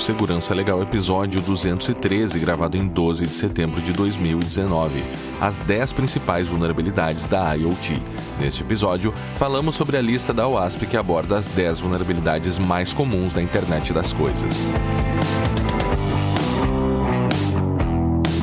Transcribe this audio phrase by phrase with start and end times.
[0.00, 5.04] Segurança Legal episódio 213, gravado em 12 de setembro de 2019.
[5.38, 8.00] As 10 principais vulnerabilidades da IoT.
[8.40, 13.34] Neste episódio, falamos sobre a lista da OASP que aborda as 10 vulnerabilidades mais comuns
[13.34, 14.66] da internet das coisas.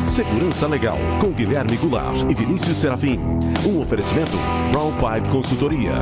[0.06, 3.20] Segurança Legal, com Guilherme Goulart e Vinícius Serafim.
[3.68, 4.38] Um oferecimento
[4.72, 5.94] Brown Pipe Consultoria.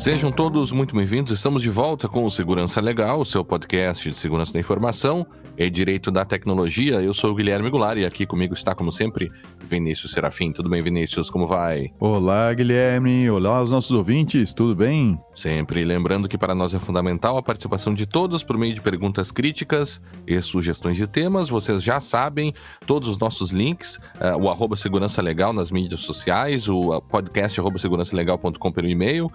[0.00, 1.30] Sejam todos muito bem-vindos.
[1.30, 5.26] Estamos de volta com o Segurança Legal, o seu podcast de segurança da informação
[5.58, 7.02] e direito da tecnologia.
[7.02, 9.30] Eu sou o Guilherme Goulart e aqui comigo está, como sempre,
[9.62, 10.52] Vinícius Serafim.
[10.52, 11.28] Tudo bem, Vinícius?
[11.28, 11.92] Como vai?
[12.00, 13.28] Olá, Guilherme.
[13.28, 14.54] Olá aos nossos ouvintes.
[14.54, 15.20] Tudo bem?
[15.34, 15.84] Sempre.
[15.84, 20.00] Lembrando que para nós é fundamental a participação de todos por meio de perguntas críticas
[20.26, 21.50] e sugestões de temas.
[21.50, 22.54] Vocês já sabem
[22.86, 27.78] todos os nossos links, uh, o arroba segurança legal nas mídias sociais, o podcast arroba
[27.78, 29.30] segurançalegal.com pelo e-mail.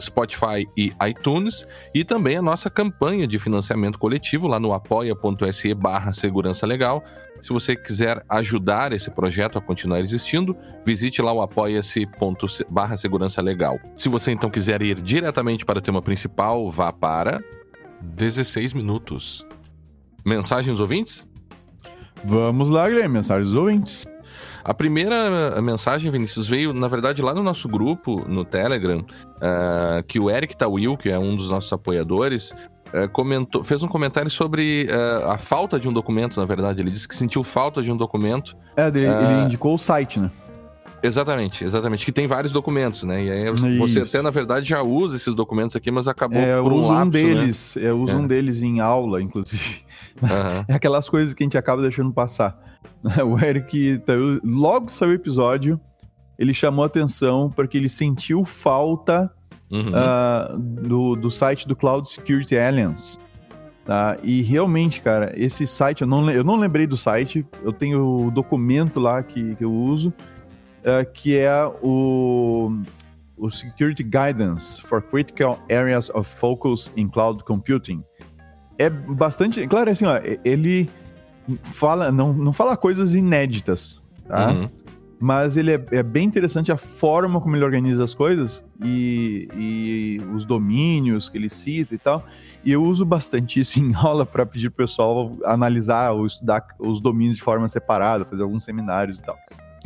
[0.00, 6.12] Spotify e iTunes, e também a nossa campanha de financiamento coletivo lá no apoia.se barra
[6.12, 7.02] segurança legal.
[7.40, 12.08] Se você quiser ajudar esse projeto a continuar existindo, visite lá o apoia-se
[12.68, 13.78] barra segurança legal.
[13.94, 17.42] Se você então quiser ir diretamente para o tema principal, vá para
[18.00, 19.46] 16 minutos.
[20.24, 21.26] Mensagens ouvintes?
[22.24, 24.06] Vamos lá, Guilherme, mensagens ouvintes.
[24.66, 30.18] A primeira mensagem, Vinícius, veio, na verdade, lá no nosso grupo, no Telegram, uh, que
[30.18, 32.50] o Eric Tawil, que é um dos nossos apoiadores,
[32.92, 36.82] uh, comentou, fez um comentário sobre uh, a falta de um documento, na verdade.
[36.82, 38.56] Ele disse que sentiu falta de um documento.
[38.76, 40.32] É, ele, ele indicou o site, né?
[41.00, 42.04] Exatamente, exatamente.
[42.04, 43.22] Que tem vários documentos, né?
[43.22, 44.02] E aí você Isso.
[44.02, 47.06] até, na verdade, já usa esses documentos aqui, mas acabou é, por um uso lapso,
[47.06, 47.88] um deles, né?
[47.88, 48.16] Eu uso é.
[48.16, 49.84] um deles em aula, inclusive.
[50.20, 50.64] Uhum.
[50.66, 52.58] É aquelas coisas que a gente acaba deixando passar.
[53.24, 55.80] O Eric, tá, logo saiu o episódio,
[56.38, 59.30] ele chamou atenção porque ele sentiu falta
[59.70, 59.90] uhum.
[59.90, 63.18] uh, do, do site do Cloud Security Alliance.
[63.84, 64.16] Tá?
[64.22, 68.30] E realmente, cara, esse site, eu não, eu não lembrei do site, eu tenho o
[68.32, 70.08] documento lá que, que eu uso,
[70.80, 72.82] uh, que é o,
[73.36, 78.02] o Security Guidance for Critical Areas of Focus in Cloud Computing.
[78.76, 79.66] É bastante.
[79.68, 80.90] Claro, assim, ó, ele
[81.62, 84.50] fala, não, não fala coisas inéditas, tá?
[84.50, 84.68] Uhum.
[85.18, 90.20] Mas ele é, é, bem interessante a forma como ele organiza as coisas e, e
[90.34, 92.22] os domínios que ele cita e tal.
[92.62, 97.00] E eu uso bastante isso em aula para pedir pro pessoal analisar ou estudar os
[97.00, 99.36] domínios de forma separada, fazer alguns seminários e tal.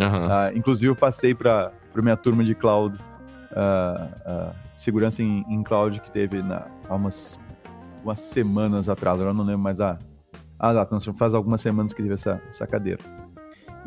[0.00, 0.26] Uhum.
[0.26, 2.98] Uh, inclusive, eu passei para minha turma de cloud,
[3.52, 7.38] uh, uh, segurança em, em, cloud, que teve na, há umas,
[8.02, 9.98] umas semanas atrás, eu não lembro mais a,
[10.60, 10.96] ah, tá.
[10.96, 13.00] Então faz algumas semanas que teve essa, essa cadeira.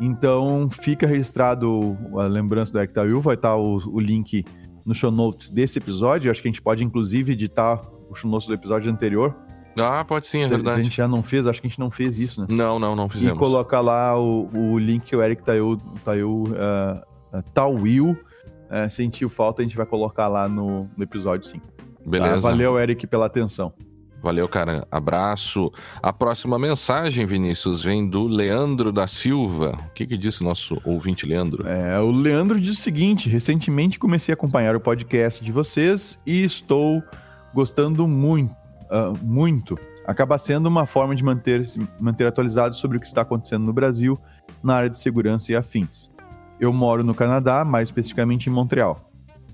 [0.00, 4.44] Então, fica registrado a lembrança do Eric Tawil, vai estar o, o, link
[4.84, 6.30] no show notes desse episódio.
[6.30, 7.80] Acho que a gente pode, inclusive, editar
[8.10, 9.36] o show notes do episódio anterior.
[9.78, 10.74] Ah, pode sim, é se, verdade.
[10.74, 12.46] Se a gente já não fez, acho que a gente não fez isso, né?
[12.50, 13.36] Não, não, não fizemos.
[13.36, 19.28] E colocar lá o, o link que o Eric Tawil, Tawil, uh, Tawil uh, sentiu
[19.28, 21.60] falta, a gente vai colocar lá no, no episódio, sim.
[22.04, 22.34] Beleza.
[22.34, 22.40] Tá?
[22.40, 23.72] Valeu, Eric, pela atenção.
[24.24, 24.88] Valeu, cara.
[24.90, 25.70] Abraço.
[26.02, 29.78] A próxima mensagem, Vinícius, vem do Leandro da Silva.
[29.86, 31.68] O que, que disse o nosso ouvinte, Leandro?
[31.68, 36.42] É, o Leandro diz o seguinte: recentemente comecei a acompanhar o podcast de vocês e
[36.42, 37.02] estou
[37.52, 38.50] gostando muito.
[38.84, 39.78] Uh, muito.
[40.06, 41.62] Acaba sendo uma forma de manter,
[42.00, 44.18] manter atualizado sobre o que está acontecendo no Brasil
[44.62, 46.08] na área de segurança e afins.
[46.58, 49.10] Eu moro no Canadá, mais especificamente em Montreal.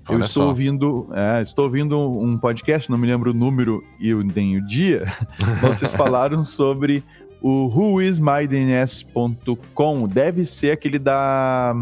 [0.09, 0.49] Eu Olha estou só.
[0.49, 5.05] ouvindo, é, estou ouvindo um podcast, não me lembro o número e nem o dia.
[5.61, 7.03] Vocês falaram sobre
[7.41, 10.07] o whoismydns.com.
[10.07, 11.75] Deve ser aquele da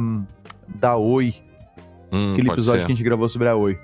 [0.67, 1.33] da Oi.
[2.11, 2.87] Hum, aquele episódio ser.
[2.87, 3.79] que a gente gravou sobre a Oi.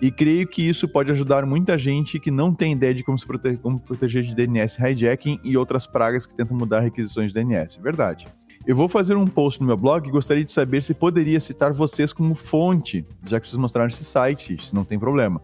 [0.00, 3.26] E creio que isso pode ajudar muita gente que não tem ideia de como se
[3.26, 7.78] proteger, como proteger de DNS hijacking e outras pragas que tentam mudar requisições de DNS.
[7.82, 8.26] Verdade.
[8.68, 11.72] Eu vou fazer um post no meu blog e gostaria de saber se poderia citar
[11.72, 15.40] vocês como fonte, já que vocês mostraram esse site, se não tem problema.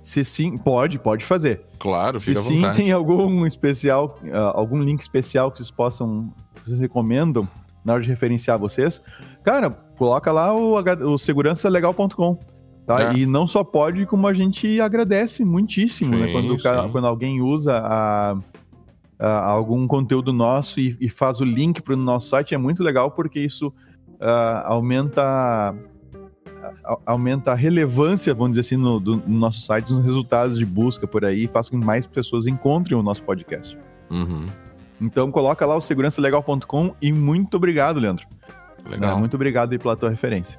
[0.00, 1.62] Se sim, pode, pode fazer.
[1.80, 6.32] Claro, Se sim, tem algum especial, uh, algum link especial que vocês possam,
[6.64, 7.48] vocês recomendam
[7.84, 9.02] na hora de referenciar vocês,
[9.42, 9.68] cara,
[9.98, 10.76] coloca lá o,
[11.12, 12.38] o segurançalegal.com.
[12.86, 13.10] Tá?
[13.10, 13.16] É.
[13.16, 16.28] E não só pode, como a gente agradece muitíssimo, né?
[16.28, 16.32] sim, né?
[16.32, 18.36] Quando, quando alguém usa a,
[19.22, 22.82] uh, algum conteúdo nosso e, e faz o link para o nosso site, é muito
[22.82, 25.74] legal porque isso uh, aumenta
[27.04, 31.06] aumenta a relevância, vamos dizer assim, no, do, no nosso site, nos resultados de busca
[31.08, 33.76] por aí, faz com que mais pessoas encontrem o nosso podcast.
[34.08, 34.46] Uhum.
[35.00, 38.26] Então coloca lá o segurançalegal.com e muito obrigado, Leandro.
[38.86, 39.18] Legal.
[39.18, 40.58] muito obrigado aí pela tua referência.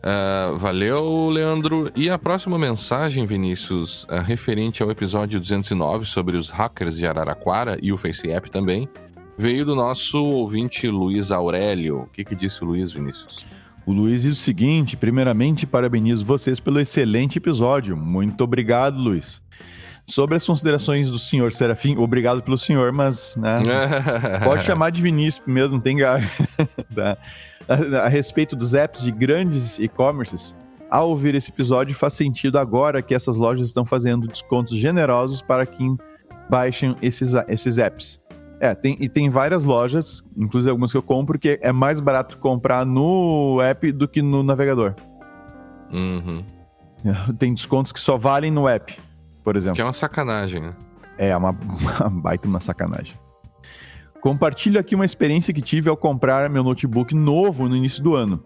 [0.00, 1.90] Uh, valeu, Leandro.
[1.94, 7.76] E a próxima mensagem, Vinícius, uh, referente ao episódio 209 sobre os hackers de Araraquara
[7.82, 8.88] e o FaceApp também,
[9.36, 12.00] veio do nosso ouvinte Luiz Aurélio.
[12.00, 13.44] O que, que disse o Luiz, Vinícius?
[13.84, 17.96] O Luiz diz o seguinte: primeiramente, parabenizo vocês pelo excelente episódio.
[17.96, 19.42] Muito obrigado, Luiz.
[20.06, 23.62] Sobre as considerações do senhor Serafim, obrigado pelo senhor, mas né,
[24.42, 26.20] pode chamar de Vinícius mesmo, tem gar.
[26.94, 27.16] tá?
[27.70, 30.56] A, a respeito dos apps de grandes e-commerces,
[30.90, 35.64] ao ouvir esse episódio, faz sentido agora que essas lojas estão fazendo descontos generosos para
[35.64, 35.96] quem
[36.48, 38.20] baixem esses, esses apps.
[38.58, 42.38] É, tem, e tem várias lojas, inclusive algumas que eu compro, que é mais barato
[42.38, 44.94] comprar no app do que no navegador.
[45.90, 46.44] Uhum.
[47.38, 48.98] Tem descontos que só valem no app,
[49.42, 49.76] por exemplo.
[49.76, 50.74] Que é uma sacanagem, né?
[51.16, 51.50] É, uma,
[52.00, 53.14] uma baita uma sacanagem.
[54.20, 58.42] Compartilho aqui uma experiência que tive ao comprar meu notebook novo no início do ano.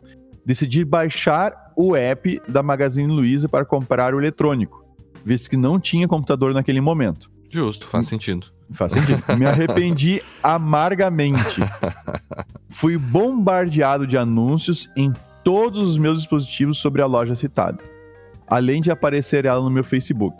[0.47, 4.85] Decidi baixar o app da Magazine Luiza para comprar o eletrônico,
[5.25, 7.31] visto que não tinha computador naquele momento.
[7.51, 8.47] Justo, faz sentido.
[8.71, 9.23] Faz sentido.
[9.37, 11.61] Me arrependi amargamente.
[12.69, 15.13] Fui bombardeado de anúncios em
[15.43, 17.79] todos os meus dispositivos sobre a loja citada,
[18.47, 20.37] além de aparecer ela no meu Facebook.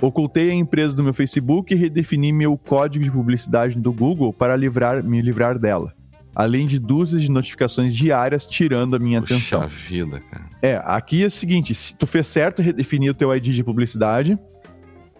[0.00, 4.54] Ocultei a empresa do meu Facebook e redefini meu código de publicidade do Google para
[4.54, 5.94] livrar, me livrar dela.
[6.34, 9.66] Além de dúzias de notificações diárias tirando a minha Puxa atenção.
[9.66, 10.44] vida, cara.
[10.60, 14.38] É, aqui é o seguinte: se tu fez certo redefinir o teu ID de publicidade,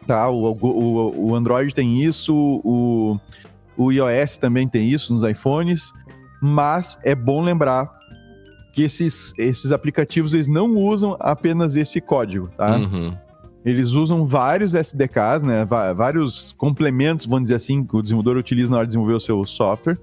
[0.06, 0.28] tá?
[0.28, 3.18] O, o, o Android tem isso, o,
[3.78, 5.90] o iOS também tem isso nos iPhones,
[6.42, 7.90] mas é bom lembrar
[8.74, 12.76] que esses, esses aplicativos eles não usam apenas esse código, tá?
[12.76, 13.16] Uhum.
[13.66, 15.64] Eles usam vários SDKs, né?
[15.64, 19.44] Vários complementos, vamos dizer assim, que o desenvolvedor utiliza na hora de desenvolver o seu
[19.44, 19.98] software,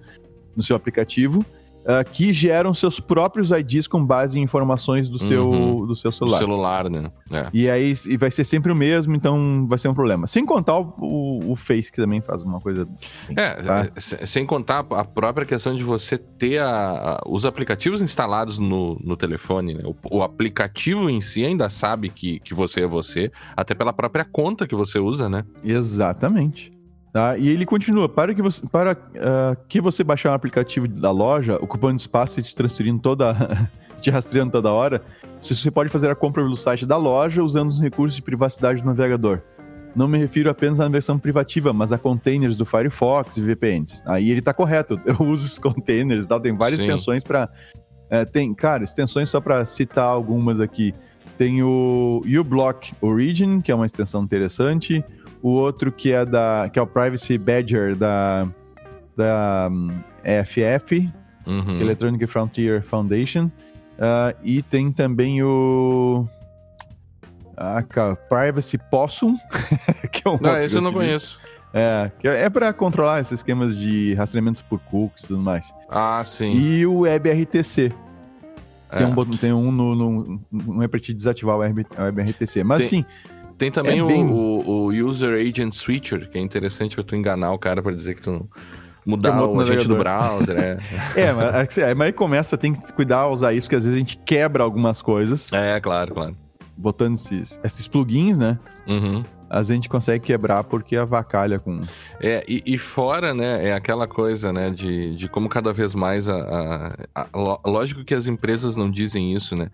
[0.55, 1.43] no seu aplicativo
[1.83, 5.85] uh, que geram seus próprios IDs com base em informações do, seu, uhum.
[5.85, 6.37] do seu celular.
[6.37, 7.11] Do celular, né?
[7.31, 7.47] É.
[7.53, 10.27] E aí e vai ser sempre o mesmo, então vai ser um problema.
[10.27, 12.87] Sem contar o, o, o Face, que também faz uma coisa.
[13.23, 13.87] Assim, é, tá?
[13.95, 18.99] É, sem contar a própria questão de você ter a, a, os aplicativos instalados no,
[19.03, 19.83] no telefone, né?
[19.85, 24.25] o, o, aplicativo em si ainda sabe que, que você é você, até pela própria
[24.25, 25.45] conta que você usa, né?
[25.63, 26.72] Exatamente.
[27.13, 27.37] Tá?
[27.37, 31.57] E ele continua: para que você, para, uh, que você baixar um aplicativo da loja,
[31.61, 33.69] ocupando espaço e te transferindo toda.
[34.01, 35.01] te rastreando toda hora,
[35.39, 38.85] você pode fazer a compra pelo site da loja usando os recursos de privacidade do
[38.85, 39.39] navegador.
[39.95, 44.03] Não me refiro apenas à versão privativa, mas a containers do Firefox e VPNs.
[44.05, 44.99] Aí ele está correto.
[45.05, 46.37] Eu uso os containers, tá?
[46.37, 46.87] tem várias Sim.
[46.87, 47.49] extensões para.
[48.09, 50.93] É, tem, cara, extensões só para citar algumas aqui.
[51.37, 55.01] Tem o uBlock Origin, que é uma extensão interessante
[55.43, 58.47] o outro que é da que é o Privacy Badger da
[59.15, 59.91] da um,
[60.23, 61.07] EFF,
[61.45, 61.81] uhum.
[61.81, 66.25] Electronic Frontier Foundation, uh, e tem também o
[67.57, 69.37] ah, cara, Privacy Possum,
[70.11, 71.39] que é um Não, esse eu não conheço.
[71.73, 75.73] É, que é para controlar esses esquemas de rastreamento por cookies e tudo mais.
[75.89, 76.51] Ah, sim.
[76.51, 77.91] E o WebRTC.
[78.91, 78.97] É.
[78.97, 82.63] Tem, um, tem um no, no, no é pra te desativar o WebRTC.
[82.63, 83.05] Mas tem, assim,
[83.57, 84.25] tem também é o, bem...
[84.25, 88.15] o, o, User Agent Switcher, que é interessante pra tu enganar o cara para dizer
[88.15, 88.49] que tu
[89.05, 90.57] mudar o agente do browser.
[90.57, 90.77] É,
[91.21, 93.99] é, mas, é, mas aí começa, tem que cuidar, usar isso, que às vezes a
[93.99, 95.51] gente quebra algumas coisas.
[95.51, 96.37] É, claro, claro.
[96.75, 98.57] Botando esses, esses plugins, né?
[98.87, 99.23] Uhum.
[99.49, 101.81] A gente consegue quebrar porque avacalha com.
[102.19, 106.27] É, e, e, fora, né, é aquela coisa, né, de, de como cada vez mais
[106.27, 109.69] a, a, a, Lógico que as empresas não dizem isso, né?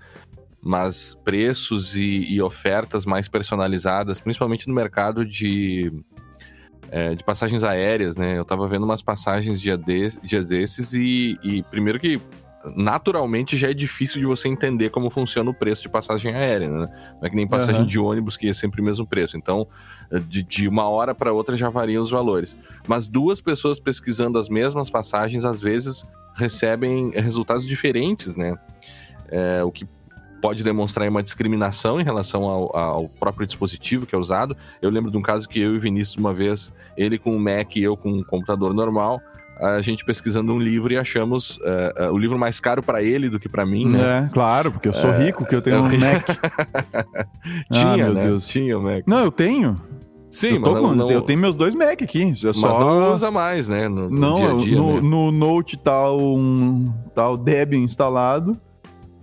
[0.61, 5.91] Mas preços e, e ofertas mais personalizadas, principalmente no mercado de,
[6.91, 8.37] é, de passagens aéreas, né?
[8.37, 12.19] Eu tava vendo umas passagens dia, de, dia desses e, e, primeiro que
[12.75, 16.87] naturalmente já é difícil de você entender como funciona o preço de passagem aérea, né?
[17.13, 17.87] Não é que nem passagem uhum.
[17.87, 19.37] de ônibus que é sempre o mesmo preço.
[19.37, 19.65] Então,
[20.27, 22.57] de, de uma hora para outra já variam os valores.
[22.85, 28.57] Mas duas pessoas pesquisando as mesmas passagens às vezes recebem resultados diferentes, né?
[29.31, 29.87] É, o que
[30.41, 34.55] pode demonstrar uma discriminação em relação ao, ao, próprio dispositivo que é usado.
[34.81, 37.75] Eu lembro de um caso que eu e Vinícius, uma vez, ele com um Mac
[37.75, 39.21] e eu com um computador normal,
[39.59, 43.29] a gente pesquisando um livro e achamos uh, uh, o livro mais caro para ele
[43.29, 44.29] do que para mim, né?
[44.29, 46.25] É, claro, porque eu sou é, rico, que eu tenho um Mac.
[47.71, 48.23] Tinha, ah, né?
[48.23, 48.47] Deus.
[48.47, 49.03] Tinha o Mac.
[49.05, 49.75] Não, eu tenho.
[50.31, 52.33] Sim, eu mas não, não, eu tenho meus dois Mac aqui.
[52.41, 52.79] Eu mas só...
[52.79, 53.89] não usa mais, né?
[53.89, 55.01] No, no não, dia dia, no, né?
[55.01, 58.59] no Note tá, um, tá o Debian instalado.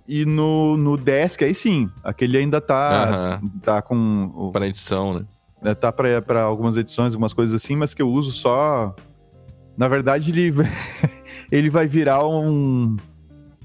[0.07, 3.49] E no, no Desk, aí sim, aquele ainda tá, uhum.
[3.59, 4.51] tá com...
[4.53, 5.25] Para edição, né?
[5.63, 8.95] É, tá para algumas edições, algumas coisas assim, mas que eu uso só
[9.75, 10.53] Na verdade, ele,
[11.51, 12.95] ele vai virar um,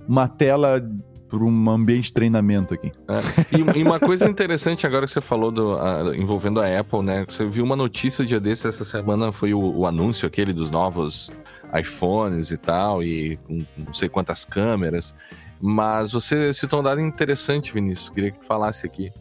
[0.09, 0.83] uma tela
[1.29, 2.93] para um ambiente de treinamento aqui.
[3.09, 3.57] É.
[3.57, 7.25] E, e, uma coisa interessante agora que você falou do, uh, envolvendo a Apple, né?
[7.27, 11.31] Você viu uma notícia dia desse essa semana foi o, o anúncio aquele dos novos
[11.79, 15.15] iPhones e tal, e com não sei quantas câmeras.
[15.63, 18.09] Mas você citou um dado interessante, Vinícius.
[18.11, 19.13] Queria que falasse aqui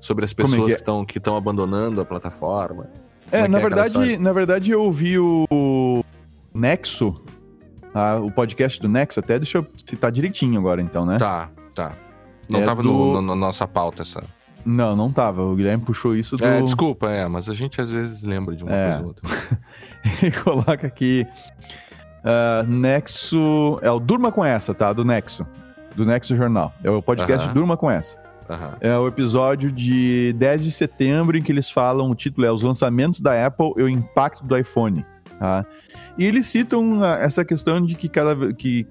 [0.00, 1.18] sobre as é pessoas é que, é?
[1.18, 2.88] estão abandonando a plataforma.
[3.32, 6.04] É, é na é verdade, na verdade eu ouvi o
[6.54, 7.20] Nexo
[7.94, 11.18] ah, o podcast do Nexo, até deixa eu citar direitinho agora, então, né?
[11.18, 11.96] Tá, tá.
[12.48, 12.88] Não é tava do...
[12.88, 14.22] no, no, na nossa pauta essa.
[14.64, 15.42] Não, não tava.
[15.42, 16.44] O Guilherme puxou isso do.
[16.44, 18.84] É, desculpa, é, mas a gente às vezes lembra de uma é.
[18.86, 19.28] coisa ou outra.
[20.22, 21.26] Ele coloca aqui.
[22.24, 23.78] Uh, Nexo.
[23.82, 24.92] É o Durma com essa, tá?
[24.92, 25.46] Do Nexo.
[25.94, 26.72] Do Nexo Jornal.
[26.82, 27.54] É o podcast uh -huh.
[27.54, 28.16] Durma com essa.
[28.48, 28.76] Uh -huh.
[28.80, 32.62] É o episódio de 10 de setembro em que eles falam, o título é Os
[32.62, 35.04] lançamentos da Apple e o impacto do iPhone.
[35.38, 35.64] Tá?
[36.16, 38.86] E eles citam ah, essa questão de que cada que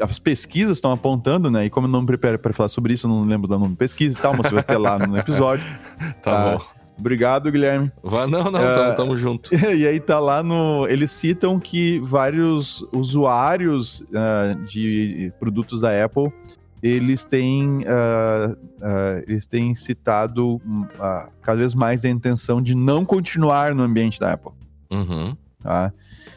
[0.00, 1.66] as pesquisas estão apontando, né?
[1.66, 3.72] E como eu não me preparo para falar sobre isso, eu não lembro do nome
[3.72, 5.64] da pesquisa e tal, mas você vai ter lá no episódio.
[6.22, 6.64] tá bom.
[6.98, 7.90] Obrigado, Guilherme.
[8.02, 9.50] Não, não, tamo, uh, tamo junto.
[9.74, 10.86] E aí tá lá no.
[10.88, 16.32] Eles citam que vários usuários uh, de produtos da Apple
[16.84, 20.60] eles têm, uh, uh, eles têm citado
[21.40, 24.52] cada vez mais a intenção de não continuar no ambiente da Apple.
[24.90, 25.34] Uhum.
[25.62, 25.90] Tá?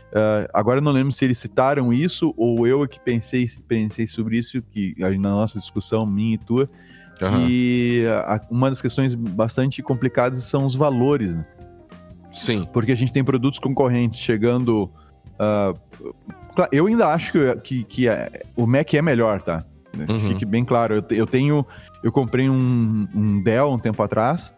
[0.07, 4.07] Uh, agora eu não lembro se eles citaram isso ou eu é que pensei, pensei
[4.07, 6.69] sobre isso, que na nossa discussão, minha e tua,
[7.21, 7.45] uhum.
[7.45, 11.36] que a, uma das questões bastante complicadas são os valores.
[11.36, 11.45] Né?
[12.31, 12.67] Sim.
[12.71, 14.91] Porque a gente tem produtos concorrentes chegando.
[15.33, 19.65] Uh, eu ainda acho que, que, que é, o Mac é melhor, tá?
[19.95, 20.19] Uhum.
[20.19, 20.95] Fique bem claro.
[20.95, 21.65] Eu, eu, tenho.
[22.03, 24.53] Eu comprei um, um Dell um tempo atrás.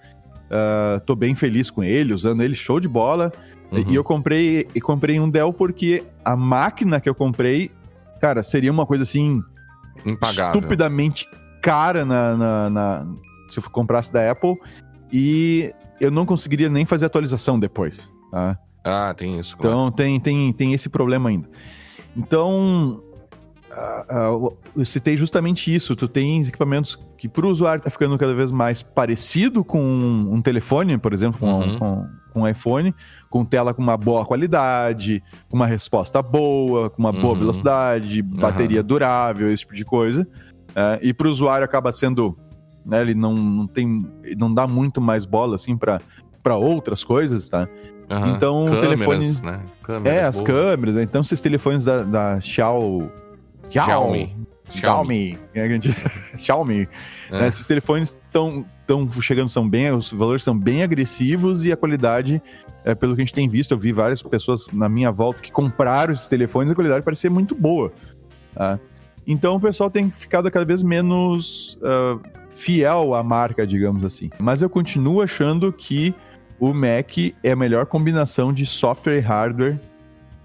[0.50, 3.32] Uh, tô bem feliz com ele, usando ele, show de bola.
[3.72, 3.86] Uhum.
[3.88, 7.72] E eu comprei, e comprei um Dell porque a máquina que eu comprei,
[8.20, 9.42] cara, seria uma coisa assim.
[10.06, 10.60] Impagável.
[10.60, 11.28] Estupidamente
[11.62, 13.08] cara na, na, na,
[13.50, 14.56] se eu comprasse da Apple.
[15.12, 18.10] E eu não conseguiria nem fazer atualização depois.
[18.32, 18.58] Tá?
[18.84, 19.58] Ah, tem isso.
[19.58, 19.76] Claro.
[19.76, 21.50] Então tem, tem, tem esse problema ainda.
[22.16, 23.02] Então,
[23.72, 25.96] uh, uh, eu citei justamente isso.
[25.96, 30.34] Tu tens equipamentos que para o usuário está ficando cada vez mais parecido com um,
[30.36, 31.78] um telefone, por exemplo, com, uhum.
[31.78, 32.96] com, com um iPhone,
[33.30, 37.22] com tela com uma boa qualidade, com uma resposta boa, com uma uhum.
[37.22, 38.88] boa velocidade, bateria uhum.
[38.88, 40.28] durável, esse tipo de coisa.
[40.76, 42.38] É, e para o usuário acaba sendo,
[42.86, 44.06] né, ele não, não tem,
[44.38, 47.68] não dá muito mais bola assim para outras coisas, tá?
[48.10, 48.36] Uhum.
[48.36, 49.66] Então, câmeras, o telefone, né?
[49.84, 50.96] Câmeras é, as câmeras.
[50.96, 51.04] Né?
[51.04, 53.12] Então, esses telefones da, da Xiao,
[53.70, 54.36] Xiaomi,
[54.70, 55.82] Xiaomi, Xiaomi,
[56.38, 56.90] Xiaomi.
[57.30, 57.42] É.
[57.42, 57.48] Né?
[57.48, 62.42] Esses telefones estão estão chegando, são bem, os valores são bem agressivos e a qualidade,
[62.84, 65.52] é, pelo que a gente tem visto, eu vi várias pessoas na minha volta que
[65.52, 67.94] compraram esses telefones, a qualidade parece ser muito boa.
[68.56, 68.80] Tá?
[69.30, 72.20] Então o pessoal tem ficado cada vez menos uh,
[72.50, 74.32] fiel à marca, digamos assim.
[74.40, 76.16] Mas eu continuo achando que
[76.60, 79.80] o Mac é a melhor combinação de software e hardware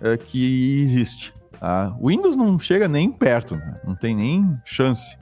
[0.03, 1.35] uh, que existe.
[1.59, 1.97] Tá?
[1.99, 3.81] O Windows não chega nem perto, né?
[3.87, 5.17] não tem nem chance.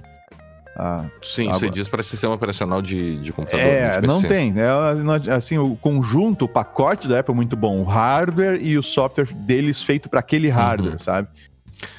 [0.76, 1.58] Ah, Sim, agora...
[1.60, 3.64] você diz para sistema operacional de, de computador.
[3.64, 4.54] É, não tem.
[4.58, 7.78] É, assim, o conjunto, o pacote da Apple é muito bom.
[7.80, 10.98] O hardware e o software deles feito para aquele hardware, uhum.
[10.98, 11.28] sabe?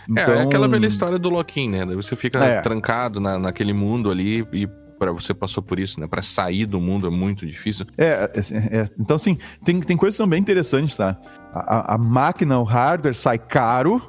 [0.10, 0.34] Então...
[0.34, 1.86] É, é aquela velha história do lock-in, né?
[1.96, 2.62] Você fica é.
[2.62, 6.08] trancado na, naquele mundo ali e para você passou por isso, né?
[6.08, 7.86] Para sair do mundo é muito difícil.
[7.98, 11.18] É, é, é, então assim, tem, tem coisas que são bem interessantes, tá?
[11.54, 14.02] A, a, a máquina, o hardware sai caro,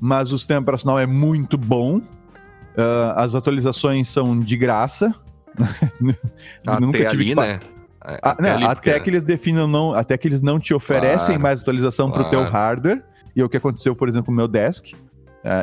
[0.00, 1.98] mas o sistema operacional é muito bom.
[1.98, 5.14] Uh, as atualizações são de graça.
[6.64, 7.60] até ali, né?
[8.00, 9.00] Até, né, ali até porque...
[9.00, 12.24] que eles definam não, até que eles não te oferecem claro, mais atualização claro.
[12.24, 13.04] pro teu hardware.
[13.34, 14.98] E é o que aconteceu, por exemplo, com o meu desk uh,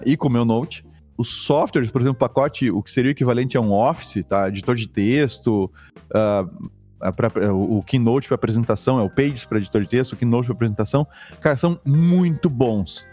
[0.06, 0.86] e com o meu Note.
[1.18, 4.48] Os softwares, por exemplo, o pacote, o que seria o equivalente a um Office, tá?
[4.48, 5.72] Editor de texto,
[6.12, 10.48] uh, pra, o Keynote para apresentação, é o Pages para editor de texto, o Keynote
[10.48, 11.08] para apresentação,
[11.42, 13.06] cara, são muito bons.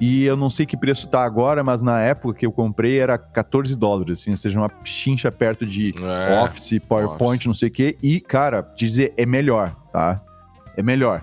[0.00, 3.18] E eu não sei que preço tá agora, mas na época que eu comprei era
[3.18, 7.48] 14 dólares, assim, ou seja, uma chincha perto de é, Office, PowerPoint, nossa.
[7.48, 7.98] não sei o quê.
[8.02, 10.22] E, cara, dizer, é melhor, tá?
[10.74, 11.22] É melhor.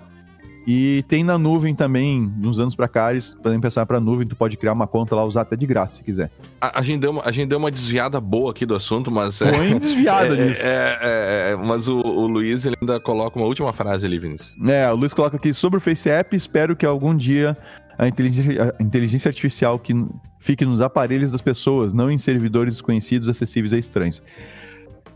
[0.70, 4.36] E tem na nuvem também, uns anos pra cá, eles podem pensar pra nuvem, tu
[4.36, 6.30] pode criar uma conta lá, usar até de graça, se quiser.
[6.60, 9.38] A, a, gente, deu uma, a gente deu uma desviada boa aqui do assunto, mas...
[9.38, 10.62] Foi é, desviada é, disso.
[10.66, 14.58] É, é, é, mas o, o, Luiz, ele ainda coloca uma última frase ali, Vinícius.
[14.68, 17.58] É, o Luiz coloca aqui, sobre o Face App, espero que algum dia
[17.98, 19.94] a inteligência, a inteligência artificial que
[20.38, 24.22] fique nos aparelhos das pessoas, não em servidores desconhecidos acessíveis a estranhos.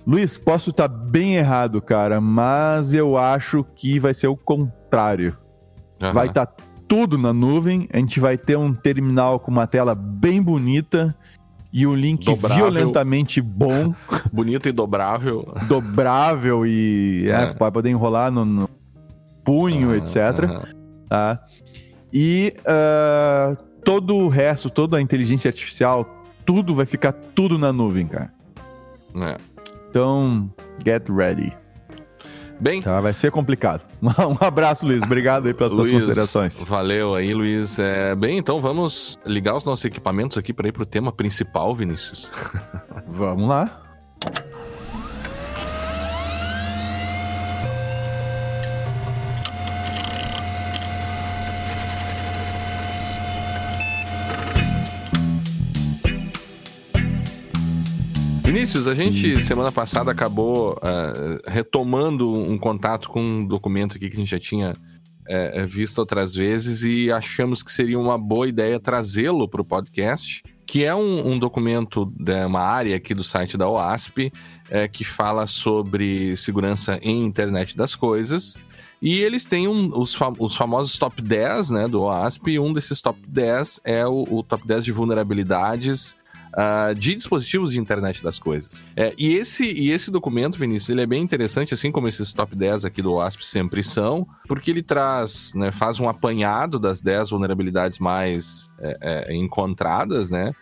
[0.06, 5.38] Luiz, posso estar bem errado, cara, mas eu acho que vai ser o contrário.
[6.02, 6.12] Uhum.
[6.12, 6.48] Vai estar
[6.88, 7.88] tudo na nuvem.
[7.94, 11.16] A gente vai ter um terminal com uma tela bem bonita
[11.72, 12.58] e um link dobrável.
[12.58, 13.94] violentamente bom.
[14.34, 15.54] Bonito e dobrável.
[15.68, 17.44] Dobrável e é.
[17.44, 18.70] É, pode poder enrolar no, no
[19.44, 20.66] punho, etc.
[21.08, 21.40] Tá?
[22.12, 23.56] E uh,
[23.86, 28.34] todo o resto, toda a inteligência artificial, tudo vai ficar tudo na nuvem, cara.
[29.16, 29.38] É.
[29.92, 30.50] Então,
[30.86, 31.54] get ready.
[32.62, 32.80] Bem.
[32.80, 33.82] Tá, vai ser complicado.
[34.02, 35.04] Um abraço, Luiz.
[35.04, 36.64] Obrigado aí pelas Luiz, suas considerações.
[36.64, 37.78] Valeu aí, Luiz.
[37.78, 41.76] É, bem, então vamos ligar os nossos equipamentos aqui para ir para o tema principal,
[41.76, 42.32] Vinícius.
[43.06, 43.91] vamos lá.
[58.62, 64.14] Vinícius, a gente semana passada acabou uh, retomando um contato com um documento aqui que
[64.14, 68.80] a gente já tinha uh, visto outras vezes e achamos que seria uma boa ideia
[68.80, 73.58] trazê-lo para o podcast, que é um, um, documento de uma área aqui do site
[73.58, 78.58] da OASP uh, que fala sobre segurança em internet das coisas.
[79.02, 82.72] E eles têm um, os, fam os, famosos top 10 né, do OASP, e um
[82.72, 86.16] desses top 10 é o, o top 10 de vulnerabilidades
[86.52, 88.84] uh, de dispositivos de internet das coisas.
[88.96, 92.56] É, e, esse, e esse documento, Vinícius, ele é bem interessante, assim como esses top
[92.56, 97.30] 10 aqui do OASP sempre são, porque ele traz, né, faz um apanhado das 10
[97.30, 100.54] vulnerabilidades mais é, é, encontradas, né?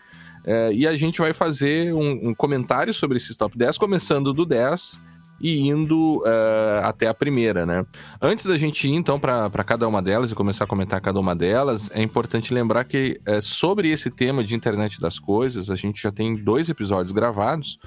[0.44, 4.46] É, e a gente vai fazer um, um comentário sobre esses top 10, começando do
[4.46, 5.09] 10
[5.40, 7.84] e indo uh, até a primeira, né?
[8.20, 11.34] Antes da gente ir, então, para cada uma delas e começar a comentar cada uma
[11.34, 16.02] delas, é importante lembrar que uh, sobre esse tema de internet das coisas, a gente
[16.02, 17.78] já tem dois episódios gravados.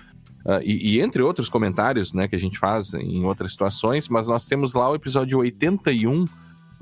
[0.43, 4.27] Uh, e, e, entre outros comentários né, que a gente faz em outras situações, mas
[4.27, 6.25] nós temos lá o episódio 81,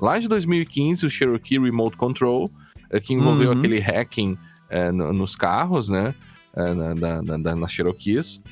[0.00, 2.50] lá de 2015, o Cherokee Remote Control,
[3.04, 3.58] que envolveu uhum.
[3.58, 4.36] aquele hacking
[4.92, 6.14] no, nos carros, né?
[6.54, 8.42] na, na, na, na Cherokees.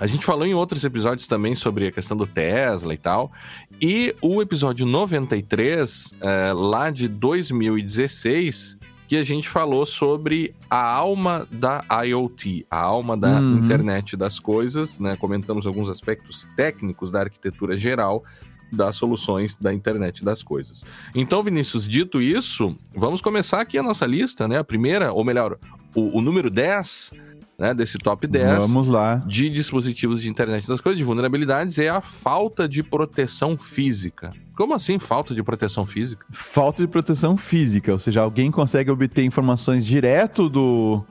[0.00, 3.32] A gente falou em outros episódios também sobre a questão do Tesla e tal.
[3.80, 11.48] E o episódio 93, é, lá de 2016, que a gente falou sobre a alma
[11.50, 13.58] da IoT, a alma da uhum.
[13.58, 15.16] internet das coisas, né?
[15.16, 18.22] Comentamos alguns aspectos técnicos da arquitetura geral
[18.70, 20.84] das soluções da internet das coisas.
[21.14, 24.58] Então, Vinícius, dito isso, vamos começar aqui a nossa lista, né?
[24.58, 25.58] A primeira, ou melhor,
[25.94, 27.12] o, o número 10
[27.58, 29.16] né, desse top 10 Vamos lá.
[29.26, 34.32] de dispositivos de internet das coisas, de vulnerabilidades, é a falta de proteção física.
[34.56, 36.24] Como assim falta de proteção física?
[36.30, 41.04] Falta de proteção física, ou seja, alguém consegue obter informações direto do,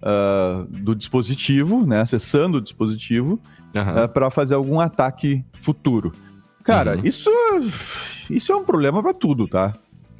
[0.00, 3.40] uh, do dispositivo, né, acessando o dispositivo,
[3.74, 4.04] uhum.
[4.04, 6.12] uh, para fazer algum ataque futuro.
[6.62, 7.02] Cara, uhum.
[7.02, 7.30] isso,
[8.28, 9.72] isso é um problema para tudo, tá?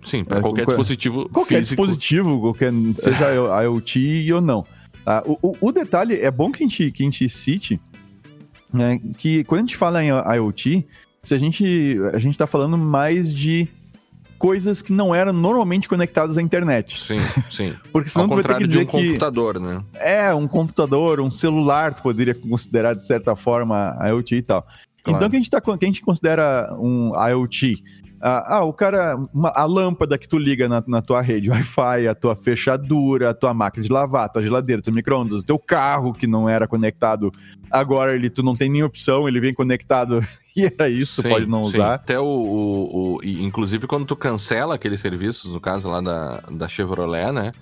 [0.02, 1.82] Sim, para é, qualquer, qualquer dispositivo qualquer físico.
[1.82, 4.64] dispositivo, qualquer, seja IoT ou não.
[5.06, 7.80] Ah, o, o, detalhe é bom que a gente, que a gente cite
[8.72, 10.86] né, que quando a gente fala em IoT,
[11.22, 13.68] se a gente a gente está falando mais de
[14.38, 16.98] coisas que não eram normalmente conectadas à internet.
[16.98, 17.18] Sim,
[17.50, 17.74] sim.
[17.92, 19.82] Porque senão Ao tu vai ter que dizer de um computador, né?
[19.94, 24.62] É, um computador, um celular, tu poderia considerar de certa forma IoT e tal.
[25.02, 25.18] Claro.
[25.18, 27.84] Então, que a gente tá, que a gente considera um IoT?
[28.22, 32.06] Ah, ah, o cara, uma, a lâmpada que tu liga na, na tua rede Wi-Fi,
[32.06, 36.12] a tua fechadura, a tua máquina de lavar, a tua geladeira, teu micro-ondas, teu carro
[36.12, 37.32] que não era conectado,
[37.70, 40.22] agora ele tu não tem nem opção, ele vem conectado
[40.54, 41.76] e era isso, sim, tu pode não sim.
[41.76, 41.94] usar.
[41.94, 46.68] Até o, o, o, Inclusive, quando tu cancela aqueles serviços, no caso lá da, da
[46.68, 47.52] Chevrolet, né?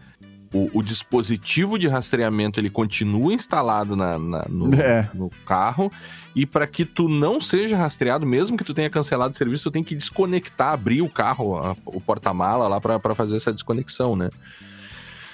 [0.52, 5.10] O, o, dispositivo de rastreamento ele continua instalado na, na no, é.
[5.12, 5.90] no, carro
[6.34, 9.72] e para que tu não seja rastreado, mesmo que tu tenha cancelado o serviço, tu
[9.72, 14.30] tem que desconectar, abrir o carro, a, o porta-mala lá para fazer essa desconexão, né?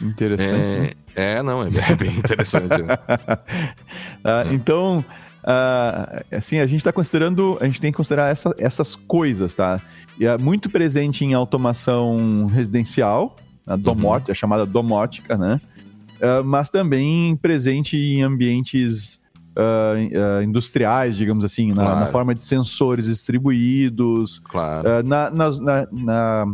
[0.00, 0.50] Interessante.
[0.54, 0.92] É, né?
[1.14, 2.82] é não, é, é bem interessante.
[2.82, 2.98] né?
[4.24, 5.04] ah, então,
[5.44, 9.80] ah, assim, a gente está considerando, a gente tem que considerar essa, essas coisas, tá?
[10.18, 14.32] E é muito presente em automação residencial, a domótica, uhum.
[14.32, 15.60] a chamada domótica, né?
[16.16, 19.20] Uh, mas também presente em ambientes
[19.56, 21.90] uh, uh, industriais, digamos assim, claro.
[21.90, 24.40] na, na, forma de sensores distribuídos.
[24.40, 25.02] Claro.
[25.02, 26.46] Na, na, na,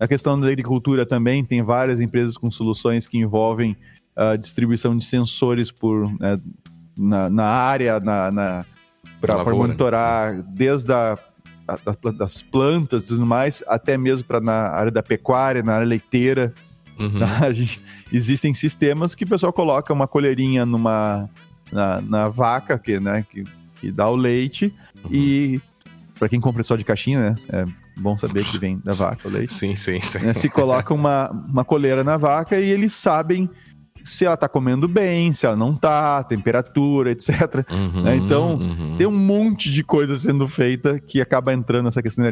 [0.00, 3.76] na, questão da agricultura também, tem várias empresas com soluções que envolvem
[4.16, 6.38] a distribuição de sensores por, né,
[6.96, 8.64] na, na área, na, na
[9.20, 11.18] para monitorar desde a
[12.16, 16.52] das plantas e tudo mais, até mesmo para na área da pecuária, na área leiteira.
[16.98, 17.18] Uhum.
[17.18, 17.50] Tá?
[17.52, 17.80] Gente,
[18.12, 21.28] existem sistemas que o pessoal coloca uma colherinha numa
[21.72, 23.42] na, na vaca que, né, que,
[23.80, 24.72] que dá o leite
[25.04, 25.10] uhum.
[25.12, 25.60] e
[26.16, 29.30] para quem compra só de caixinha, né, é, Bom saber que vem da vaca o
[29.30, 29.54] leite.
[29.54, 30.18] Sim, sim, sim.
[30.18, 30.34] Né?
[30.34, 33.48] Se coloca uma, uma coleira na vaca e eles sabem
[34.04, 37.64] se ela tá comendo bem, se ela não tá, temperatura, etc.
[37.70, 38.16] Uhum, né?
[38.16, 38.96] Então, uhum.
[38.98, 42.24] tem um monte de coisa sendo feita que acaba entrando nessa questão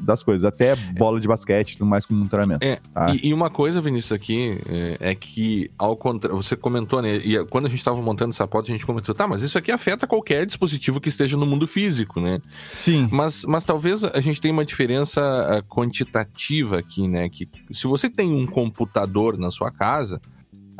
[0.00, 2.64] das coisas, até bola de basquete tudo mais como monitoramento.
[2.64, 3.14] É, tá?
[3.14, 7.16] e, e, uma coisa, Vinícius, aqui é, é que, ao contrário, você comentou, né?
[7.16, 9.70] E quando a gente estava montando essa pauta, a gente comentou, tá, mas isso aqui
[9.70, 12.40] afeta qualquer dispositivo que esteja no mundo físico, né?
[12.68, 13.08] Sim.
[13.12, 17.28] Mas, mas talvez a gente tenha uma diferença uh, quantitativa aqui, né?
[17.28, 20.20] Que se você tem um computador na sua casa,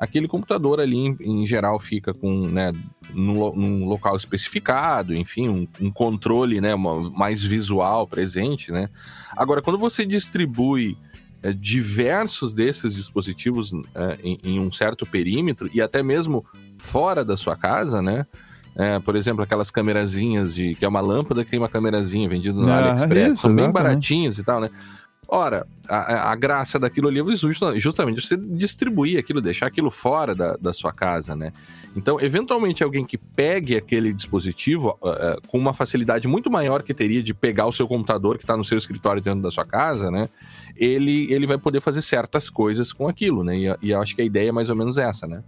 [0.02, 2.72] aquele computador ali, em, em geral, fica com, né,
[3.14, 8.88] num, num, local especificado, enfim, um, um controle, né, mais visual presente, né.
[9.36, 10.98] Agora, quando você distribui
[11.40, 16.44] é, diversos desses dispositivos é, em, em, um certo perímetro e até mesmo
[16.78, 18.26] fora da sua casa, né,
[18.74, 22.58] é, por exemplo, aquelas câmerazinhas de que é uma lâmpada que tem uma câmerazinha vendida
[22.58, 24.70] no ah, AliExpress, isso, são bem baratinhas e tal, né?
[25.34, 30.58] Ora, a, a, graça daquilo ali é justamente você distribuir aquilo, deixar aquilo fora da,
[30.58, 31.54] da sua casa, né?
[31.96, 37.22] Então, eventualmente, alguém que pegue aquele dispositivo uh, com uma facilidade muito maior que teria
[37.22, 40.28] de pegar o seu computador que está no seu escritório dentro da sua casa, né?
[40.76, 43.56] Ele, ele vai poder fazer certas coisas com aquilo, né?
[43.56, 45.42] E, e eu acho que a ideia é mais ou menos essa, né?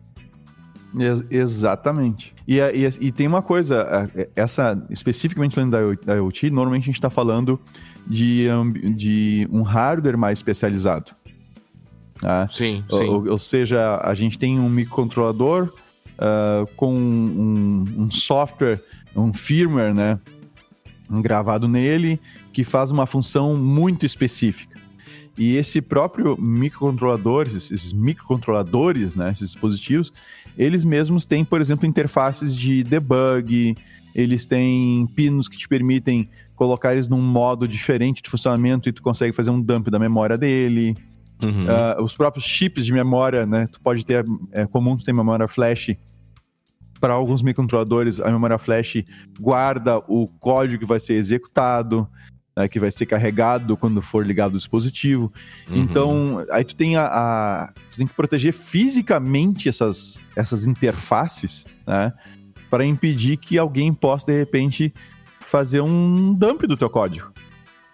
[0.99, 2.35] Ex exatamente.
[2.49, 5.73] E, e, e, tem uma coisa, essa especificamente falando
[6.07, 7.61] da IoT, normalmente a gente está falando
[8.07, 8.47] de,
[8.95, 11.13] de um hardware mais especializado.
[12.21, 12.49] Tá?
[12.51, 13.05] Sim, sim.
[13.05, 15.75] Ou, ou, seja, a gente tem um microcontrolador
[16.15, 18.81] uh, com um, um, software,
[19.15, 20.19] um firmware, né?
[21.11, 22.19] Gravado nele,
[22.53, 24.75] que faz uma função muito específica.
[25.37, 30.13] E esse próprio microcontrolador, esses microcontroladores, né, esses dispositivos,
[30.57, 33.77] eles mesmos têm, por exemplo, interfaces de debug,
[34.15, 39.03] eles têm pinos que te permitem colocar eles num modo diferente de funcionamento e tu
[39.03, 40.95] consegue fazer um dump da memória dele.
[41.43, 41.65] Uhum.
[41.65, 43.67] Uh, os próprios chips de memória, né?
[43.67, 45.97] Tu pode ter, é comum tu ter memória flash.
[47.01, 49.05] Para alguns microcontroladores, a memória flash
[49.39, 52.09] guarda o código que vai ser executado,
[52.57, 55.33] né, que vai ser carregado quando for ligado o dispositivo.
[55.69, 55.77] Uhum.
[55.77, 62.13] Então, aí tu tem a, a, tu tem que proteger fisicamente essas, essas interfaces, né?
[62.71, 64.93] Para impedir que alguém possa, de repente,
[65.45, 67.33] fazer um dump do teu código.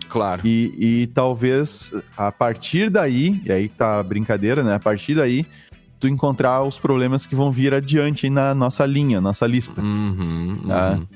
[0.09, 0.43] Claro.
[0.45, 4.75] E, e talvez a partir daí, e aí tá a brincadeira, né?
[4.75, 5.47] A partir daí,
[5.99, 9.81] tu encontrar os problemas que vão vir adiante na nossa linha, nossa lista.
[9.81, 10.93] Uhum, tá?
[10.93, 11.07] uhum.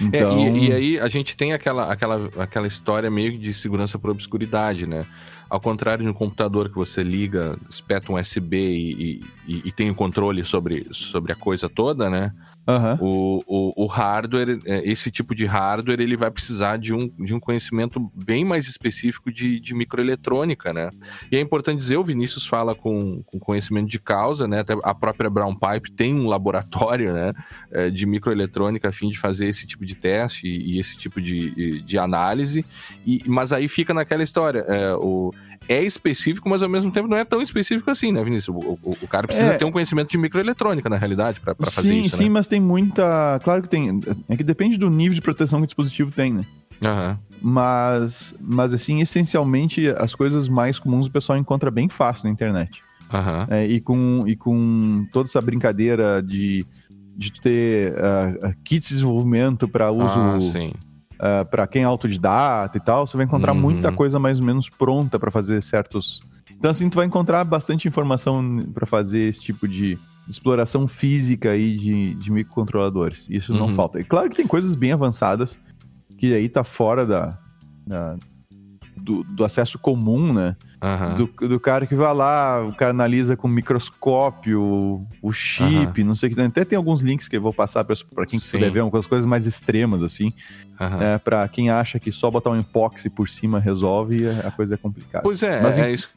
[0.00, 0.38] Então...
[0.38, 4.10] É, e, e, aí a gente tem aquela, aquela, aquela história meio de segurança por
[4.10, 5.04] obscuridade, né?
[5.48, 9.90] Ao contrário de um computador que você liga, espeta um USB e, e, e tem
[9.90, 12.32] o controle sobre, sobre a coisa toda, né?
[12.68, 12.96] Uhum.
[13.00, 17.34] O, o, o, hardware, é, esse tipo de hardware, ele vai precisar de um, de
[17.34, 20.90] um conhecimento bem mais específico de, de microeletrônica, né?
[21.32, 24.60] E é importante dizer, o Vinícius fala com, com conhecimento de causa, né?
[24.60, 27.32] Até a própria Brown Pipe tem um laboratório, né?
[27.72, 31.20] É, de microeletrônica a fim de fazer esse tipo de teste e, e esse tipo
[31.20, 32.64] de, de análise.
[33.06, 35.32] E, mas aí fica naquela história, é, o
[35.70, 38.56] é específico, mas ao mesmo tempo não é tão específico assim, né, Vinícius?
[38.56, 39.56] O, o, o cara precisa é...
[39.56, 42.16] ter um conhecimento de microeletrônica, na realidade, para fazer sim, isso.
[42.16, 42.30] Sim, né?
[42.30, 43.38] mas tem muita.
[43.44, 44.00] Claro que tem.
[44.28, 46.42] É que depende do nível de proteção que o dispositivo tem, né?
[46.82, 47.16] Uhum.
[47.40, 52.82] Mas, mas, assim, essencialmente, as coisas mais comuns o pessoal encontra bem fácil na internet.
[53.12, 53.54] Uhum.
[53.54, 56.66] É, e, com, e com toda essa brincadeira de,
[57.16, 60.72] de ter uh, kits de desenvolvimento para uso ah, sim
[61.20, 63.60] uh, ah, para quem é autodidata e tal, você vai encontrar uhum.
[63.60, 66.20] muita coisa mais ou menos pronta para fazer certos.
[66.50, 71.76] Então, assim, tu vai encontrar bastante informação para fazer esse tipo de exploração física aí
[71.76, 73.26] de, de microcontroladores.
[73.28, 73.58] Isso uhum.
[73.58, 74.00] não falta.
[74.00, 75.58] E claro que tem coisas bem avançadas
[76.18, 77.38] que aí tá fora da,
[77.86, 78.16] da
[78.94, 80.54] do, do, acesso comum, né?
[80.82, 81.16] Uhum.
[81.16, 86.08] Do, do, cara que vai lá, o cara analisa com microscópio, o chip, uhum.
[86.08, 86.40] não sei o que.
[86.40, 89.46] Até tem alguns links que eu vou passar para quem puder ver, umas coisas mais
[89.46, 90.32] extremas, assim.
[90.80, 91.02] Uhum.
[91.02, 94.76] É, para quem acha que só botar um epoxy por cima resolve, a coisa é
[94.78, 95.22] complicada.
[95.22, 96.10] Pois é, Mas, é, isso.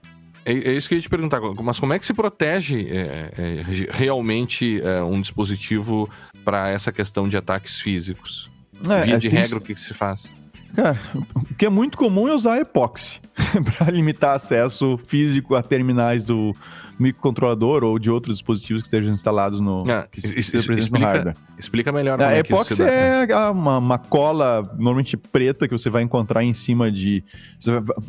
[0.45, 3.31] É, é, isso que eu ia te perguntar, mas como é que se protege é,
[3.37, 6.09] é, realmente é, um dispositivo
[6.43, 8.49] para essa questão de ataques físicos?
[8.89, 10.35] É, Via de regra, o que, que se faz?
[10.75, 10.99] Cara,
[11.35, 13.19] o que é muito comum é usar epóxi
[13.77, 16.55] para limitar acesso físico a terminais do
[16.99, 21.35] microcontrolador ou de outros dispositivos que estejam instalados no, ah, que explica, no hardware.
[21.57, 22.21] Explica melhor.
[22.21, 26.53] A é, é epóxi é uma, uma, cola normalmente preta que você vai encontrar em
[26.53, 27.23] cima de.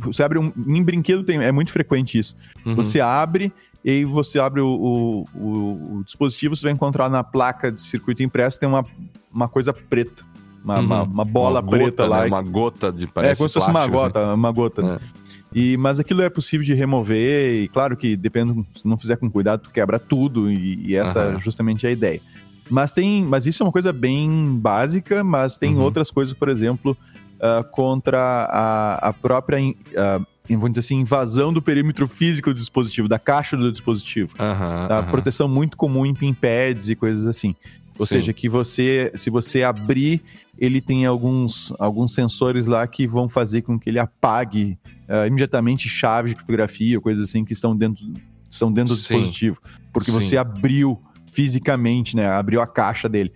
[0.01, 0.53] Você, abre um.
[0.67, 2.37] Em brinquedo tem, é muito frequente isso.
[2.65, 2.75] Uhum.
[2.75, 3.53] Você abre
[3.85, 8.23] e você abre o, o, o, o, dispositivo, você vai encontrar na placa de circuito
[8.23, 8.85] impresso tem uma,
[9.33, 10.25] uma coisa preta.
[10.65, 10.85] Uma, uhum.
[10.87, 12.21] uma, uma, bola uma preta gota, lá.
[12.23, 12.27] Né?
[12.27, 14.35] Uma gota de parece É, como se fosse uma gota, assim.
[14.35, 14.83] uma gota.
[14.83, 14.99] Né?
[15.21, 15.25] É.
[15.55, 19.31] E, mas aquilo é possível de remover, e claro que depende, se não fizer com
[19.31, 21.41] cuidado, tu quebra tudo, e, e essa uhum.
[21.41, 22.21] justamente é a ideia.
[22.69, 23.23] Mas tem.
[23.23, 25.83] Mas isso é uma coisa bem básica, mas tem uhum.
[25.83, 26.97] outras coisas, por exemplo,
[27.37, 29.59] uh, contra a, a própria.
[29.61, 34.35] Uh, vamos dizer assim, invasão do perímetro físico do dispositivo, da caixa do dispositivo.
[34.39, 35.03] Uhum, tá?
[35.05, 37.55] Proteção muito comum em pinpads e coisas assim.
[37.99, 38.17] Ou Sim.
[38.17, 40.23] seja, que você, se você abrir,
[40.59, 45.89] ele tem alguns, alguns sensores lá que vão fazer com que ele apague uh, imediatamente
[45.89, 48.05] chaves de criptografia, coisas assim que estão dentro,
[48.49, 49.15] estão dentro do Sim.
[49.15, 49.61] dispositivo.
[49.93, 50.21] Porque Sim.
[50.21, 51.01] você abriu
[51.33, 52.29] fisicamente, né?
[52.29, 53.33] Abriu a caixa dele.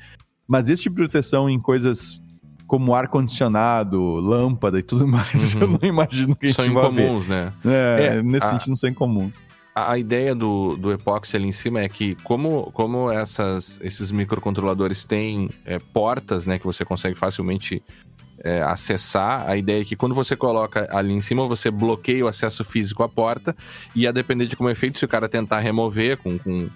[0.46, 2.22] Mas esse tipo de proteção em coisas
[2.66, 5.60] como ar-condicionado, lâmpada e tudo mais, uhum.
[5.62, 7.52] eu não imagino que a gente são incomuns, né?
[7.64, 9.42] É, é nesse a, sentido não são incomuns.
[9.86, 15.04] A, ideia do, do epóxi ali em cima é que, como, como essas, esses microcontroladores
[15.04, 17.82] têm é, portas, né, que você consegue facilmente
[18.42, 19.48] é, acessar.
[19.48, 23.02] A ideia é que quando você coloca ali em cima, você bloqueia o acesso físico
[23.02, 23.56] à porta,
[23.94, 26.68] e a depender de como é feito, se o cara tentar remover com, com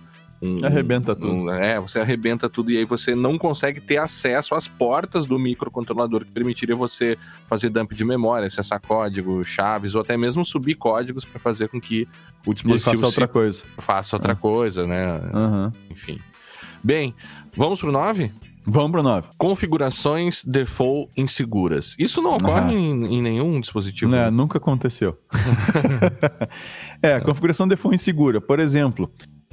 [0.42, 1.32] um, arrebenta tudo.
[1.32, 5.38] Um, é, você arrebenta tudo e aí você não consegue ter acesso às portas do
[5.38, 10.74] microcontrolador que permitiria você fazer dump de memória, acessar código, chaves ou até mesmo subir
[10.74, 12.08] códigos para fazer com que
[12.44, 13.62] o dispositivo faça outra coisa.
[13.78, 15.20] Faça outra coisa, né?
[15.32, 15.72] Uhum.
[15.90, 16.18] Enfim.
[16.82, 17.14] Bem,
[17.56, 18.32] vamos pro 9?
[18.66, 19.28] Vamos pro 9.
[19.38, 21.94] Configurações default inseguras.
[21.98, 23.06] Isso não ocorre uhum.
[23.06, 24.10] em, em, nenhum dispositivo?
[24.10, 24.30] Não, né?
[24.30, 25.16] nunca aconteceu.
[27.00, 28.40] é, configuração default insegura.
[28.40, 29.10] Por exemplo,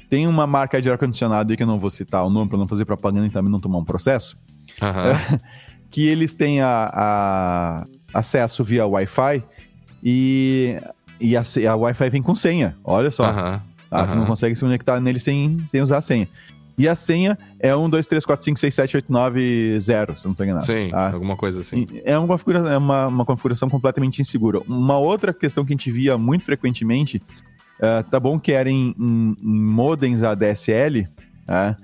[0.10, 2.68] tem uma marca de ar-condicionado aí que eu não vou citar o nome para não
[2.68, 4.38] fazer propaganda e também não tomar um processo.
[4.82, 4.88] Uhum.
[4.88, 5.40] É,
[5.92, 9.44] que eles têm a, a acesso via Wi-Fi
[10.04, 10.78] e,
[11.20, 12.76] e a, a Wi-Fi vem com senha.
[12.84, 13.30] Olha só.
[13.30, 13.60] Uhum.
[13.92, 16.28] Ah, Você não consegue se conectar nele sem, sem usar a senha.
[16.78, 20.24] E a senha é 1, 2, 3, 4, 5, 6, 7, 8, 9, 0, se
[20.24, 20.66] não estou enganado.
[20.66, 21.12] Sim, tá?
[21.12, 21.86] alguma coisa assim.
[22.06, 24.62] É uma configuração, é uma, uma configuração completamente insegura.
[24.66, 27.22] Uma outra questão que a gente via muito frequentemente,
[27.80, 31.02] uh, tá bom que era em, em, em modems ADSL,
[31.48, 31.76] uh,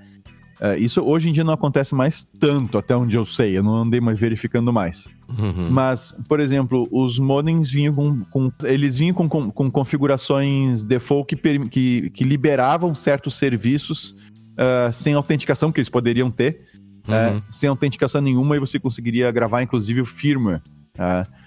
[0.60, 3.82] uh, isso hoje em dia não acontece mais tanto, até onde eu sei, eu não
[3.82, 5.08] andei mais verificando mais.
[5.28, 5.70] Uhum.
[5.70, 11.34] Mas, por exemplo, os modems vinham com, com eles vinham com, com, com configurações default
[11.34, 14.14] que, que, que liberavam certos serviços
[14.56, 16.60] uh, sem autenticação que eles poderiam ter,
[17.08, 17.38] uhum.
[17.38, 20.62] uh, sem autenticação nenhuma, e você conseguiria gravar, inclusive, o firmware.
[20.94, 21.45] Uh,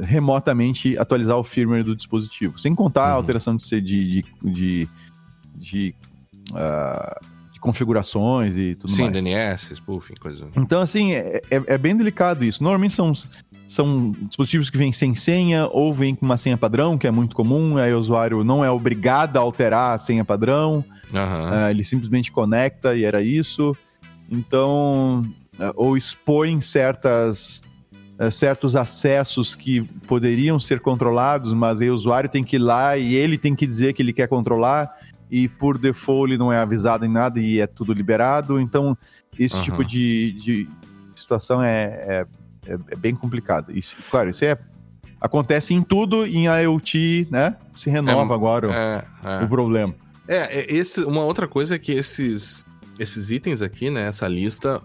[0.00, 2.58] remotamente atualizar o firmware do dispositivo.
[2.58, 3.10] Sem contar uhum.
[3.10, 4.88] a alteração de, de, de,
[5.56, 5.94] de,
[7.52, 9.16] de configurações e tudo Sim, mais.
[9.16, 10.46] Sim, DNS, spoofing, coisa.
[10.54, 12.62] Então, assim, é, é, é, bem delicado isso.
[12.62, 13.10] Normalmente são,
[13.66, 17.34] são dispositivos que vêm sem senha ou vêm com uma senha padrão, que é muito
[17.34, 20.84] comum, aí o usuário não é obrigado a alterar a senha padrão.
[21.10, 21.50] Uhum.
[21.50, 23.74] Uh, ele simplesmente conecta e era isso.
[24.30, 25.22] Então,
[25.58, 27.62] uh, ou expõe certas,
[28.18, 32.96] uh, certos acessos que poderiam ser controlados, mas aí o usuário tem que ir lá
[32.96, 34.90] e ele tem que dizer que ele quer controlar,
[35.30, 38.60] e por default ele não é avisado em nada e é tudo liberado.
[38.60, 38.96] Então,
[39.38, 39.62] esse uhum.
[39.62, 40.68] tipo de, de
[41.14, 42.26] situação é, é,
[42.66, 43.76] é, é bem complicado.
[43.76, 44.56] Isso, claro, isso é
[45.20, 47.56] acontece em tudo em IoT, né?
[47.74, 49.44] Se renova é, agora é, é.
[49.44, 49.94] o problema.
[50.28, 52.64] É, é, esse, uma outra coisa é que esses,
[52.98, 54.82] esses itens aqui, né, essa lista,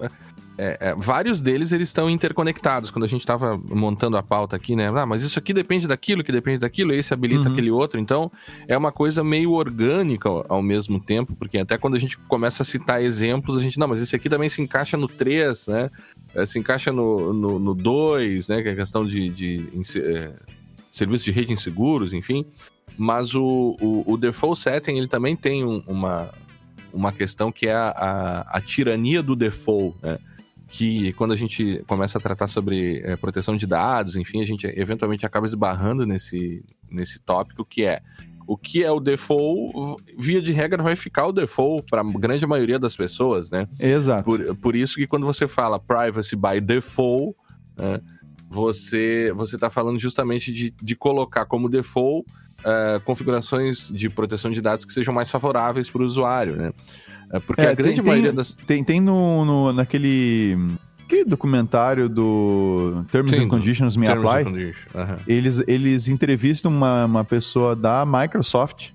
[0.62, 2.92] é, é, vários deles eles estão interconectados.
[2.92, 4.92] Quando a gente estava montando a pauta aqui, né?
[4.94, 7.54] Ah, mas isso aqui depende daquilo, que depende daquilo, esse habilita uhum.
[7.54, 7.98] aquele outro.
[7.98, 8.30] Então,
[8.68, 12.64] é uma coisa meio orgânica ao, ao, mesmo tempo, porque até quando a gente começa
[12.64, 15.90] a citar exemplos, a gente, não, mas esse aqui também se encaixa no 3, né?
[16.36, 18.62] É, se encaixa no, no, no 2, né?
[18.62, 20.34] Que é a questão de, de, de é,
[20.92, 22.46] serviços de rede inseguros, enfim.
[22.98, 26.34] Mas o, o, o default setting, ele também tem um, uma,
[26.92, 30.20] uma questão que é a, a, a, tirania do default, né?
[30.70, 34.68] Que quando a gente começa a tratar sobre é, proteção de dados, enfim, a gente
[34.68, 38.02] eventualmente acaba esbarrando nesse, nesse tópico que é
[38.50, 42.48] o que é o default, via de regra, vai ficar o default para a grande
[42.48, 43.68] maioria das pessoas, né?
[43.80, 44.24] Exato.
[44.24, 47.36] Por, por isso que quando você fala privacy by default,
[47.78, 48.02] né,
[48.50, 52.26] você você está falando justamente de, de colocar como default
[52.60, 56.74] uh, configurações de proteção de dados que sejam mais favoráveis para o usuário, né?
[57.34, 58.56] Uh, porque é, a grande tem, maioria das.
[58.56, 60.58] Tem, tem no, no, naquele.
[61.08, 64.44] Que documentário do Terms Sim, and Conditions Me Terms Apply?
[64.44, 64.90] Condition.
[64.94, 65.16] Uhum.
[65.28, 68.92] Eles, eles entrevistam uma, uma pessoa da Microsoft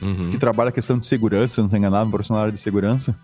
[0.00, 0.30] uhum.
[0.30, 3.16] que trabalha a questão de segurança, não estou enganado, um profissional de segurança.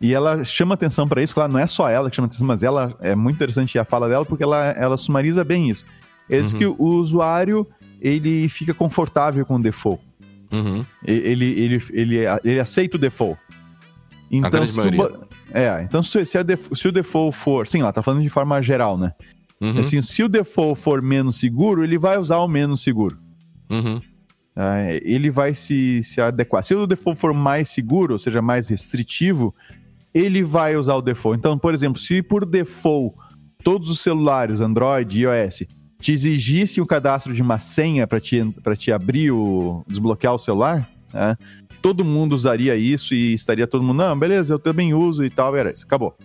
[0.00, 2.62] E ela chama atenção para isso, claro, não é só ela que chama atenção, mas
[2.62, 5.84] ela é muito interessante a fala dela porque ela, ela sumariza bem isso.
[6.28, 6.58] Ele diz uhum.
[6.58, 7.66] que o usuário
[8.00, 10.02] ele fica confortável com o default.
[10.50, 10.84] Uhum.
[11.04, 13.38] Ele, ele, ele, ele aceita o default.
[14.32, 16.38] Então, se, tu, é, então se, se,
[16.74, 17.68] se, o default for.
[17.68, 19.12] Sim, lá tá falando de forma geral, né?
[19.60, 19.78] Uhum.
[19.78, 23.18] Assim, se o default for menos seguro, ele vai usar o menos seguro.
[23.70, 24.00] Uhum.
[24.56, 26.64] É, ele vai se, se adequar.
[26.64, 29.54] Se o default for mais seguro, ou seja, mais restritivo,
[30.14, 31.38] ele vai usar o default.
[31.38, 33.14] Então, por exemplo, se por default
[33.62, 35.64] todos os celulares, Android e iOS,
[36.00, 38.42] te exigissem o cadastro de uma senha para te,
[38.78, 39.84] te abrir o.
[39.86, 41.36] desbloquear o celular, né?
[41.82, 45.54] Todo mundo usaria isso e estaria todo mundo, não, beleza, eu também uso e tal,
[45.56, 46.16] era isso, acabou.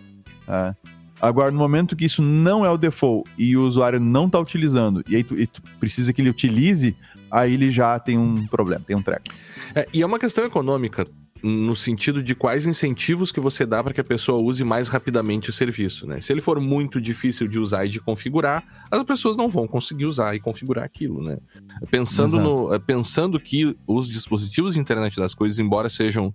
[0.46, 0.72] É.
[1.20, 5.02] Agora, no momento que isso não é o default e o usuário não está utilizando,
[5.08, 6.96] e aí tu, e tu, precisa que ele utilize,
[7.28, 9.24] aí ele já tem um problema, tem um treco.
[9.74, 11.04] É, e é uma questão econômica
[11.42, 15.50] no sentido de quais incentivos que você dá para que a pessoa use mais rapidamente
[15.50, 16.20] o serviço, né?
[16.20, 20.06] Se ele for muito difícil de usar e de configurar, as pessoas não vão conseguir
[20.06, 21.38] usar e configurar aquilo, né?
[21.90, 26.32] Pensando, no, pensando que os dispositivos de internet das coisas, embora sejam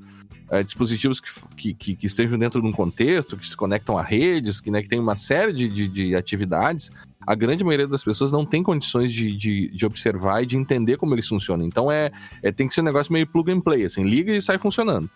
[0.49, 1.19] é, dispositivos
[1.55, 4.81] que, que, que, estejam dentro de um contexto, que se conectam a redes, que, né,
[4.81, 6.91] que tem uma série de, de, de atividades,
[7.25, 10.97] a grande maioria das pessoas não tem condições de, de, de, observar e de entender
[10.97, 11.65] como eles funcionam.
[11.65, 14.41] Então é, é tem que ser um negócio meio plug and play, assim, liga e
[14.41, 15.09] sai funcionando.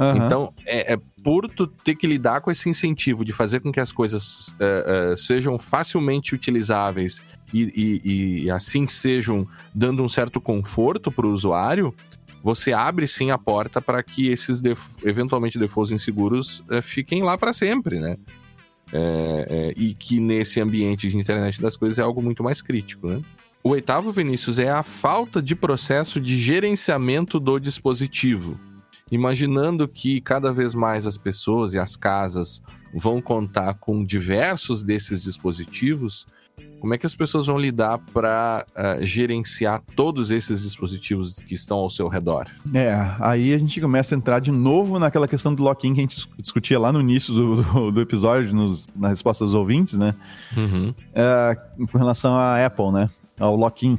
[0.00, 0.16] Uhum.
[0.16, 3.78] Então, é, é, por tu ter que lidar com esse incentivo de fazer com que
[3.78, 7.20] as coisas é, é, sejam facilmente utilizáveis
[7.52, 11.94] e, e, e, assim sejam dando um certo conforto para o usuário,
[12.42, 17.36] você abre sim a porta para que esses def eventualmente defaults inseguros é, fiquem lá
[17.36, 18.16] para sempre, né?
[18.92, 23.08] É, é, e que nesse ambiente de internet das coisas é algo muito mais crítico,
[23.08, 23.22] né?
[23.62, 28.58] O oitavo, Vinícius, é a falta de processo de gerenciamento do dispositivo.
[29.12, 32.62] Imaginando que cada vez mais as pessoas e as casas
[32.94, 36.26] vão contar com diversos desses dispositivos,
[36.80, 41.54] como é que as pessoas vão lidar para uh, eh, gerenciar todos esses dispositivos que
[41.54, 42.46] estão ao seu redor?
[42.72, 46.02] É, aí a gente começa a entrar de novo naquela questão do lock-in que a
[46.02, 50.14] gente discutia lá no início do, do, do episódio, nos, na resposta dos ouvintes, né?
[50.56, 50.94] Uhum.
[51.14, 51.56] É,
[51.92, 53.10] com relação à Apple, né?
[53.38, 53.98] Ao lock-in.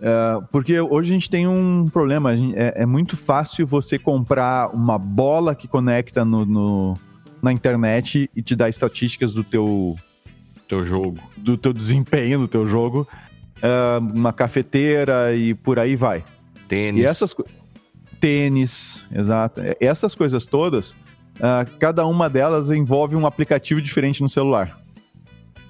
[0.00, 4.74] É, porque hoje a gente tem um problema, gente, é, é, muito fácil você comprar
[4.74, 6.94] uma bola que conecta no, no,
[7.42, 9.96] na internet e te dá estatísticas do teu
[10.68, 11.18] teu jogo.
[11.36, 13.08] Do teu desempenho do teu jogo.
[13.56, 16.24] Uh, uma cafeteira e por aí vai.
[16.68, 17.02] Tênis.
[17.02, 17.34] E essas
[18.20, 19.60] Tênis, exato.
[19.80, 24.78] Essas coisas todas, uh, cada uma delas envolve um aplicativo diferente no celular.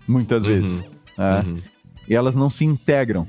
[0.07, 0.49] Muitas uhum.
[0.49, 0.81] vezes.
[0.81, 1.63] Uh, uhum.
[2.09, 3.27] E elas não se integram.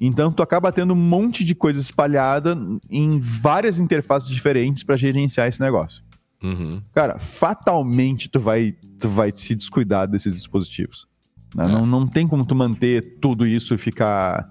[0.00, 2.56] Então tu acaba tendo um monte de coisa espalhada
[2.90, 6.02] em várias interfaces diferentes para gerenciar esse negócio.
[6.44, 6.82] Uhum.
[6.92, 11.06] Cara, fatalmente tu vai, tu vai se descuidar desses dispositivos.
[11.54, 11.64] Né?
[11.64, 11.68] É.
[11.68, 14.48] Não, não tem como tu manter tudo isso e ficar.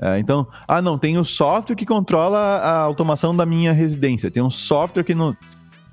[0.00, 4.42] É, então, ah, não, tem o software que controla a automação da minha residência, tem
[4.42, 5.32] um software que não.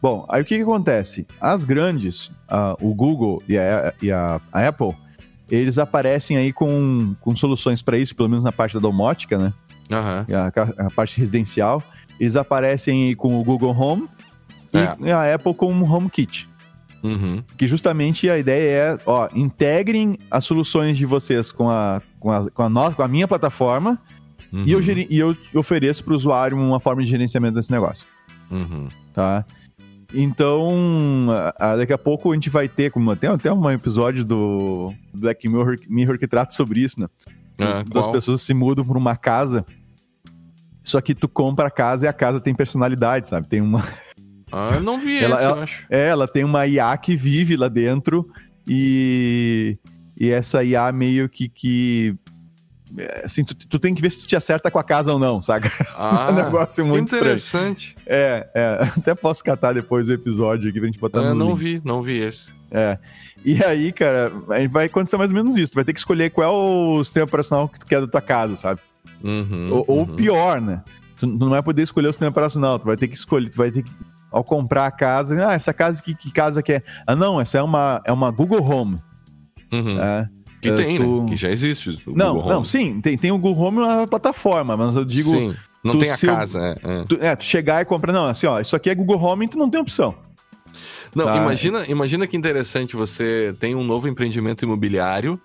[0.02, 1.28] Bom, aí o que, que acontece?
[1.40, 4.96] As grandes, uh, o Google e, a, e a, a, Apple,
[5.50, 9.54] eles aparecem aí com, com soluções para isso, pelo menos na parte da domótica, né?
[9.92, 10.36] Uhum.
[10.36, 11.84] A, a, parte residencial.
[12.20, 14.10] Eles aparecem aí com o Google Home
[14.74, 15.14] e é.
[15.14, 16.50] a Apple com o HomeKit.
[17.04, 17.44] Uhum.
[17.58, 22.50] Que justamente a ideia é, ó, integrem as soluções de vocês com a, com a,
[22.52, 24.00] com a, nossa, com a minha plataforma
[24.54, 24.64] uhum.
[24.66, 28.06] e, eu, e eu ofereço para o usuário uma forma de gerenciamento desse negócio.
[28.52, 28.88] Uhum.
[29.14, 29.44] Tá?
[30.14, 34.24] Então, a, a, daqui a pouco a gente vai ter, como tem até um episódio
[34.24, 37.08] do Black Mirror, Mirror que trata sobre isso, né?
[37.60, 39.64] Ah, das pessoas se mudam para uma casa,
[40.84, 43.48] só que tu compra a casa e a casa tem personalidade, sabe?
[43.48, 43.84] Tem uma
[44.52, 45.86] Ah, eu não vi ela, esse, ela, eu acho.
[45.90, 48.28] É, ela tem uma IA que vive lá dentro
[48.68, 49.78] e,
[50.20, 52.16] e essa IA meio que, que
[52.98, 55.20] é, assim, tu, tu, tem que ver se tu te acerta com a casa ou
[55.20, 55.72] não, saca?
[55.96, 57.96] Ah, é um negócio muito interessante.
[57.98, 58.06] Estranho.
[58.08, 61.50] É, é, até posso catar depois o episódio aqui pra gente botar eu no não
[61.50, 61.60] link.
[61.60, 62.54] vi, não vi esse.
[62.70, 62.98] É.
[63.44, 64.32] E aí, cara,
[64.70, 65.72] vai acontecer mais ou menos isso.
[65.72, 68.22] Tu vai ter que escolher qual é o sistema operacional que tu quer da tua
[68.22, 68.80] casa, sabe?
[69.24, 69.99] Uhum, ou, uhum.
[69.99, 70.84] ou pior, né?
[71.18, 73.72] Tu não vai poder escolher o sistema operacional, tu vai ter que escolher, tu vai
[73.72, 73.91] ter que
[74.32, 76.84] ao comprar a casa, ah, essa casa, que, que casa que é?
[77.06, 78.98] Ah, não, essa é uma, é uma Google Home.
[79.72, 80.02] Uhum.
[80.02, 80.30] É,
[80.62, 81.24] que é, tem, tu...
[81.24, 81.30] né?
[81.30, 82.02] Que já existe.
[82.08, 85.30] não, não, sim, tem, tem o Google Home na plataforma, mas eu digo.
[85.30, 86.78] Sim, não tem a casa.
[86.84, 87.04] É, é.
[87.04, 89.58] Tu, é, tu chegar e comprar, não, assim, ó, isso aqui é Google Home, tu
[89.58, 90.16] não tem opção.
[91.14, 91.38] Não, tá?
[91.38, 95.40] imagina, imagina que interessante você tem um novo empreendimento imobiliário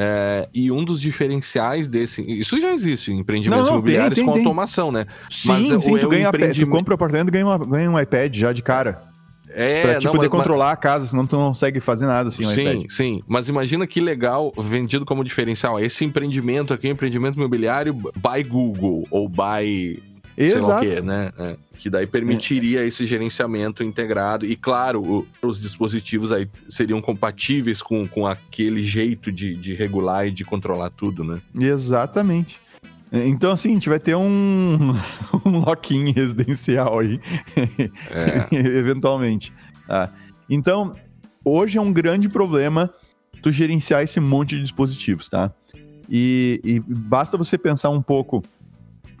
[0.00, 2.22] é, e um dos diferenciais desse.
[2.22, 4.42] Isso já existe em empreendimentos não, não, imobiliários tem, tem, com tem.
[4.42, 5.06] automação, né?
[5.28, 6.70] Sim, Mas sim, o, tu, ganha, empreendimento...
[6.70, 9.02] tu compra o apartamento e ganha, ganha um iPad já de cara.
[9.50, 12.28] É, pra te não, poder mas, controlar a casa, senão tu não consegue fazer nada
[12.28, 12.44] assim.
[12.44, 12.84] Um sim, iPad.
[12.90, 13.22] sim.
[13.26, 15.80] Mas imagina que legal, vendido como diferencial.
[15.80, 20.00] Esse empreendimento aqui, empreendimento imobiliário by Google ou by
[20.44, 20.64] Exato.
[20.64, 21.32] sei lá o quê, né?
[21.38, 24.46] É, que daí permitiria esse gerenciamento integrado.
[24.46, 30.28] E claro, o, os dispositivos aí seriam compatíveis com, com aquele jeito de, de regular
[30.28, 31.40] e de controlar tudo, né?
[31.58, 32.60] Exatamente.
[33.10, 34.92] Então, assim, a gente vai ter um,
[35.44, 37.18] um lock-in residencial aí,
[38.10, 38.54] é.
[38.78, 39.52] eventualmente.
[39.88, 40.10] Ah,
[40.48, 40.94] então,
[41.44, 42.92] hoje é um grande problema
[43.42, 45.50] tu gerenciar esse monte de dispositivos, tá?
[46.08, 48.42] E, e basta você pensar um pouco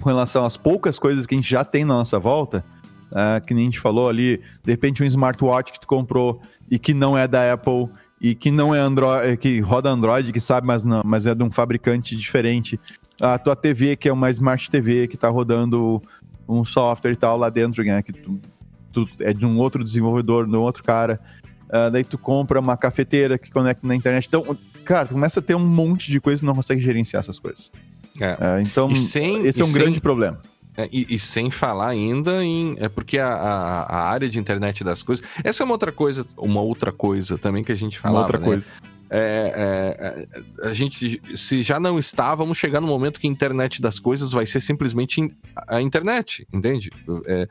[0.00, 2.64] com relação às poucas coisas que a gente já tem na nossa volta,
[3.10, 6.40] uh, que nem a gente falou ali, de repente um smartwatch que tu comprou
[6.70, 7.88] e que não é da Apple
[8.20, 11.42] e que não é Android, que roda Android, que sabe, mas não, mas é de
[11.42, 12.78] um fabricante diferente.
[13.20, 16.02] A tua TV, que é uma Smart TV, que está rodando
[16.48, 18.40] um software e tal lá dentro, né, que tu,
[18.92, 21.20] tu, é de um outro desenvolvedor, de um outro cara.
[21.68, 24.26] Uh, daí tu compra uma cafeteira que conecta na internet.
[24.26, 27.38] Então, cara, tu começa a ter um monte de coisas e não consegue gerenciar essas
[27.38, 27.70] coisas.
[28.20, 28.32] É.
[28.34, 30.40] Uh, então, sem, esse é um grande problema.
[30.76, 32.76] É, e, e, sem falar ainda em.
[32.78, 35.26] É porque a, a, a, área de internet das coisas.
[35.42, 38.18] Essa é uma outra coisa, uma outra coisa também que a gente falava.
[38.18, 38.46] Uma outra né?
[38.46, 38.70] coisa.
[39.10, 40.26] É,
[40.60, 43.80] é, é, a gente, se já não está, vamos chegar no momento que a internet
[43.80, 45.34] das coisas vai ser simplesmente
[45.66, 46.90] a internet, entende?
[47.26, 47.48] É,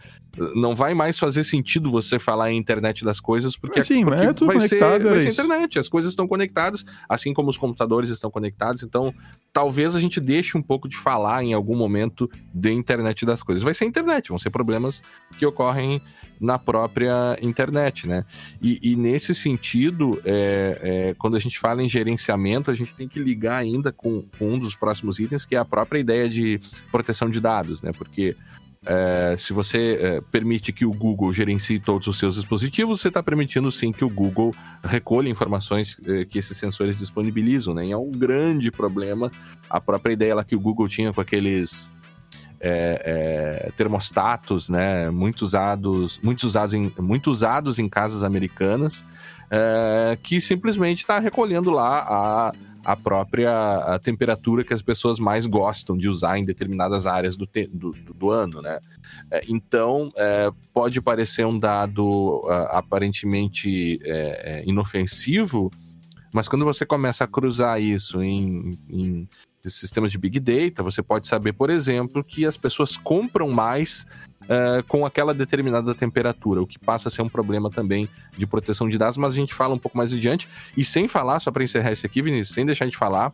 [0.56, 4.34] não vai mais fazer sentido você falar em internet das coisas, porque, Sim, porque é
[4.34, 8.84] vai, ser, vai ser internet, as coisas estão conectadas, assim como os computadores estão conectados,
[8.84, 9.14] então
[9.52, 13.64] talvez a gente deixe um pouco de falar em algum momento de internet das coisas.
[13.64, 15.02] Vai ser internet, vão ser problemas
[15.38, 16.02] que ocorrem
[16.40, 18.24] na própria internet, né?
[18.62, 23.08] E, e nesse sentido, é, é, quando a gente fala em gerenciamento, a gente tem
[23.08, 26.60] que ligar ainda com, com, um dos próximos itens, que é a própria ideia de
[26.92, 27.92] proteção de dados, né?
[27.92, 28.36] Porque
[28.86, 33.22] é, se você é, permite que o Google gerencie todos os seus dispositivos, você está
[33.22, 34.54] permitindo sim que o Google
[34.84, 37.88] recolha informações é, que esses sensores disponibilizam, né?
[37.88, 39.32] E é um grande problema
[39.70, 41.90] a própria ideia lá que o Google tinha com aqueles
[42.60, 49.06] é, é, termostatos, né, muito usados, muito usados em, muito usados em casas americanas,
[49.50, 52.52] é, que simplesmente está recolhendo lá a,
[52.88, 57.46] a própria a temperatura que as pessoas mais gostam de usar em determinadas áreas do,
[57.46, 58.80] te, do, do, ano, né?
[59.30, 65.70] É, então, é, pode parecer um dado aparentemente é, inofensivo,
[66.34, 69.28] mas quando você começa a cruzar isso em, em
[69.66, 74.06] sistemas de Big Data, você pode saber, por exemplo, que as pessoas compram mais
[74.48, 78.90] uh, com aquela determinada temperatura, o que passa a ser um problema também de proteção
[78.90, 80.48] de dados, mas a gente fala um pouco mais adiante.
[80.76, 83.34] E sem falar, só para encerrar esse aqui, Vinícius, sem deixar de falar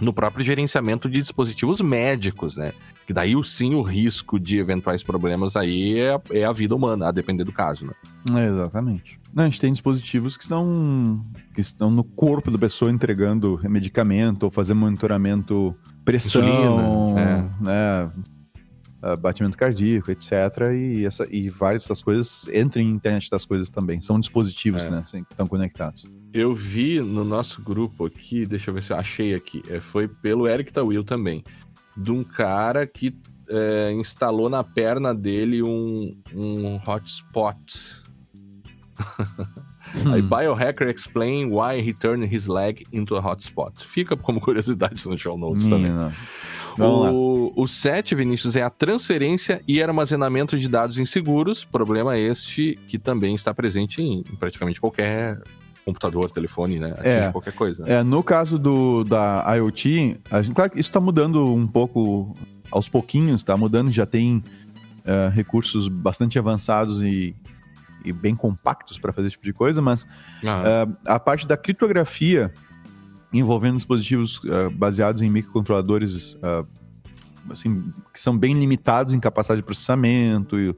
[0.00, 2.72] no próprio gerenciamento de dispositivos médicos, né?
[3.06, 7.12] Que daí sim o risco de eventuais problemas aí é, é a vida humana, a
[7.12, 7.92] depender do caso, né?
[8.40, 9.18] É, exatamente.
[9.34, 11.20] Não, a gente tem dispositivos que estão,
[11.54, 15.74] que estão no corpo da pessoa entregando medicamento ou fazendo monitoramento
[16.04, 17.64] pressão, Insulina, é.
[17.64, 18.10] né?
[19.02, 20.30] Ah, batimento cardíaco, etc.
[20.74, 24.00] E, essa, e várias dessas coisas entram em internet das coisas também.
[24.02, 24.90] São dispositivos, é.
[24.90, 24.98] né?
[24.98, 26.04] Assim, que estão conectados.
[26.34, 29.62] Eu vi no nosso grupo aqui, deixa eu ver se eu achei aqui.
[29.68, 31.42] É, foi pelo Eric Tawil também.
[31.96, 33.16] De um cara que
[33.48, 38.02] é, instalou na perna dele um, um hotspot.
[39.92, 40.12] Hum.
[40.12, 43.72] Aí Biohacker explain why he turned his leg into a hotspot.
[43.84, 46.16] Fica como curiosidade no show notes Minha também.
[46.80, 47.14] Não.
[47.14, 51.64] O, o 7, Vinícius, é a transferência e armazenamento de dados inseguros.
[51.64, 55.40] Problema este que também está presente em, em praticamente qualquer
[55.84, 56.94] computador, telefone, né?
[56.98, 57.84] Atinge é, qualquer coisa.
[57.84, 57.94] Né?
[57.94, 62.34] É, no caso do, da IoT, gente, claro que isso está mudando um pouco
[62.70, 67.34] aos pouquinhos, está mudando, já tem uh, recursos bastante avançados e,
[68.04, 72.52] e bem compactos para fazer esse tipo de coisa, mas uh, a parte da criptografia
[73.32, 76.66] envolvendo dispositivos uh, baseados em microcontroladores uh,
[77.48, 80.74] assim, que são bem limitados em capacidade de processamento e,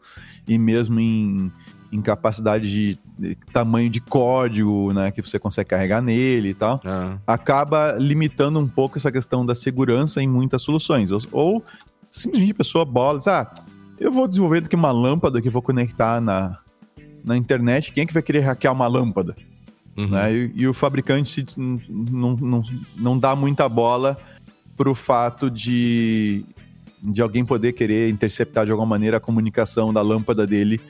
[0.46, 1.50] e mesmo em,
[1.90, 6.80] em capacidade de, de, tamanho de código né, que você consegue carregar nele e tal,
[6.84, 7.18] ah.
[7.26, 11.10] acaba limitando um pouco essa questão da segurança em muitas soluções.
[11.10, 11.64] Ou, ou
[12.10, 13.52] simplesmente a pessoa bola diz, ah,
[13.98, 16.58] eu vou desenvolver aqui uma lâmpada que vou conectar na,
[17.24, 19.36] na internet, quem é que vai querer hackear uma lâmpada?
[19.96, 20.08] Uhum.
[20.08, 20.34] Né?
[20.34, 22.64] E, e, o fabricante não, não,
[22.96, 24.18] não dá muita bola
[24.76, 26.44] para o fato de,
[27.02, 30.80] de alguém poder querer interceptar de alguma maneira a comunicação da lâmpada dele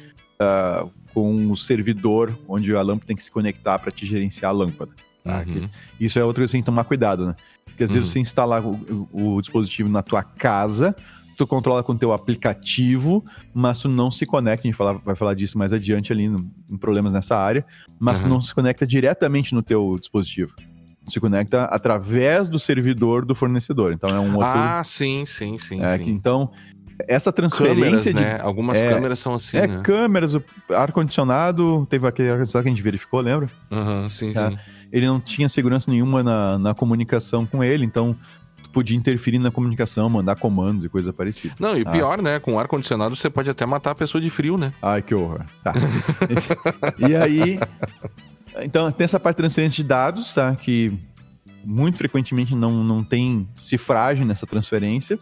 [0.40, 4.54] uh, com o servidor onde a lâmpada tem que se conectar para te gerenciar a
[4.54, 4.92] lâmpada.
[5.24, 5.44] Tá?
[5.46, 5.68] Uhum.
[6.00, 7.34] Isso é outra coisa que tem que tomar cuidado, né?
[7.64, 8.12] Porque às vezes uhum.
[8.12, 10.94] você instalar o, o, dispositivo na tua casa,
[11.36, 13.24] tu controla com o teu aplicativo,
[13.54, 16.50] mas tu não se conecta, a gente fala, vai falar disso mais adiante ali no,
[16.70, 17.64] em problemas nessa área,
[17.98, 18.24] mas uhum.
[18.24, 20.52] tu não se conecta diretamente no teu dispositivo.
[21.08, 23.92] Se conecta através do servidor do fornecedor.
[23.92, 24.46] Então é um outro.
[24.46, 25.82] Ah, sim, sim, sim.
[25.82, 26.04] É, sim.
[26.04, 26.48] Que, então,
[27.08, 28.14] essa transferência câmeras, de...
[28.14, 28.38] né?
[28.40, 29.80] Algumas é, câmeras são assim, É, né?
[29.82, 30.36] câmeras,
[30.70, 33.50] ar-condicionado, teve aquele ar-condicionado que a gente verificou, lembra?
[33.70, 34.50] Aham, uhum, sim, é.
[34.50, 34.58] sim.
[34.92, 38.14] Ele não tinha segurança nenhuma na, na comunicação com ele, então
[38.72, 41.54] podia interferir na comunicação, mandar comandos e coisa parecida.
[41.60, 41.90] Não, e ah.
[41.90, 42.38] pior, né?
[42.38, 44.72] Com ar-condicionado você pode até matar a pessoa de frio, né?
[44.80, 45.42] Ai, que horror.
[45.62, 45.74] Tá.
[46.98, 47.58] e aí...
[48.62, 50.54] Então, tem essa parte de transferência de dados, tá?
[50.54, 50.92] Que
[51.64, 55.18] muito frequentemente não, não tem cifragem nessa transferência.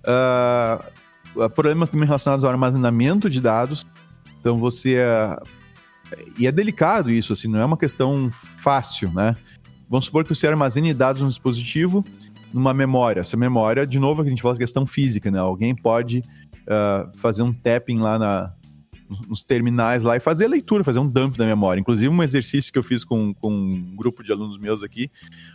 [0.00, 3.86] Uh, problemas também relacionados ao armazenamento de dados.
[4.40, 4.98] Então você.
[4.98, 9.36] Uh, e é delicado isso, assim, não é uma questão fácil, né?
[9.88, 12.04] Vamos supor que você armazene dados no dispositivo
[12.52, 13.20] numa memória.
[13.20, 15.38] Essa memória, de novo, a gente fala de questão física, né?
[15.38, 18.52] Alguém pode uh, fazer um tapping lá na,
[19.28, 21.80] nos terminais lá e fazer a leitura, fazer um dump da memória.
[21.80, 25.10] Inclusive, um exercício que eu fiz com, com um grupo de alunos meus aqui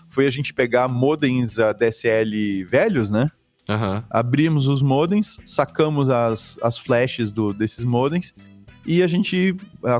[0.07, 3.27] foi a gente pegar modems DSL velhos, né?
[3.67, 4.03] Uhum.
[4.09, 8.33] Abrimos os modems, sacamos as, as flashes do, desses modems
[8.85, 9.55] e a gente,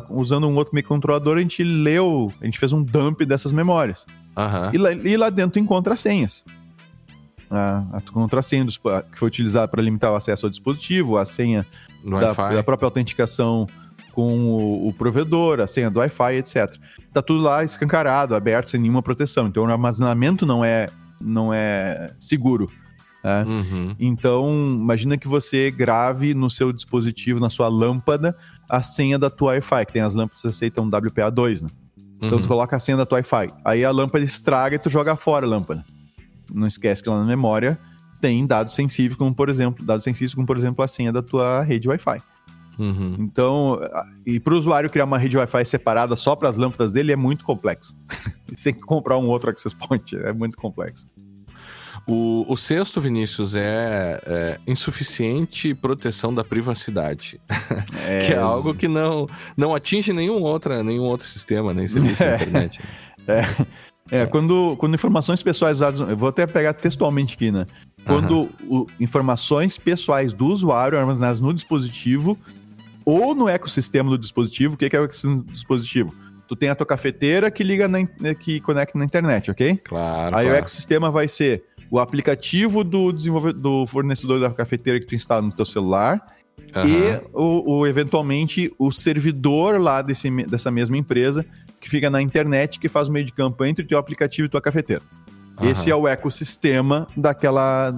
[0.09, 4.05] usando um outro microcontrolador, a gente leu, a gente fez um dump dessas memórias.
[4.37, 4.73] Uhum.
[4.73, 6.43] E, lá, e lá dentro encontra senhas.
[7.55, 11.65] A, a contrassenha que foi utilizada para limitar o acesso ao dispositivo, a senha
[12.03, 13.65] da, da, própria autenticação
[14.11, 16.75] com o, o, provedor, a senha do Wi-Fi, etc.
[17.11, 19.47] Tá tudo lá escancarado, aberto, sem nenhuma proteção.
[19.47, 20.87] Então o armazenamento não é,
[21.19, 22.69] não é seguro.
[23.23, 23.43] Né?
[23.43, 23.95] Uhum.
[23.99, 28.35] Então, imagina que você grave no seu dispositivo, na sua lâmpada,
[28.69, 31.69] a senha da tua Wi-Fi, que tem as lâmpadas que aceitam WPA2, né?
[32.17, 32.41] Então uhum.
[32.43, 33.53] tu coloca a senha da tua Wi-Fi.
[33.63, 35.83] Aí a lâmpada estraga e tu joga fora a lâmpada.
[36.53, 37.79] Não esquece que lá na memória
[38.21, 41.61] tem dados sensíveis, como por exemplo, dados sensíveis, como por exemplo a senha da tua
[41.61, 42.21] rede Wi-Fi.
[42.77, 43.15] Uhum.
[43.19, 43.79] Então,
[44.25, 47.15] e para o usuário criar uma rede Wi-Fi separada só para as lâmpadas dele é
[47.15, 47.93] muito complexo.
[48.63, 51.07] Tem que comprar um outro access point, é muito complexo.
[52.07, 57.39] O, o sexto, Vinícius, é, é insuficiente proteção da privacidade.
[58.07, 59.25] É, que é algo que não,
[59.57, 62.81] não atinge nenhum, outra, nenhum outro sistema, nem serviço é, na internet.
[63.27, 63.41] É,
[64.11, 65.99] é, Quando, quando informações pessoais usadas.
[65.99, 67.65] Eu vou até pegar textualmente aqui, né?
[68.05, 68.81] Quando uhum.
[68.81, 72.37] o, informações pessoais do usuário armazenadas no dispositivo
[73.03, 74.75] ou no ecossistema do dispositivo.
[74.75, 76.13] O que é o ecossistema do dispositivo?
[76.47, 79.77] Tu tem a tua cafeteira que liga na, que conecta na internet, ok?
[79.83, 80.35] Claro.
[80.35, 80.49] Aí claro.
[80.49, 85.41] o ecossistema vai ser o aplicativo do, desenvolvedor, do fornecedor da cafeteira que tu instala
[85.41, 86.23] no teu celular
[86.75, 86.85] uhum.
[86.85, 91.43] e o, o, eventualmente o servidor lá desse, dessa mesma empresa
[91.79, 94.49] que fica na internet que faz o meio de campo entre o teu aplicativo e
[94.49, 95.01] tua cafeteira.
[95.59, 95.69] Uhum.
[95.69, 97.93] Esse é o ecossistema daquela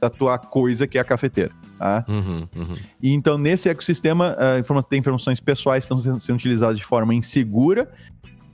[0.00, 1.52] da tua coisa que é a cafeteira.
[1.78, 2.04] Tá?
[2.08, 2.76] Uhum, uhum.
[3.02, 7.90] E então, nesse ecossistema, uh, tem informações pessoais que estão sendo, utilizadas de forma insegura,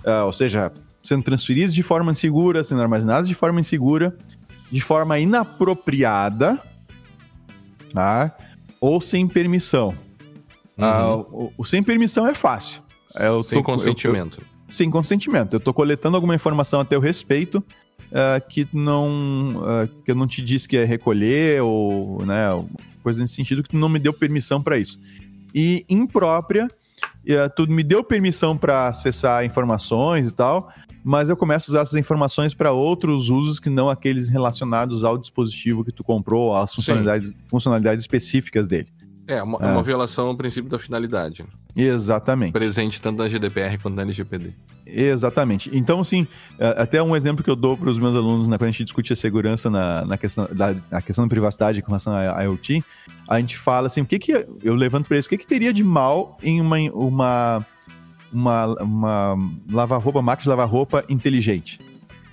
[0.05, 0.72] uh, ou seja,
[1.03, 4.16] sendo transferidas de forma insegura, sendo armazenadas de forma insegura,
[4.70, 6.59] de forma inapropriada,
[7.93, 8.37] tá?
[8.81, 9.95] ou sem permissão.
[10.77, 10.85] Uhum.
[10.85, 12.83] Uh, o, o, sem permissão é fácil.
[13.14, 14.39] É, sem tô, consentimento.
[14.39, 15.55] Eu, eu, sem consentimento.
[15.55, 20.27] Eu estou coletando alguma informação a teu respeito uh, que não uh, que eu não
[20.27, 22.49] te disse que ia recolher ou né,
[23.03, 24.99] coisa nesse sentido que tu não me deu permissão para isso.
[25.55, 30.71] E imprópria, uh, tu me deu permissão para acessar informações e tal,
[31.05, 35.17] mas eu começo a usar essas informações para outros usos que não aqueles relacionados ao
[35.17, 38.89] dispositivo que tu comprou, às funcionalidades, funcionalidades específicas dele.
[39.29, 41.45] É, uma, é uma violação ao princípio da finalidade.
[41.74, 42.53] Exatamente.
[42.53, 44.53] Presente tanto na GDPR quanto na LGPD.
[44.87, 45.68] Exatamente.
[45.72, 46.27] Então, assim,
[46.59, 48.85] é, até um exemplo que eu dou para os meus alunos né, quando a gente
[48.85, 52.85] discute a segurança na, na questão, da a questão da privacidade com relação à IoT,
[53.29, 55.72] a gente fala assim, o que que, eu levanto para eles, o que que teria
[55.72, 57.66] de mal em uma, uma,
[58.33, 61.81] uma, uma lava-roupa, máquina de lavar-roupa inteligente?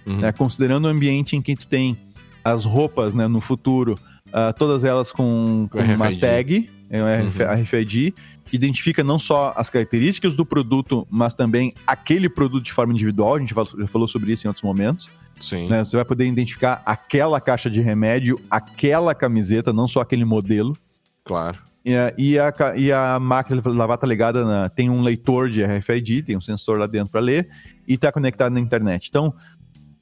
[0.06, 0.20] Uhum.
[0.20, 1.98] Né, considerando o ambiente em que tu tem
[2.44, 7.64] as roupas né, no futuro, uh, todas elas com, com uma tag, é um uhum.
[7.64, 8.14] RFID,
[8.46, 13.36] que identifica não só as características do produto, mas também aquele produto de forma individual.
[13.36, 15.10] A gente já falou sobre isso em outros momentos.
[15.39, 15.68] Sim.
[15.68, 15.84] Né?
[15.84, 20.78] Você vai poder identificar aquela caixa de remédio, aquela camiseta, não só aquele modelo.
[21.24, 21.58] Claro.
[21.84, 25.50] E a, e a, e a máquina de lavar tá ligada, na, tem um leitor
[25.50, 27.50] de RFID, tem um sensor lá dentro para ler,
[27.88, 29.08] e está conectado na internet.
[29.10, 29.34] Então,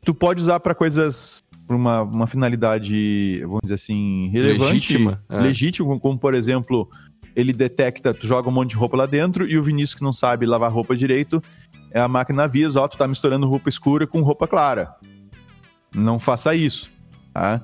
[0.06, 1.40] tu pode usar para coisas
[1.72, 5.40] para uma, uma finalidade, vamos dizer assim, relevante, legítima, é.
[5.40, 6.90] legítima como, como, por exemplo,
[7.34, 10.12] ele detecta, tu joga um monte de roupa lá dentro e o Vinícius que não
[10.12, 11.42] sabe lavar roupa direito,
[11.92, 14.94] é a máquina avisa, ó, tu tá misturando roupa escura com roupa clara.
[15.96, 16.92] Não faça isso,
[17.34, 17.62] tá?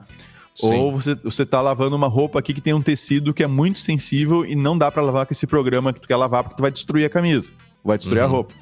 [0.56, 0.74] Sim.
[0.74, 3.80] Ou você, você tá lavando uma roupa aqui que tem um tecido que é muito
[3.80, 6.62] sensível e não dá para lavar com esse programa que tu quer lavar porque tu
[6.62, 7.52] vai destruir a camisa,
[7.84, 8.26] vai destruir uhum.
[8.26, 8.54] a roupa.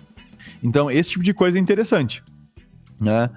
[0.63, 2.23] Então, esse tipo de coisa é interessante,
[2.99, 3.29] né?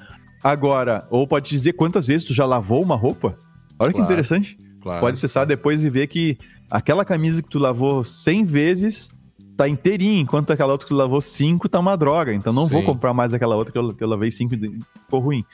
[0.43, 3.39] Agora, ou pode dizer quantas vezes tu já lavou uma roupa?
[3.79, 3.95] Olha claro.
[3.95, 4.59] que interessante.
[4.81, 5.01] Claro.
[5.01, 6.39] Pode acessar depois e ver que
[6.71, 9.11] aquela camisa que tu lavou 100 vezes
[9.57, 12.33] tá inteirinha, enquanto aquela outra que tu lavou 5 tá uma droga.
[12.33, 12.75] Então não Sim.
[12.75, 15.45] vou comprar mais aquela outra que eu, que eu lavei 5 e ficou ruim.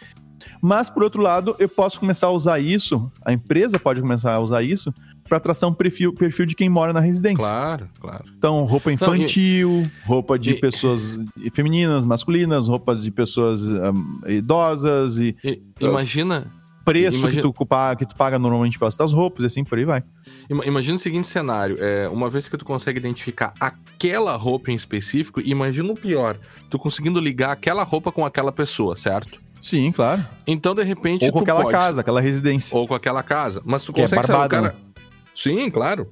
[0.60, 4.40] Mas, por outro lado, eu posso começar a usar isso, a empresa pode começar a
[4.40, 4.92] usar isso
[5.28, 7.38] para traçar um perfil, perfil de quem mora na residência.
[7.44, 8.24] Claro, claro.
[8.36, 9.90] Então, roupa infantil, Não, e...
[10.06, 10.60] roupa de e...
[10.60, 11.18] pessoas
[11.52, 15.36] femininas, masculinas, roupas de pessoas um, idosas e.
[15.42, 16.46] e imagina.
[16.84, 17.42] Preço imagina...
[17.42, 20.02] que, tu, que tu paga normalmente pelas tuas roupas e assim por aí vai.
[20.50, 25.40] Imagina o seguinte cenário: é, uma vez que tu consegue identificar aquela roupa em específico,
[25.40, 29.40] imagina o pior: tu conseguindo ligar aquela roupa com aquela pessoa, certo?
[29.62, 30.22] Sim, claro.
[30.46, 31.24] Então, de repente.
[31.24, 31.72] Ou com aquela pode...
[31.72, 32.76] casa, aquela residência.
[32.76, 33.62] Ou com aquela casa.
[33.64, 34.76] Mas tu que é consegue é barbado, saber o cara.
[34.84, 34.93] Né?
[35.34, 36.08] Sim, claro.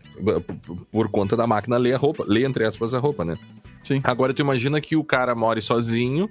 [0.91, 2.25] Por conta da máquina ler a roupa.
[2.27, 3.39] Lê, entre aspas, a roupa, né?
[3.85, 4.01] Sim.
[4.03, 6.29] Agora tu imagina que o cara mora sozinho.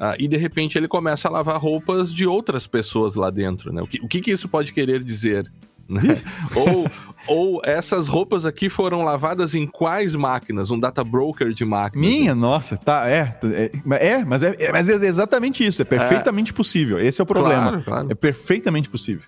[0.00, 3.82] Uh, e de repente ele começa a lavar roupas de outras pessoas lá dentro, né?
[3.82, 5.50] O que, o que, que isso pode querer dizer?
[5.86, 6.00] Né?
[6.56, 6.90] ou,
[7.26, 10.70] ou essas roupas aqui foram lavadas em quais máquinas?
[10.70, 12.08] Um data broker de máquinas?
[12.08, 12.40] Minha, né?
[12.40, 13.70] nossa, tá, é, é,
[14.06, 16.54] é, mas é, é, mas é exatamente isso, é perfeitamente é.
[16.54, 16.98] possível.
[16.98, 17.62] Esse é o problema.
[17.62, 18.06] Claro, claro.
[18.10, 19.24] É perfeitamente possível.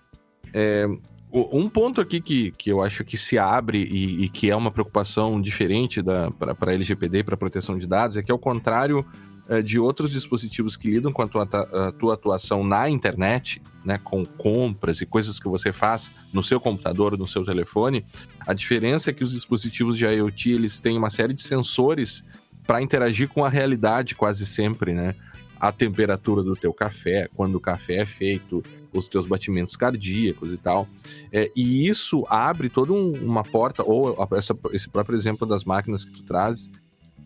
[0.55, 0.89] É,
[1.33, 4.71] um ponto aqui que, que eu acho que se abre e, e que é uma
[4.71, 6.03] preocupação diferente
[6.39, 9.05] para LGPD e para proteção de dados é que, ao contrário
[9.49, 13.99] é, de outros dispositivos que lidam com a tua, a tua atuação na internet, né,
[13.99, 18.05] com compras e coisas que você faz no seu computador, no seu telefone,
[18.47, 22.23] a diferença é que os dispositivos de IoT eles têm uma série de sensores
[22.67, 25.17] para interagir com a realidade quase sempre, né?
[25.59, 28.63] A temperatura do teu café, quando o café é feito,
[28.93, 30.89] os teus batimentos cardíacos e tal.
[31.33, 36.05] É, e isso abre toda um, uma porta, ou essa, esse próprio exemplo das máquinas
[36.05, 36.71] que tu traz,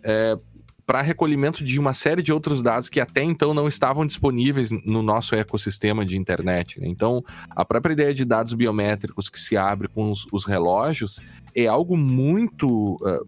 [0.02, 0.38] é,
[0.86, 5.02] para recolhimento de uma série de outros dados que até então não estavam disponíveis no
[5.02, 6.80] nosso ecossistema de internet.
[6.80, 6.86] Né?
[6.86, 11.20] Então, a própria ideia de dados biométricos que se abre com os, os relógios
[11.54, 13.24] é algo muito uh,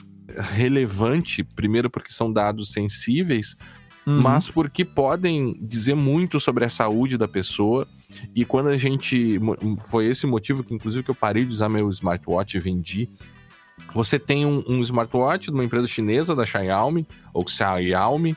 [0.54, 3.56] relevante, primeiro porque são dados sensíveis,
[4.08, 4.20] uhum.
[4.22, 7.86] mas porque podem dizer muito sobre a saúde da pessoa
[8.34, 9.38] e quando a gente.
[9.90, 13.08] Foi esse motivo que, inclusive, que eu parei de usar meu smartwatch e vendi.
[13.94, 18.36] Você tem um, um smartwatch de uma empresa chinesa, da Xiaomi, ou Xiaomi,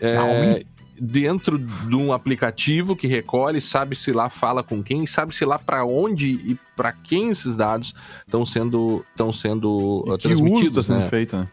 [0.00, 0.64] é,
[1.00, 6.32] dentro de um aplicativo que recolhe, sabe-se lá fala com quem, sabe-se lá para onde
[6.32, 7.94] e para quem esses dados
[8.26, 10.78] estão sendo, estão sendo uh, transmitidos.
[10.78, 11.48] Uso tá sendo feito, né?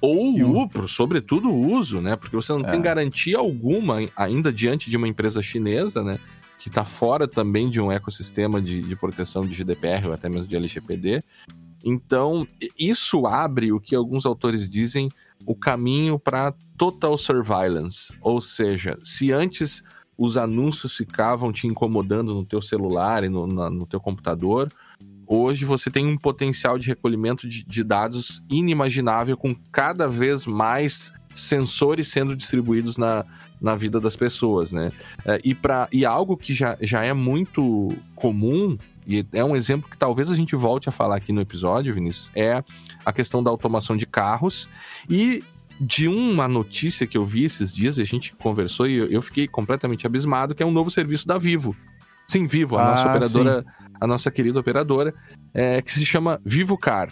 [0.00, 2.16] Ou o, sobretudo o uso, né?
[2.16, 2.70] Porque você não é.
[2.70, 6.18] tem garantia alguma ainda diante de uma empresa chinesa, né?
[6.60, 10.46] que está fora também de um ecossistema de, de proteção de GDPR ou até mesmo
[10.46, 11.22] de LGPD.
[11.82, 12.46] Então,
[12.78, 15.08] isso abre o que alguns autores dizem
[15.46, 18.14] o caminho para total surveillance.
[18.20, 19.82] Ou seja, se antes
[20.18, 24.70] os anúncios ficavam te incomodando no teu celular e no, na, no teu computador,
[25.30, 31.12] hoje você tem um potencial de recolhimento de, de dados inimaginável com cada vez mais
[31.32, 33.24] sensores sendo distribuídos na,
[33.60, 34.90] na vida das pessoas, né?
[35.24, 38.76] É, e, pra, e algo que já, já é muito comum,
[39.06, 42.32] e é um exemplo que talvez a gente volte a falar aqui no episódio, Vinícius,
[42.34, 42.64] é
[43.04, 44.68] a questão da automação de carros
[45.08, 45.44] e
[45.80, 50.06] de uma notícia que eu vi esses dias, a gente conversou e eu fiquei completamente
[50.06, 51.74] abismado, que é um novo serviço da Vivo.
[52.30, 53.86] Sim, Vivo, a ah, nossa operadora, sim.
[54.00, 55.12] a nossa querida operadora,
[55.52, 57.08] é, que se chama Vivo Car,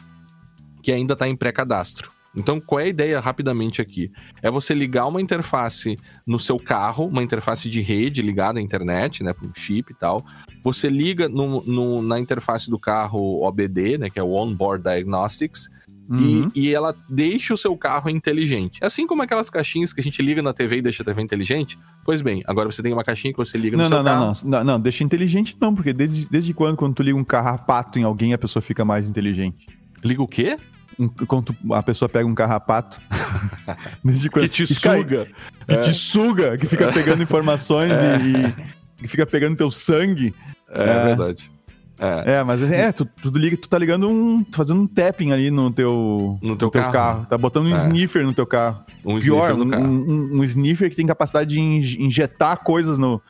[0.80, 2.12] que ainda está em pré-cadastro.
[2.36, 4.12] Então, qual é a ideia rapidamente aqui?
[4.40, 9.24] É você ligar uma interface no seu carro, uma interface de rede ligada à internet,
[9.24, 10.24] né, com chip e tal.
[10.62, 15.68] Você liga no, no, na interface do carro OBD, né, que é o Onboard Diagnostics,
[16.08, 16.50] uhum.
[16.54, 18.78] e, e, ela deixa o seu carro inteligente.
[18.82, 21.78] Assim como aquelas caixinhas que a gente liga na TV e deixa a TV inteligente.
[22.04, 24.20] Pois bem, agora você tem uma caixinha que você liga no não, seu não, carro.
[24.20, 27.24] Não, não, não, não, deixa inteligente não, porque desde, desde quando, quando tu liga um
[27.24, 29.66] carrapato em alguém, a pessoa fica mais inteligente?
[30.02, 30.56] Liga o quê?
[30.98, 33.00] um, quando a pessoa pega um carrapato.
[34.32, 35.26] que te suga.
[35.66, 35.76] Que é.
[35.78, 38.18] te suga, que fica pegando informações é.
[38.18, 40.34] e, e, fica pegando teu sangue.
[40.70, 41.50] É, é verdade.
[41.98, 42.44] É.
[42.44, 44.44] mas é, tu, tu, liga, tu tá ligando um.
[44.52, 46.92] fazendo um tapping ali no teu, no teu, no teu carro.
[46.92, 47.26] carro.
[47.26, 47.78] Tá botando um é.
[47.78, 48.84] sniffer no teu carro.
[49.04, 49.84] Um Pior, um, carro.
[49.84, 53.20] Um, um, sniffer que tem capacidade de injetar coisas no,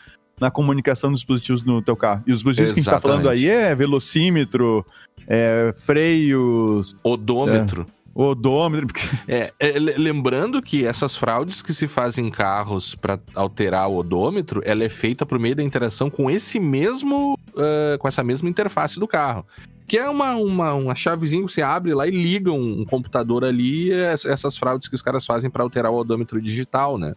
[0.41, 2.23] na comunicação dos dispositivos no teu carro.
[2.27, 2.85] E os dispositivos Exatamente.
[2.85, 4.85] que a gente tá falando aí é velocímetro,
[5.27, 6.95] é, freios.
[7.03, 7.87] Odômetro.
[7.89, 8.99] É, odômetro.
[9.29, 14.61] É, é, lembrando que essas fraudes que se fazem em carros para alterar o odômetro,
[14.65, 18.99] ela é feita por meio da interação com esse mesmo, uh, com essa mesma interface
[18.99, 19.47] do carro.
[19.87, 23.45] Que é uma, uma, uma chavezinha que você abre lá e liga um, um computador
[23.45, 27.15] ali, essas fraudes que os caras fazem para alterar o odômetro digital, né?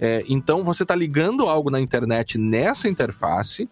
[0.00, 3.68] É, então você está ligando algo na internet nessa interface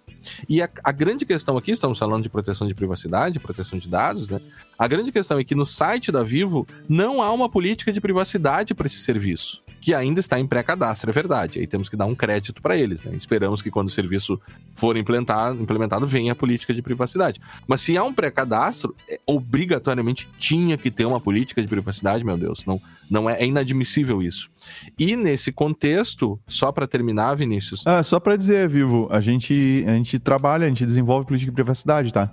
[0.48, 4.28] E a, a, grande questão aqui, estamos falando de proteção de privacidade, proteção de dados,
[4.28, 4.40] né?
[4.78, 8.74] A grande questão é que no site da Vivo não há uma política de privacidade
[8.74, 11.60] para esse serviço que ainda está em pré-cadastro, é verdade.
[11.60, 13.10] Aí temos que dar um crédito para eles, né?
[13.16, 14.38] Esperamos que quando o serviço
[14.74, 17.40] for implementado, implementado venha a política de privacidade.
[17.66, 22.36] Mas se há um pré-cadastro, é, obrigatoriamente tinha que ter uma política de privacidade, meu
[22.36, 22.66] Deus.
[22.66, 22.78] Não,
[23.08, 24.50] não é, é inadmissível isso.
[24.98, 27.86] E nesse contexto, só para terminar, Vinícius.
[27.86, 31.54] Ah, só para dizer, Vivo, a gente, a gente trabalha, a gente desenvolve política de
[31.54, 32.30] privacidade, tá?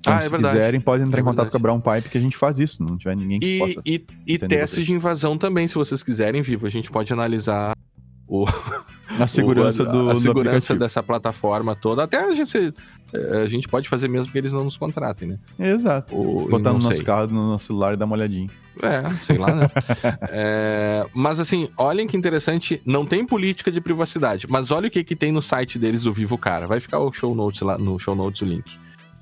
[0.00, 0.56] Então, ah, é se verdade.
[0.56, 2.82] quiserem, podem entrar é em contato com a Brown Pipe que a gente faz isso,
[2.82, 3.82] não tiver ninguém que e, possa.
[3.84, 6.66] E, e testes de invasão também, se vocês quiserem, vivo.
[6.66, 7.74] A gente pode analisar
[8.28, 8.46] o,
[9.18, 12.04] a segurança, o, a, do, a segurança dessa plataforma toda.
[12.04, 12.72] Até a gente,
[13.12, 15.38] eh, a gente pode fazer mesmo que eles não nos contratem, né?
[15.58, 16.14] Exato.
[16.14, 16.90] O, Botar no sei.
[16.90, 18.48] nosso carro, no nosso celular e dar uma olhadinha.
[18.80, 19.68] É, sei lá, né?
[20.30, 25.02] é, mas assim, olhem que interessante, não tem política de privacidade, mas olha o que,
[25.02, 26.68] que tem no site deles do Vivo Cara.
[26.68, 28.78] Vai ficar o show notes lá no show notes o link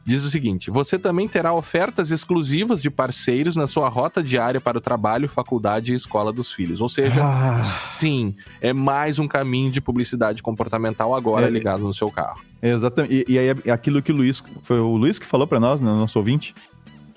[0.06, 4.78] diz o seguinte: você também terá ofertas exclusivas de parceiros na sua rota diária para
[4.78, 6.80] o trabalho, faculdade e escola dos filhos.
[6.80, 7.62] Ou seja, ah.
[7.62, 12.40] sim, é mais um caminho de publicidade comportamental agora é, ligado no seu carro.
[12.62, 13.24] Exatamente.
[13.28, 14.42] E, e aí é aquilo que o Luiz.
[14.62, 16.54] Foi o Luiz que falou para nós, né, nosso ouvinte.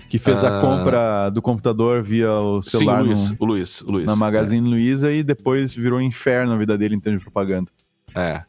[0.10, 0.62] Que fez a ah.
[0.62, 3.04] compra do computador via o celular.
[3.04, 4.06] Sim, o Luiz, no, o Luiz, o Luiz.
[4.08, 4.72] Na Magazine é.
[4.72, 7.70] Luiza e depois virou um inferno a vida dele em termos de propaganda.
[8.16, 8.44] É.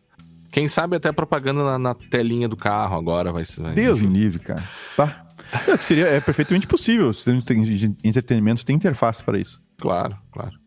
[0.51, 3.63] Quem sabe até propaganda na, na telinha do carro agora vai ser.
[3.75, 4.63] Deus me livre, cara.
[4.97, 5.27] Tá.
[5.67, 7.09] É, seria, é perfeitamente possível.
[7.09, 9.61] O sistema de entretenimento tem interface para isso.
[9.79, 10.61] Claro, claro.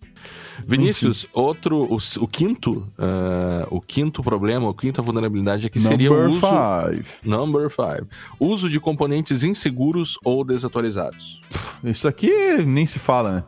[0.67, 6.11] Vinícius, outro, o, o quinto, uh, o quinto problema, a quinta vulnerabilidade é que seria
[6.11, 6.41] o uso.
[6.41, 7.05] Five.
[7.23, 8.07] Number five.
[8.39, 11.41] Uso de componentes inseguros ou desatualizados.
[11.83, 12.31] Isso aqui
[12.65, 13.43] nem se fala, né?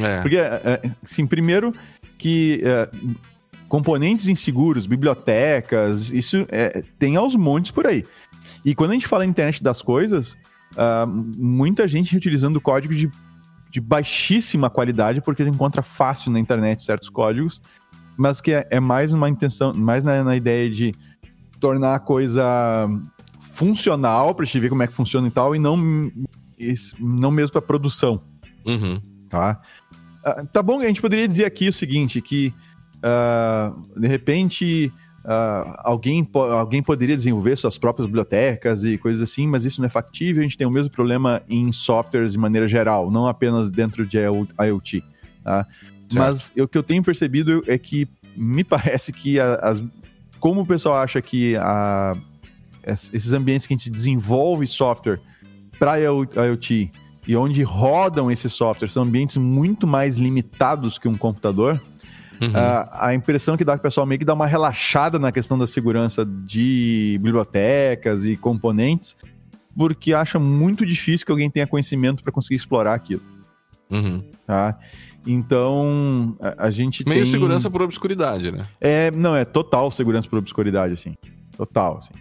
[0.00, 0.20] É.
[0.22, 1.72] Porque, é, assim, primeiro
[2.16, 2.88] que é,
[3.74, 8.04] componentes inseguros, bibliotecas, isso é, tem aos montes por aí.
[8.64, 10.36] E quando a gente fala em internet das coisas,
[10.76, 11.04] uh,
[11.36, 13.10] muita gente reutilizando código de,
[13.72, 17.60] de baixíssima qualidade, porque encontra fácil na internet certos códigos,
[18.16, 20.92] mas que é, é mais uma intenção, mais na, na, ideia de
[21.58, 22.88] tornar a coisa
[23.40, 26.12] funcional para gente ver como é que funciona e tal, e não,
[27.00, 28.22] não mesmo para produção.
[28.64, 29.00] Uhum.
[29.28, 29.60] Tá?
[30.24, 32.54] Uh, tá bom, a gente poderia dizer aqui o seguinte, que
[33.04, 34.92] uh, de repente
[35.24, 39.90] uh, alguém, alguém poderia desenvolver suas próprias bibliotecas e coisas assim, mas isso não é
[39.90, 40.40] factível.
[40.40, 44.18] A gente tem o mesmo problema em softwares de maneira geral, não apenas dentro de
[44.18, 45.04] IoT.
[45.42, 45.66] Tá?
[46.12, 49.82] Mas o que eu tenho percebido é que me parece que as,
[50.40, 52.12] como o pessoal acha que a,
[52.86, 55.20] esses ambientes que a gente desenvolve software
[55.78, 56.90] para IoT
[57.26, 61.80] e onde rodam esses softwares são ambientes muito mais limitados que um computador,
[62.40, 62.50] Uhum.
[62.50, 65.58] Uh, a impressão que dá que o pessoal meio que dá uma relaxada na questão
[65.58, 69.16] da segurança de bibliotecas e componentes,
[69.76, 73.22] porque acha muito difícil que alguém tenha conhecimento para conseguir explorar aquilo.
[73.90, 74.22] Uhum.
[74.46, 74.78] Tá?
[75.26, 77.30] Então, a, a gente Meio tem...
[77.30, 78.66] segurança por obscuridade, né?
[78.80, 81.14] É, não, é total segurança por obscuridade, assim.
[81.56, 82.12] Total, assim.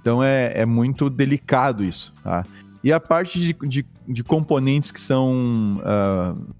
[0.00, 2.44] Então é, é muito delicado isso, tá?
[2.84, 6.54] E a parte de, de, de componentes que são uh,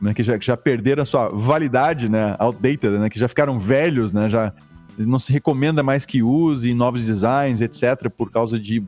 [0.00, 3.58] né, que, já, que já perderam a sua validade, né, outdated, né, que já ficaram
[3.58, 4.52] velhos, né, já
[4.98, 8.82] não se recomenda mais que use novos designs, etc, por causa de,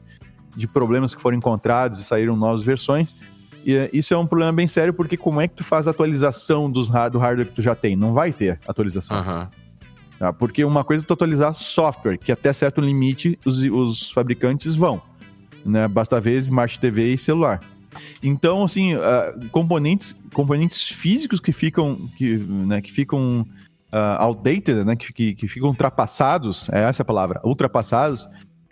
[0.56, 3.14] de problemas que foram encontrados e saíram novas versões.
[3.64, 6.70] E isso é um problema bem sério, porque como é que tu faz a atualização
[6.70, 7.94] dos, do hardware que tu já tem?
[7.94, 9.16] Não vai ter atualização.
[9.18, 9.46] Uhum.
[10.18, 10.32] Tá?
[10.32, 15.00] Porque uma coisa é tu atualizar software, que até certo limite os, os fabricantes vão.
[15.64, 15.86] Né?
[15.86, 17.60] Basta ver Smart TV e celular.
[18.22, 19.00] Então, assim, uh,
[19.50, 23.46] componentes, componentes físicos que ficam, que, né, que ficam
[23.92, 28.28] uh, outdated, né, que, que, que, ficam ultrapassados, é essa a palavra, ultrapassados,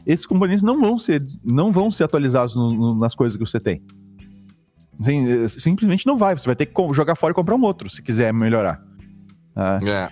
[0.07, 3.61] esses componentes não vão ser, não vão ser atualizados no, no, nas coisas que você
[3.61, 3.83] tem.
[4.99, 6.35] Assim, simplesmente não vai.
[6.37, 8.83] Você vai ter que jogar fora e comprar um outro, se quiser melhorar.
[9.57, 10.11] Uh, é.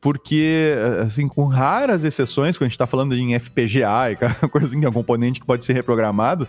[0.00, 4.16] Porque, assim, com raras exceções, quando a gente está falando em FPGA e
[4.50, 6.48] coisa assim, que é um componente que pode ser reprogramado,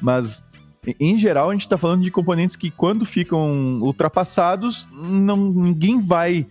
[0.00, 0.44] mas
[1.00, 6.46] em geral, a gente está falando de componentes que, quando ficam ultrapassados, não, ninguém vai.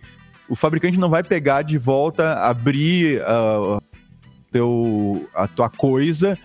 [0.48, 3.80] O fabricante não vai pegar de volta, abrir uh,
[4.50, 6.38] teu, a tua coisa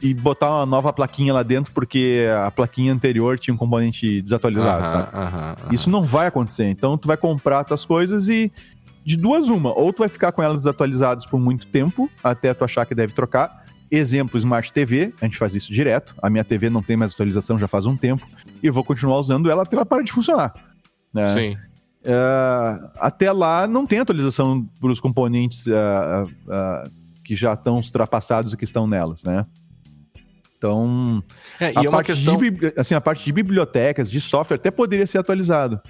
[0.00, 4.88] e botar uma nova plaquinha lá dentro porque a plaquinha anterior tinha um componente desatualizado,
[4.88, 5.74] sabe?
[5.74, 6.68] Isso não vai acontecer.
[6.68, 8.52] Então, tu vai comprar tuas coisas e
[9.04, 12.64] de duas uma, ou tu vai ficar com elas desatualizadas por muito tempo até tu
[12.64, 16.14] achar que deve trocar, Exemplo, Smart TV, a gente faz isso direto.
[16.22, 18.26] A minha TV não tem mais atualização já faz um tempo.
[18.62, 20.54] E vou continuar usando ela até ela parar de funcionar.
[21.12, 21.34] Né?
[21.34, 21.56] Sim.
[22.00, 25.70] Uh, até lá não tem atualização para os componentes uh,
[26.24, 26.90] uh,
[27.24, 29.44] que já estão ultrapassados e que estão nelas, né?
[30.56, 31.22] Então,
[31.60, 32.36] é, a, é parte questão...
[32.36, 35.80] de, assim, a parte de bibliotecas, de software, até poderia ser atualizado.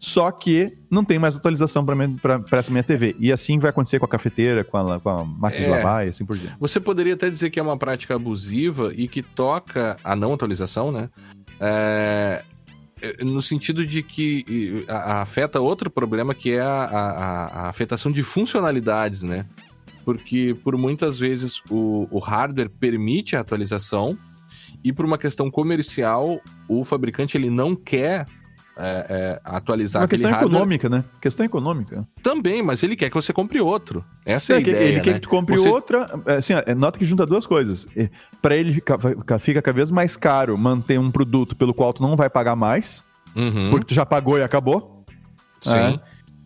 [0.00, 3.14] Só que não tem mais atualização para essa minha TV.
[3.18, 6.06] E assim vai acontecer com a cafeteira, com a, com a máquina é, de lavar
[6.06, 6.56] e assim por diante.
[6.58, 10.90] Você poderia até dizer que é uma prática abusiva e que toca a não atualização,
[10.90, 11.10] né?
[11.60, 12.42] É,
[13.22, 19.22] no sentido de que afeta outro problema que é a, a, a, afetação de funcionalidades,
[19.22, 19.44] né?
[20.04, 24.18] porque por muitas vezes o, o hardware permite a atualização
[24.82, 28.26] e por uma questão comercial o fabricante ele não quer
[28.80, 30.52] é, é, atualizar uma questão hardware.
[30.52, 31.04] econômica, né?
[31.20, 32.06] Questão econômica.
[32.22, 34.04] Também, mas ele quer que você compre outro.
[34.24, 34.76] Essa é, é a ideia.
[34.76, 35.00] Ele né?
[35.02, 35.68] quer que tu compre você...
[35.68, 36.06] outra.
[36.26, 37.86] É, assim, é, nota que junta duas coisas.
[38.40, 38.98] Para ele fica,
[39.38, 43.02] fica cada vez mais caro manter um produto pelo qual tu não vai pagar mais,
[43.36, 43.70] uhum.
[43.70, 45.04] porque tu já pagou e acabou.
[45.60, 45.76] Sim.
[45.76, 45.96] É.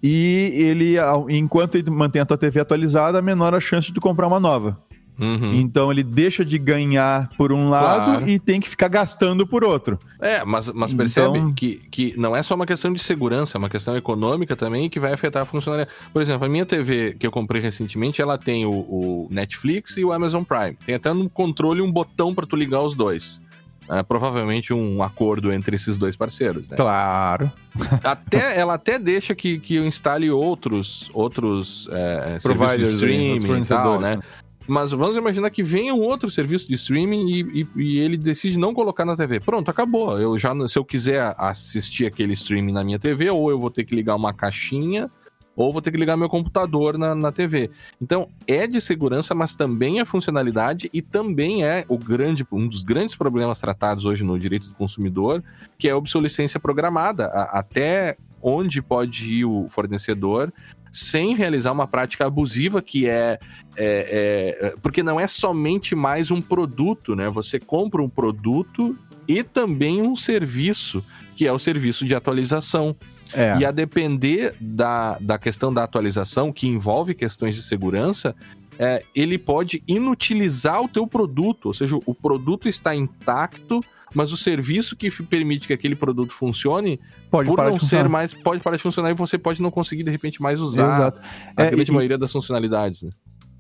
[0.03, 0.97] E ele,
[1.30, 4.76] enquanto ele mantém a tua TV atualizada, menor a chance de tu comprar uma nova.
[5.19, 5.55] Uhum.
[5.55, 8.29] Então ele deixa de ganhar por um lado claro.
[8.29, 9.99] e tem que ficar gastando por outro.
[10.21, 11.53] É, mas, mas percebe então...
[11.53, 14.99] que, que não é só uma questão de segurança, é uma questão econômica também que
[14.99, 15.97] vai afetar a funcionalidade.
[16.12, 20.05] Por exemplo, a minha TV que eu comprei recentemente, ela tem o, o Netflix e
[20.05, 20.77] o Amazon Prime.
[20.85, 23.41] Tem até no controle um botão para tu ligar os dois.
[23.89, 26.77] É, provavelmente um acordo entre esses dois parceiros, né?
[26.77, 27.53] Claro.
[28.03, 33.67] Até, ela até deixa que, que eu instale outros, outros é, serviços de streaming e
[33.67, 34.21] tal, né?
[34.67, 38.59] Mas vamos imaginar que venha um outro serviço de streaming e, e, e, ele decide
[38.59, 39.41] não colocar na TV.
[39.41, 40.19] Pronto, acabou.
[40.19, 43.85] Eu já, se eu quiser assistir aquele streaming na minha TV, ou eu vou ter
[43.85, 45.11] que ligar uma caixinha
[45.57, 47.71] ou vou ter que ligar meu computador na, na TV.
[48.01, 52.83] Então, é de segurança, mas também é funcionalidade e também é o grande, um dos
[52.83, 55.43] grandes problemas tratados hoje no direito do consumidor,
[55.79, 57.27] que é a obsolescência programada.
[57.27, 60.53] A, até onde pode ir o fornecedor
[60.95, 63.40] sem realizar uma prática abusiva que é,
[63.76, 67.28] é, é, porque não é somente mais um produto, né?
[67.28, 72.95] Você compra um produto e também um serviço, que é o serviço de atualização.
[73.32, 73.59] É.
[73.59, 78.36] E a depender da, da questão da atualização, que envolve questões de segurança,
[78.78, 83.82] é, ele pode inutilizar o teu produto, ou seja, o produto está intacto,
[84.15, 87.01] mas o serviço que permite que aquele produto funcione,
[87.31, 90.11] pode por não ser mais, pode parar de funcionar e você pode não conseguir de
[90.11, 91.21] repente mais usar Exato.
[91.57, 93.03] a é, grande e, maioria das funcionalidades.
[93.03, 93.11] Né?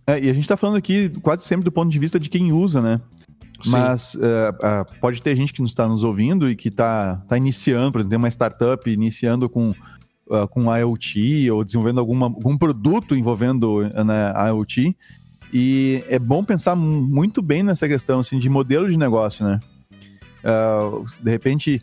[0.06, 2.52] É, e a gente está falando aqui quase sempre do ponto de vista de quem
[2.52, 3.00] usa, né?
[3.66, 7.36] Mas uh, uh, pode ter gente que nos está nos ouvindo e que está tá
[7.36, 12.58] iniciando, por exemplo, tem uma startup iniciando com, uh, com IoT ou desenvolvendo alguma, algum
[12.58, 14.94] produto envolvendo né, IoT.
[15.52, 19.60] E é bom pensar muito bem nessa questão assim, de modelo de negócio, né?
[21.20, 21.82] De repente,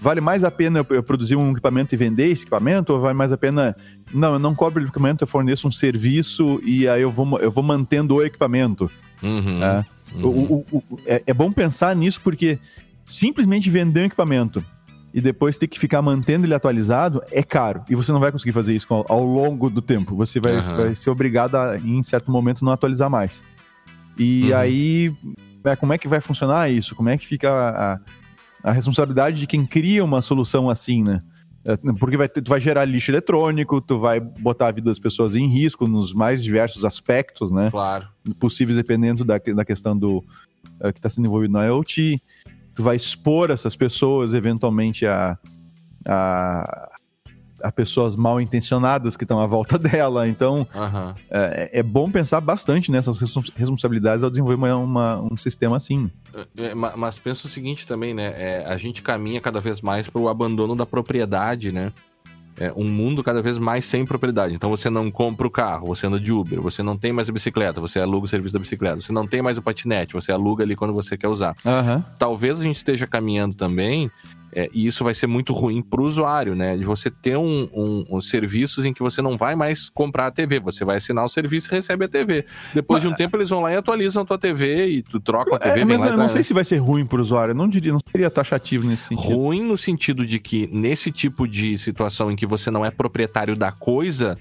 [0.00, 2.92] vale mais a pena eu produzir um equipamento e vender esse equipamento?
[2.92, 3.76] Ou vale mais a pena,
[4.12, 7.50] não, eu não cobro o equipamento, eu forneço um serviço e aí eu vou, eu
[7.50, 8.90] vou mantendo o equipamento?
[9.22, 9.58] Uhum.
[9.58, 9.84] Né?
[10.14, 10.24] Uhum.
[10.24, 12.58] O, o, o, é, é, bom pensar nisso porque
[13.04, 14.64] simplesmente vender um equipamento
[15.12, 17.82] e depois ter que ficar mantendo ele atualizado é caro.
[17.88, 20.14] E você não vai conseguir fazer isso ao, ao longo do tempo.
[20.16, 20.76] Você vai, uhum.
[20.76, 23.42] vai, ser obrigado a, em certo momento, não atualizar mais.
[24.16, 24.56] E uhum.
[24.56, 26.94] aí, é, como é que vai funcionar isso?
[26.94, 28.00] Como é que fica a, a,
[28.64, 31.22] a responsabilidade de quem cria uma solução assim, né?
[31.64, 35.34] É, porque vai, tu vai gerar lixo eletrônico, tu vai botar a vida das pessoas
[35.34, 37.70] em risco nos mais diversos aspectos, né?
[37.70, 38.08] Claro.
[38.38, 42.20] Possíveis dependendo da, da questão do uh, que está sendo envolvido na IoT.
[42.74, 45.38] Tu vai expor essas pessoas eventualmente a,
[46.06, 46.89] a,
[47.62, 50.28] a pessoas mal intencionadas que estão à volta dela.
[50.28, 51.14] Então, uhum.
[51.30, 53.20] é, é, bom pensar bastante nessas
[53.56, 56.10] responsabilidades ao desenvolver uma, uma um sistema assim.
[56.56, 58.34] É, é mas pensa o seguinte também, né?
[58.36, 61.92] É, a gente caminha cada vez mais para o abandono da propriedade, né?
[62.60, 64.54] É um mundo cada vez mais sem propriedade.
[64.54, 67.32] Então você não compra o carro, você anda de Uber, você não tem mais a
[67.32, 70.62] bicicleta, você aluga o serviço da bicicleta, você não tem mais o patinete, você aluga
[70.62, 71.56] ali quando você quer usar.
[71.64, 72.02] Uhum.
[72.18, 74.10] Talvez a gente esteja caminhando também
[74.52, 76.76] é, e isso vai ser muito ruim para o usuário, né?
[76.76, 80.30] De você ter um, um, um, serviços em que você não vai mais comprar a
[80.30, 82.44] TV, você vai assinar o serviço e recebe a TV.
[82.74, 85.20] Depois mas, de um tempo eles vão lá e atualizam a tua TV e tu
[85.20, 85.80] troca a TV.
[85.80, 87.92] É, mas eu não sei se vai ser ruim para o usuário, eu não diria,
[87.92, 89.34] não seria taxativo nesse sentido.
[89.34, 93.54] Ruim no sentido de que nesse tipo de situação em que você não é proprietário
[93.54, 94.36] da coisa,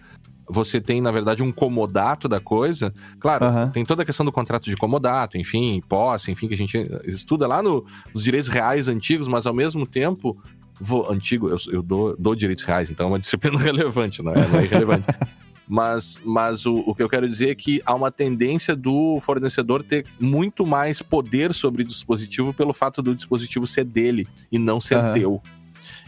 [0.49, 2.91] você tem, na verdade, um comodato da coisa.
[3.19, 3.69] Claro, uhum.
[3.69, 7.47] tem toda a questão do contrato de comodato, enfim, posse, enfim, que a gente estuda
[7.47, 10.35] lá no, nos direitos reais antigos, mas ao mesmo tempo.
[10.81, 14.47] Vou, antigo, eu, eu dou, dou, direitos reais, então é uma disciplina relevante, não é,
[14.47, 15.05] não é irrelevante.
[15.67, 19.83] mas, mas o, o, que eu quero dizer é que há uma tendência do fornecedor
[19.83, 24.79] ter muito mais poder sobre o dispositivo pelo fato do dispositivo ser dele e não
[24.79, 25.13] ser uhum.
[25.13, 25.41] teu.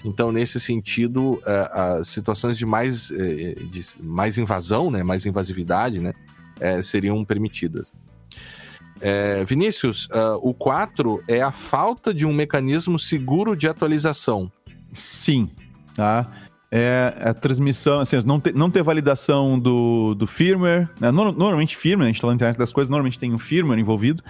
[0.04, 3.16] Então, nesse sentido, uh, as situações de mais, uh,
[3.70, 6.14] de mais invasão, né, mais invasividade, né,
[6.60, 7.92] é, seriam permitidas.
[9.02, 14.52] É, Vinícius, uh, o 4 é a falta de um mecanismo seguro de atualização.
[14.94, 15.50] Sim,
[15.96, 16.32] tá?
[16.70, 21.12] É a transmissão, assim, não ter, não ter validação do, do firmware, né?
[21.12, 24.24] normalmente firmware, a gente está na internet das coisas, normalmente tem um firmware envolvido,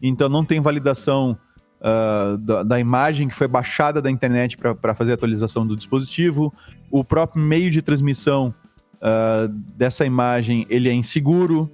[0.00, 1.36] então não tem validação
[1.82, 6.52] uh, da, da, imagem que foi baixada da internet para fazer a atualização do dispositivo,
[6.90, 8.54] o próprio meio de transmissão
[8.96, 11.70] uh, dessa imagem ele é inseguro,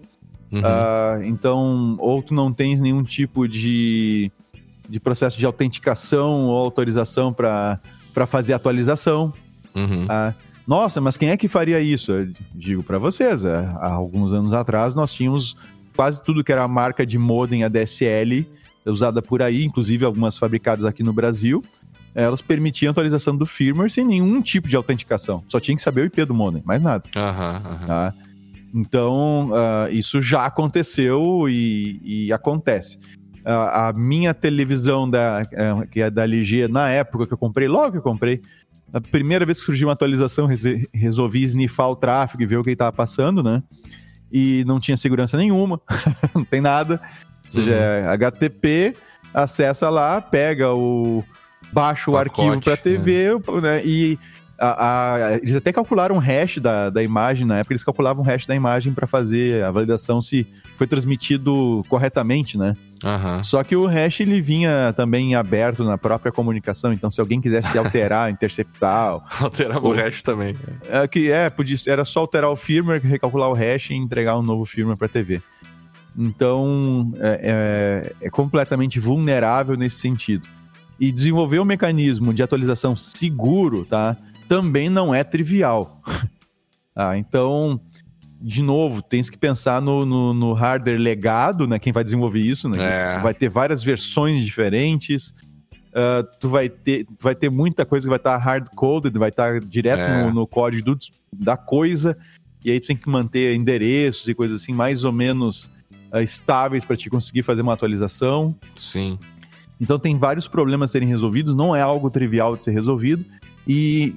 [0.51, 0.61] uhum.
[0.61, 4.33] uh, então ou tu não tens nenhum tipo de,
[4.89, 7.79] de processo de autenticação ou autorização para
[8.27, 9.33] fazer a atualização.
[9.75, 10.07] Uhum.
[10.67, 12.11] nossa, mas quem é que faria isso?
[12.11, 15.57] Eu digo para vocês, é, há alguns anos atrás nós tínhamos
[15.95, 18.47] quase tudo que era a marca de modem ADSL
[18.91, 21.63] usada por aí, inclusive algumas fabricadas aqui no Brasil,
[22.15, 25.43] elas permitiam atualização do firmware sem nenhum tipo de autenticação.
[25.49, 27.05] Só tinha que saber o IP do modem, mais nada.
[27.87, 28.15] Tá?
[28.75, 32.99] Então, uh, isso já aconteceu e, e acontece.
[33.47, 37.69] Uh, a minha televisão, da, uh, que é da LG, na época que eu comprei,
[37.69, 38.41] logo que eu comprei,
[38.93, 40.49] a primeira vez que surgiu uma atualização,
[40.93, 43.63] resolvi snifar o tráfego e ver o que estava passando, né?
[44.31, 45.81] e não tinha segurança nenhuma,
[46.35, 47.01] não tem nada.
[47.49, 47.79] Ou seja, uhum.
[47.79, 48.95] é HTTP,
[49.33, 51.25] acessa lá, pega o.
[51.73, 53.61] baixa o Pacote, arquivo para TV, é.
[53.61, 53.83] né?
[53.85, 54.19] E
[54.59, 58.27] a, a, eles até calcularam o hash da, da imagem, na época eles calculavam o
[58.27, 60.47] hash da imagem para fazer a validação se
[60.77, 62.75] foi transmitido corretamente, né?
[63.05, 63.45] Uhum.
[63.45, 67.79] Só que o hash ele vinha também aberto na própria comunicação, então se alguém quisesse
[67.79, 69.21] alterar, interceptar.
[69.41, 70.57] Alterava ou, o hash também.
[70.89, 74.43] É, que é, podia, era só alterar o firmware, recalcular o hash e entregar um
[74.43, 75.41] novo firmware para a TV.
[76.17, 80.49] Então é, é, é completamente vulnerável nesse sentido.
[81.01, 84.17] E desenvolver um mecanismo de atualização seguro, tá?
[84.49, 86.01] também não é trivial.
[86.97, 87.81] ah, então,
[88.41, 91.79] de novo, tens que pensar no, no, no, hardware legado, né?
[91.79, 93.17] Quem vai desenvolver isso, né?
[93.17, 93.21] É.
[93.21, 95.35] Vai ter várias versões diferentes.
[95.89, 99.61] Uh, tu vai ter, vai ter muita coisa que vai estar tá hard-coded, vai estar
[99.61, 100.25] tá direto é.
[100.25, 100.99] no, no, código do,
[101.33, 102.17] da coisa,
[102.65, 105.69] e aí tu tem que manter endereços e coisas assim mais ou menos
[106.13, 108.55] uh, estáveis para te conseguir fazer uma atualização.
[108.77, 109.19] Sim.
[109.81, 113.25] Então tem vários problemas a serem resolvidos, não é algo trivial de ser resolvido,
[113.67, 114.15] e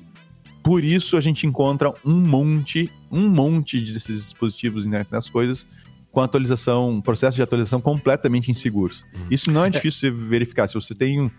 [0.64, 5.68] por isso a gente encontra um monte, um monte desses dispositivos internet das coisas
[6.12, 9.06] com atualização, processo de atualização completamente inseguros.
[9.14, 9.28] Uhum.
[9.32, 9.70] Isso não é, é.
[9.70, 10.12] difícil é.
[10.12, 10.68] de verificar.
[10.68, 11.32] Se você tem um,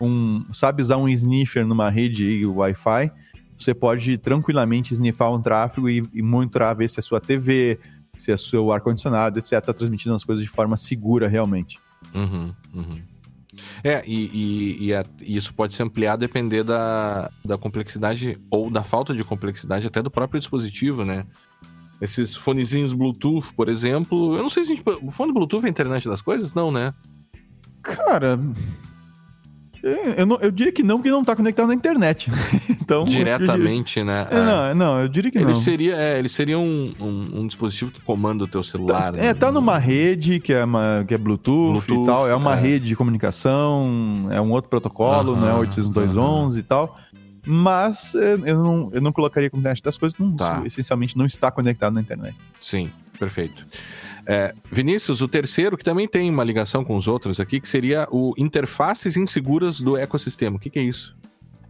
[0.00, 3.10] um, sabe usar um sniffer numa rede Wi-Fi,
[3.58, 7.78] você pode tranquilamente snifar um tráfego e, e monitorar ver se a sua TV,
[8.20, 11.78] se é seu ar-condicionado, etc., está transmitindo as coisas de forma segura realmente.
[12.14, 13.02] Uhum, uhum.
[13.82, 18.70] É, e, e, e, a, e, isso pode ser ampliado depender da, da complexidade ou
[18.70, 21.26] da falta de complexidade até do próprio dispositivo, né?
[22.00, 24.36] Esses fonezinhos Bluetooth, por exemplo.
[24.36, 24.84] Eu não sei se a gente.
[25.02, 26.54] O fone Bluetooth é a internet das coisas?
[26.54, 26.92] Não, né?
[27.82, 28.38] Cara,
[29.82, 32.30] eu, não, eu diria que não, porque não está conectado na internet.
[32.70, 34.26] então, Diretamente, né?
[34.30, 34.74] É, não, é.
[34.74, 35.54] não, eu diria que ele não.
[35.54, 39.04] Seria, é, ele seria um, um, um, dispositivo que comanda o teu celular.
[39.04, 39.26] Tá, né?
[39.28, 42.28] É, tá numa rede que é, uma, que é Bluetooth, Bluetooth e tal.
[42.28, 42.60] É uma é.
[42.60, 45.52] rede de comunicação, é um outro protocolo, né?
[45.52, 46.98] 802.11 e tal.
[47.46, 50.62] Mas é, eu não, eu não colocaria como internet das coisas, não, tá.
[50.66, 52.36] essencialmente não está conectado na internet.
[52.60, 53.66] Sim, perfeito.
[54.26, 58.06] É, Vinícius, o terceiro, que também tem uma ligação com os outros aqui, que seria
[58.10, 60.56] o interfaces inseguras do ecossistema.
[60.56, 61.16] O que, que é isso?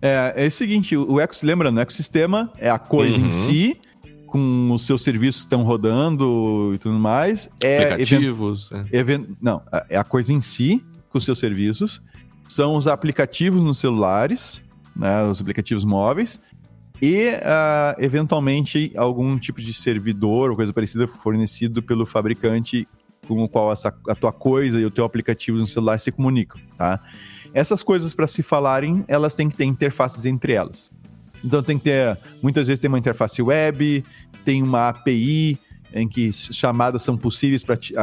[0.02, 3.26] É, é o seguinte, o ecossistema, lembrando, o ecossistema é a coisa uhum.
[3.26, 3.76] em si,
[4.26, 7.48] com os seus serviços que estão rodando e tudo mais.
[7.60, 8.70] É Aplicativos.
[8.70, 8.96] Event, é.
[8.96, 12.00] event, não, é a coisa em si, com os seus serviços.
[12.48, 14.62] São os aplicativos nos celulares,
[14.96, 16.40] né, os aplicativos móveis
[17.00, 22.86] e uh, eventualmente algum tipo de servidor ou coisa parecida fornecido pelo fabricante
[23.26, 26.60] com o qual essa, a tua coisa e o teu aplicativo no celular se comunicam,
[26.76, 27.00] tá?
[27.54, 30.90] Essas coisas para se falarem, elas têm que ter interfaces entre elas.
[31.42, 34.04] Então tem que ter, muitas vezes tem uma interface web,
[34.44, 35.58] tem uma API
[35.92, 37.94] em que chamadas são possíveis para te,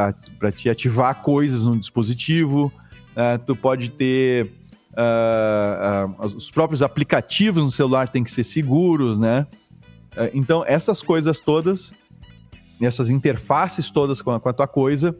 [0.56, 2.72] te ativar coisas no dispositivo.
[3.12, 4.52] Uh, tu pode ter
[4.98, 9.46] Uh, uh, os próprios aplicativos no celular têm que ser seguros, né?
[10.16, 11.92] Uh, então, essas coisas todas,
[12.80, 15.16] essas interfaces todas com a, com a tua coisa,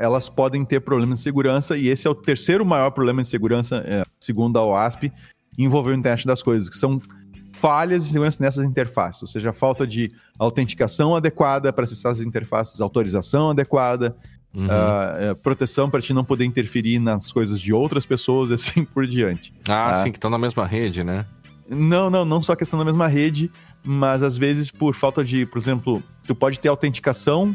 [0.00, 3.76] elas podem ter problemas de segurança, e esse é o terceiro maior problema de segurança,
[3.86, 5.12] é, segundo a OASP,
[5.56, 6.98] envolvendo a internet das coisas, que são
[7.52, 12.80] falhas de segurança nessas interfaces, ou seja, falta de autenticação adequada para acessar as interfaces,
[12.80, 14.16] autorização adequada,
[14.52, 14.66] Uhum.
[14.66, 19.06] Uh, proteção para te não poder interferir nas coisas de outras pessoas e assim por
[19.06, 19.52] diante.
[19.68, 21.24] Ah, uh, sim, que estão na mesma rede, né?
[21.68, 23.50] Não, não, não só a questão da mesma rede,
[23.84, 27.54] mas às vezes por falta de, por exemplo, tu pode ter autenticação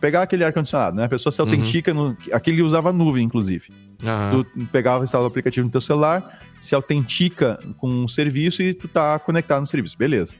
[0.00, 1.04] pegar aquele ar-condicionado, né?
[1.04, 1.48] A pessoa se uhum.
[1.48, 2.08] autentica uhum.
[2.08, 2.16] no.
[2.32, 3.68] Aquele usava nuvem, inclusive.
[4.02, 4.44] Uhum.
[4.44, 8.88] Tu pegava, instalava o aplicativo no teu celular, se autentica com um serviço e tu
[8.88, 9.96] tá conectado no serviço.
[9.96, 10.34] Beleza.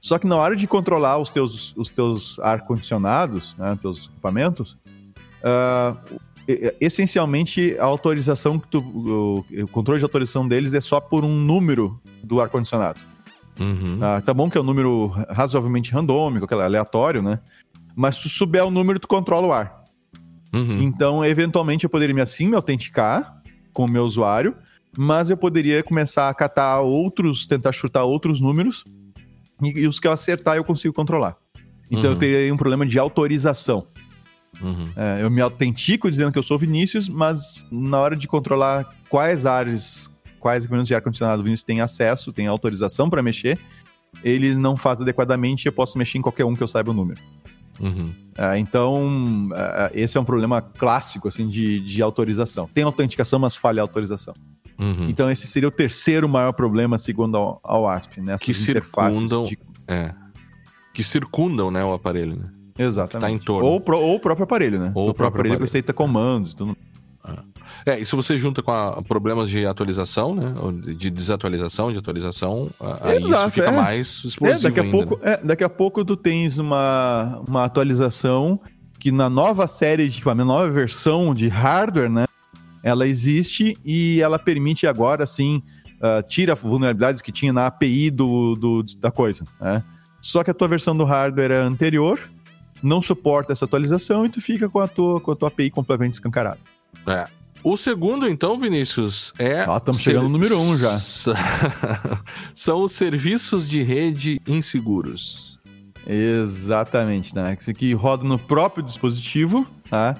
[0.00, 4.76] Só que na hora de controlar os teus, os teus ar-condicionados, né, teus equipamentos,
[5.42, 6.20] uh,
[6.80, 12.00] essencialmente a autorização que tu, o, controle de autorização deles é só por um número
[12.22, 13.00] do ar-condicionado.
[13.60, 13.98] Uhum.
[13.98, 17.38] Uh, tá bom que é um número razoavelmente randômico, aleatório, né?
[17.94, 19.84] Mas se tu souber o número, tu controla o ar.
[20.52, 20.82] Uhum.
[20.82, 24.54] Então, eventualmente, eu poderia me assim me autenticar com o meu usuário,
[24.96, 28.84] mas eu poderia começar a catar outros, tentar chutar outros números,
[29.62, 31.36] e, e os que eu acertar eu consigo controlar.
[31.90, 32.12] Então uhum.
[32.12, 33.86] eu teria um problema de autorização.
[34.60, 34.88] Uhum.
[34.96, 39.46] É, eu me autentico dizendo que eu sou Vinícius, mas na hora de controlar quais
[39.46, 43.58] áreas, quais equipamentos de ar-condicionado o Vinícius tem acesso, tem autorização para mexer,
[44.22, 46.94] ele não faz adequadamente e eu posso mexer em qualquer um que eu saiba o
[46.94, 47.20] número.
[47.80, 48.12] Uhum.
[48.36, 52.68] É, então, é, esse é um problema clássico assim, de, de autorização.
[52.72, 54.34] Tem autenticação, mas falha a autorização.
[54.78, 55.08] Uhum.
[55.08, 59.58] Então, esse seria o terceiro maior problema, segundo ao, ao ASP, nessas que circundam, de...
[59.86, 60.14] é,
[60.92, 62.46] que circundam né, o aparelho, né?
[62.78, 63.12] Exatamente.
[63.12, 63.68] Que tá em torno.
[63.68, 64.92] Ou, pro, ou o próprio aparelho, né?
[64.94, 65.64] Ou o próprio aparelho, aparelho.
[65.64, 66.76] aceita comandos e tudo.
[67.84, 70.54] É, e se você junta com a, problemas de atualização, né?
[70.96, 72.70] De desatualização, de atualização,
[73.00, 73.70] aí Exato, isso fica é.
[73.70, 75.32] mais explosivo é, daqui a ainda, pouco, né?
[75.32, 78.60] é, daqui a pouco tu tens uma, uma atualização
[78.98, 82.24] que na nova série de equipamento, nova versão de hardware, né?
[82.84, 85.60] Ela existe e ela permite agora, sim,
[85.98, 89.82] uh, tira vulnerabilidades que tinha na API do, do, da coisa, né?
[90.20, 92.20] Só que a tua versão do hardware é anterior,
[92.82, 96.14] não suporta essa atualização e tu fica com a tua, com a tua API completamente
[96.14, 96.58] escancarada.
[97.06, 97.26] É.
[97.64, 99.60] O segundo, então, Vinícius, é.
[99.60, 100.90] Ah, estamos chegando no número um já.
[102.52, 105.60] São os serviços de rede inseguros.
[106.04, 107.56] Exatamente, né?
[107.56, 110.16] Que rodam no próprio dispositivo, tá?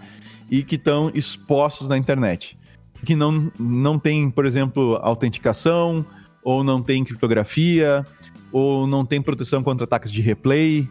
[0.48, 2.56] E que estão expostos na internet.
[3.04, 6.06] Que não, não tem, por exemplo, autenticação,
[6.44, 8.06] ou não tem criptografia,
[8.52, 10.88] ou não tem proteção contra ataques de replay,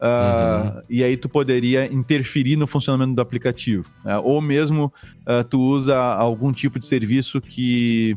[0.00, 0.82] Uh, uhum.
[0.88, 3.84] E aí tu poderia interferir no funcionamento do aplicativo.
[4.02, 4.16] Né?
[4.18, 8.16] Ou mesmo uh, tu usa algum tipo de serviço que.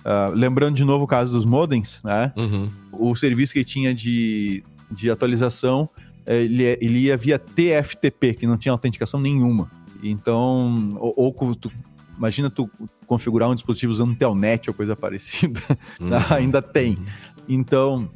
[0.00, 2.30] Uh, lembrando de novo o caso dos modems, né?
[2.36, 2.68] Uhum.
[2.92, 5.88] O serviço que tinha de, de atualização,
[6.26, 9.70] ele, ele ia via TFTP, que não tinha autenticação nenhuma.
[10.02, 11.72] Então, ou, ou tu,
[12.18, 12.70] imagina tu
[13.06, 15.60] configurar um dispositivo usando Telnet ou coisa parecida.
[15.98, 16.10] Uhum.
[16.30, 16.96] Ainda tem.
[16.96, 17.04] Uhum.
[17.48, 18.10] Então,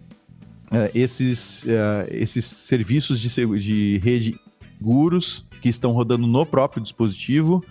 [0.71, 4.39] uh, esses, uh, esses serviços de, de rede
[4.79, 7.65] seguros que estão rodando no próprio dispositivo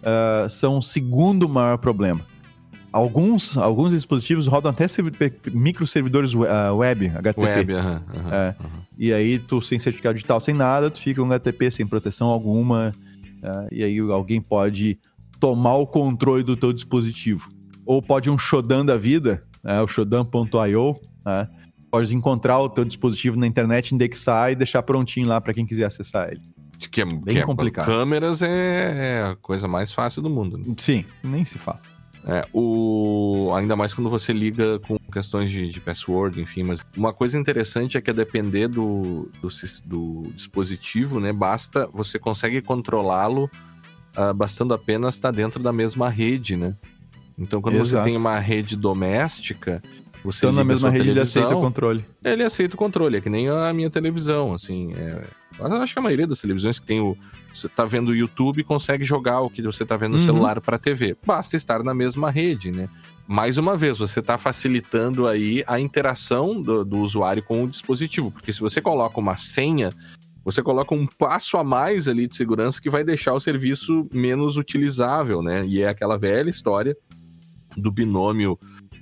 [0.00, 2.20] uh, são o segundo maior problema.
[2.92, 4.86] Alguns, alguns dispositivos rodam até
[5.52, 7.40] microservidores web, HTTP.
[7.40, 8.56] Web, uh uh é.
[8.98, 12.90] E aí, tu sem certificado digital, sem nada, tu fica com HTTP sem proteção alguma.
[13.70, 14.98] e aí, alguém pode
[15.38, 17.48] tomar o controle do teu dispositivo.
[17.86, 21.48] Ou pode um Shodan da vida, né, o shodan.io, né,
[21.90, 25.84] pode encontrar o teu dispositivo na internet, indexar e deixar prontinho lá para quem quiser
[25.84, 26.42] acessar ele.
[26.90, 27.84] Que é bem que é, complicado.
[27.84, 30.56] câmeras é, é, a coisa mais fácil do mundo.
[30.56, 30.74] Né?
[30.78, 31.80] Sim, nem se fala.
[32.24, 33.52] É, o...
[33.54, 36.62] Ainda mais quando você liga com questões de, de password, enfim.
[36.62, 39.48] Mas uma coisa interessante é que a depender do, do,
[39.84, 41.32] do dispositivo, né?
[41.32, 43.50] Basta, você consegue controlá-lo
[44.16, 46.74] uh, bastando apenas estar dentro da mesma rede, né?
[47.38, 48.04] Então, quando Exato.
[48.04, 49.82] você tem uma rede doméstica,
[50.24, 52.04] você então, na mesma rede ele aceita o controle.
[52.22, 54.92] Ele aceita o controle, é que nem a minha televisão, assim.
[54.94, 55.24] É...
[55.60, 57.16] acho que a maioria das televisões que tem o.
[57.52, 60.24] Você tá vendo o YouTube consegue jogar o que você tá vendo no uhum.
[60.24, 61.16] celular para TV.
[61.26, 62.88] Basta estar na mesma rede, né?
[63.26, 68.30] Mais uma vez, você está facilitando aí a interação do, do usuário com o dispositivo.
[68.30, 69.90] Porque se você coloca uma senha
[70.44, 74.56] você coloca um passo a mais ali de segurança que vai deixar o serviço menos
[74.56, 75.64] utilizável, né?
[75.66, 76.96] E é aquela velha história
[77.76, 78.58] do binômio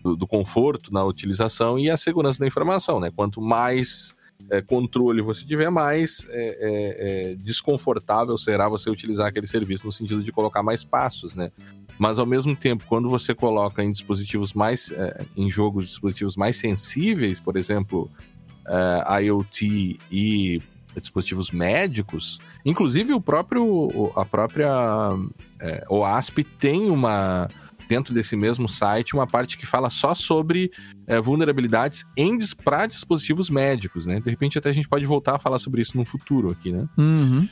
[0.09, 3.11] do, do conforto na utilização e a segurança da informação, né?
[3.15, 4.15] Quanto mais
[4.51, 9.93] é, controle você tiver, mais é, é, é, desconfortável será você utilizar aquele serviço no
[9.93, 11.51] sentido de colocar mais passos, né?
[11.99, 16.57] Mas ao mesmo tempo, quando você coloca em dispositivos mais, é, em jogos dispositivos mais
[16.57, 18.09] sensíveis, por exemplo,
[18.67, 20.63] é, IoT e
[20.97, 24.71] dispositivos médicos, inclusive o próprio, a própria
[25.89, 27.49] OASP tem uma
[27.89, 30.71] dentro desse mesmo site uma parte que fala só sobre
[31.07, 32.05] é, vulnerabilidades
[32.63, 34.21] para dispositivos médicos, né?
[34.21, 36.87] De repente até a gente pode voltar a falar sobre isso no futuro aqui, né?
[36.97, 37.49] Uhum.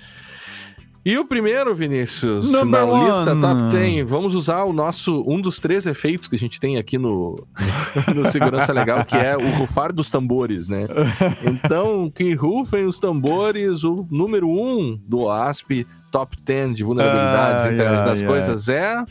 [1.07, 3.05] E o primeiro, Vinícius, Number na one.
[3.05, 6.79] lista top 10, vamos usar o nosso um dos três efeitos que a gente tem
[6.79, 7.37] aqui no,
[8.13, 10.89] no Segurança Legal, que é o rufar dos tambores, né?
[11.45, 17.69] Então, que rufem os tambores, o número um do OASP Top 10 de vulnerabilidades Ai,
[17.69, 18.27] na internet ai, das ai.
[18.27, 19.05] coisas é...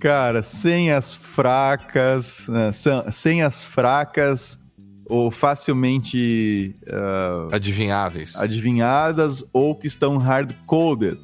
[0.00, 4.58] Cara, senhas fracas, né, san- senhas fracas
[5.06, 8.36] ou facilmente ah, Adivinháveis.
[8.36, 11.18] adivinhadas ou que estão hard-coded,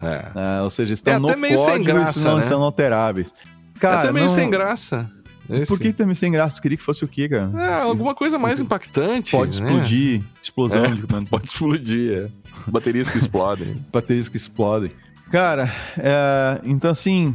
[0.00, 0.26] É.
[0.34, 2.42] né, ou seja, estão É no meio sem código graça, não né?
[2.44, 3.32] são alteráveis.
[3.74, 5.10] é Cara, até meio não- sem graça.
[5.50, 5.66] esse.
[5.66, 6.56] Por que meio sem graça?
[6.56, 7.50] Tu queria que fosse o quê, cara?
[7.56, 9.32] É, Se- alguma coisa mais impactante.
[9.32, 9.68] Pode né?
[9.72, 11.30] explodir, explosão É, de equipamento.
[11.30, 12.70] Pode explodir, é.
[12.70, 13.84] Baterias que explodem.
[13.92, 14.92] baterias que explodem.
[15.30, 17.34] Cara, é, então assim,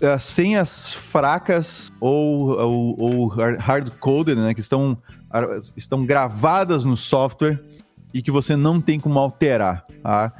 [0.00, 4.96] é, senhas fracas ou, ou, ou hard-coded, né, que estão,
[5.76, 7.62] estão gravadas no software
[8.12, 10.32] e que você não tem como alterar, tá?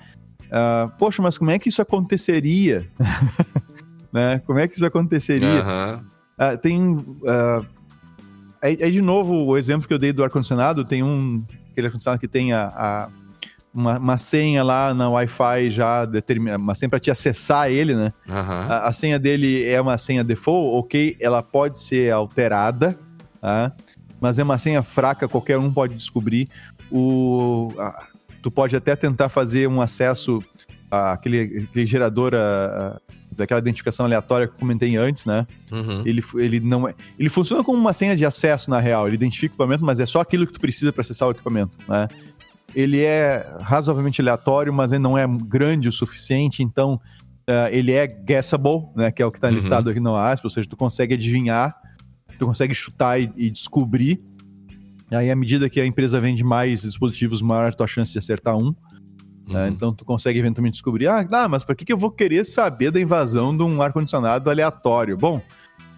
[0.50, 2.90] Ah, poxa, mas como é que isso aconteceria?
[4.12, 4.38] né?
[4.46, 5.62] Como é que isso aconteceria?
[6.38, 7.04] Ah, tem.
[8.62, 11.44] aí, aí, de novo, o exemplo que eu dei do ar-condicionado, tem um.
[11.70, 13.08] Aquele ar-condicionado que tem a, a-
[13.72, 18.12] uma, uma senha lá na Wi-Fi já determinada, uma senha para te acessar ele, né?
[18.28, 18.66] Aham.
[18.68, 22.98] A, a senha dele é uma senha default, ok, ela pode ser alterada,
[23.40, 23.72] tá?
[24.20, 26.48] mas é uma senha fraca, qualquer um pode descobrir.
[26.90, 28.06] O, a-
[28.42, 30.42] tu pode até tentar fazer um acesso
[30.90, 32.98] àquele, àquele gerador, a-
[33.36, 35.46] daquela identificação aleatória que eu comentei antes, né?
[35.70, 36.02] Uhum.
[36.04, 36.94] Ele, ele não é.
[37.16, 39.06] Ele funciona como uma senha de acesso, na real.
[39.06, 41.78] Ele identifica o equipamento, mas é só aquilo que tu precisa para acessar o equipamento,
[41.88, 42.08] né?
[42.74, 47.00] Ele é razoavelmente aleatório, mas ele não é grande o suficiente, então
[47.46, 49.10] eh, ele é guessable, né?
[49.10, 49.54] Que é o que está Uhum.
[49.54, 51.74] listado aqui no ASP, ou seja, tu consegue adivinhar,
[52.38, 54.20] tu consegue chutar e, e descobrir.
[55.10, 58.54] Aí, à medida que a empresa vende mais dispositivos, maior a tua chance de acertar
[58.56, 58.74] um.
[59.48, 59.62] né?
[59.64, 59.68] Uhum.
[59.68, 62.90] Então tu consegue eventualmente descobrir, ah, ah, mas para que, que eu vou querer saber
[62.90, 65.16] da invasão de um ar-condicionado aleatório?
[65.16, 65.40] Bom,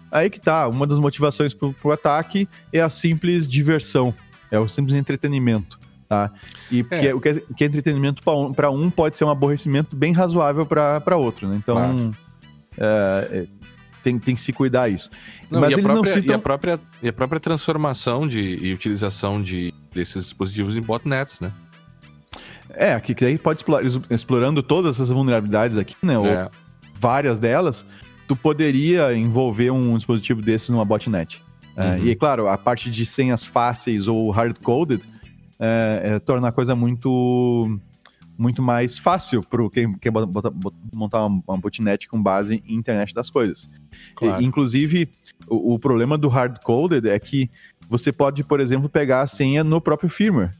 [0.09, 4.13] aí que tá, uma das motivações pro, pro ataque é a simples diversão,
[4.49, 5.77] é o simples entretenimento,
[6.11, 6.29] tá?
[6.69, 7.15] E porque É.
[7.15, 8.21] o, que é, que é entretenimento
[8.53, 11.55] para um, pode ser um aborrecimento bem razoável para outro, né?
[11.55, 12.15] Então, Claro.
[12.77, 13.47] é, é,
[14.03, 15.09] tem, tem que se cuidar isso.
[15.49, 16.35] Não, mas e, a eles não própria, e, citam...
[16.35, 21.53] a própria, e a própria transformação de, e utilização de, desses dispositivos em botnets, né?
[22.73, 26.17] É, que, que aí pode explorar, explorando todas essas vulnerabilidades aqui, né?
[26.17, 26.49] Ou É.
[26.93, 27.85] várias delas,
[28.27, 31.41] tu poderia envolver um dispositivo desses numa botnet.
[31.77, 32.05] É, Uhum.
[32.05, 35.01] e, claro, a parte de senhas fáceis ou hard-coded
[35.61, 37.79] é, é, torna a coisa muito
[38.37, 40.11] muito mais fácil para quem quer
[40.91, 43.69] montar uma, uma botnet com base em internet das coisas.
[44.15, 44.41] Claro.
[44.41, 45.07] E, inclusive,
[45.47, 47.51] o, o problema do hard-coded é que
[47.87, 50.51] você pode, por exemplo, pegar a senha no próprio firmware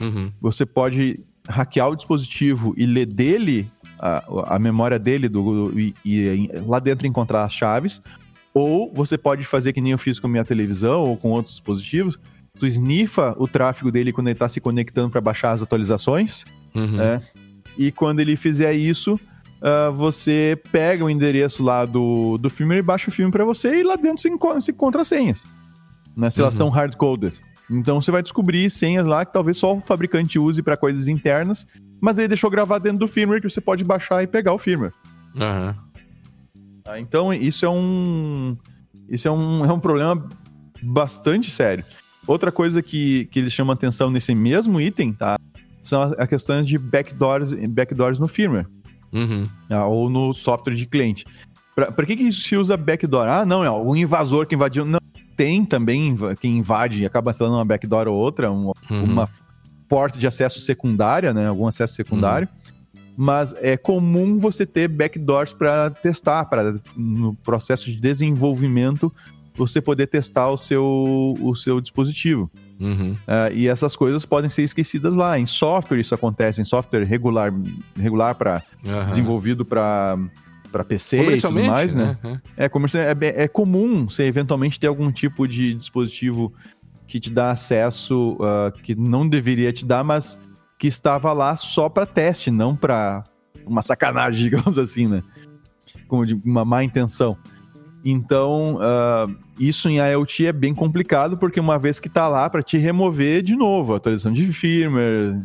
[0.00, 0.30] Uhum.
[0.40, 6.50] você pode hackear o dispositivo e ler dele, a, a memória dele, do, e, e
[6.66, 8.02] lá dentro encontrar as chaves,
[8.52, 11.54] ou você pode fazer que nem eu fiz com a minha televisão ou com outros
[11.54, 12.18] dispositivos,
[12.58, 16.44] tu sniffa o tráfego dele quando ele está se conectando para baixar as atualizações,
[16.74, 17.00] Uhum.
[17.00, 17.20] É.
[17.78, 19.18] e quando ele fizer isso,
[19.62, 23.80] ah, você pega o endereço lá do, do firmware e baixa o filme para você
[23.80, 25.44] e lá dentro você encontra, você encontra as senhas,
[26.16, 26.58] né, se elas Uhum.
[26.58, 27.40] estão hard-coded.
[27.70, 31.66] Então você vai descobrir senhas lá que talvez só o fabricante use para coisas internas,
[32.00, 34.92] mas ele deixou gravado dentro do firmware que você pode baixar e pegar o firmware.
[35.40, 35.74] Aham.
[36.84, 37.00] tá?
[37.00, 38.56] Então isso é um
[39.08, 40.28] isso é um, é um problema
[40.82, 41.84] bastante sério.
[42.26, 45.38] Outra coisa que, que eles chamam atenção nesse mesmo item, tá?
[45.82, 48.66] São a, questão de backdoors, backdoors no firmware
[49.12, 49.44] Uhum.
[49.70, 51.24] ah, ou no software de cliente.
[51.74, 53.26] Pra, pra que, que se usa backdoor?
[53.28, 54.84] Ah, não, é algum invasor que invadiu.
[54.86, 54.98] Não,
[55.36, 59.04] tem também quem invade e acaba instalando uma backdoor ou outra, um, Uhum.
[59.04, 59.28] uma
[59.88, 61.46] porta de acesso secundária, né?
[61.48, 62.48] Algum acesso secundário.
[63.16, 69.12] Mas é comum você ter backdoors para testar, para no processo de desenvolvimento
[69.56, 72.50] você poder testar o seu, o seu dispositivo.
[72.80, 73.16] Uhum.
[73.26, 75.38] Ah, e essas coisas podem ser esquecidas lá.
[75.38, 77.52] Em software isso acontece, em software regular,
[77.96, 79.06] regular para Aham.
[79.06, 80.18] desenvolvido para
[80.72, 82.16] para PC e tudo mais, né?
[82.20, 82.40] né?
[82.56, 86.52] É, comercial, é, bem- é comum você eventualmente ter algum tipo de dispositivo
[87.06, 90.36] que te dá acesso ah, que não deveria te dar, mas
[90.76, 93.22] que estava lá só para teste, não para
[93.64, 95.22] uma sacanagem, digamos assim, né?
[96.08, 97.38] Como de uma má intenção.
[98.04, 99.26] Então, ah,
[99.58, 103.42] isso em IoT é bem complicado, porque uma vez que tá lá para te remover
[103.42, 105.40] de novo, atualização de firmware.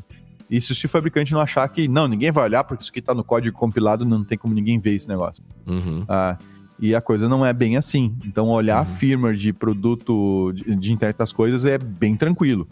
[0.49, 3.13] Isso se o fabricante não achar que, não, ninguém vai olhar, porque isso aqui tá
[3.13, 5.43] no código compilado, não tem como ninguém ver esse negócio.
[5.65, 6.03] Uhum.
[6.09, 6.37] Ah,
[6.79, 8.15] e a coisa não é bem assim.
[8.25, 8.93] Então, olhar Uhum.
[8.93, 12.67] firmware de produto de, de internet das coisas é bem tranquilo.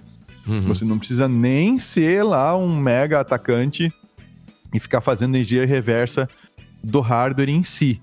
[0.47, 0.61] Uhum.
[0.63, 3.93] Você não precisa nem ser lá um mega atacante
[4.73, 6.27] e ficar fazendo energia reversa
[6.83, 8.01] do hardware em si.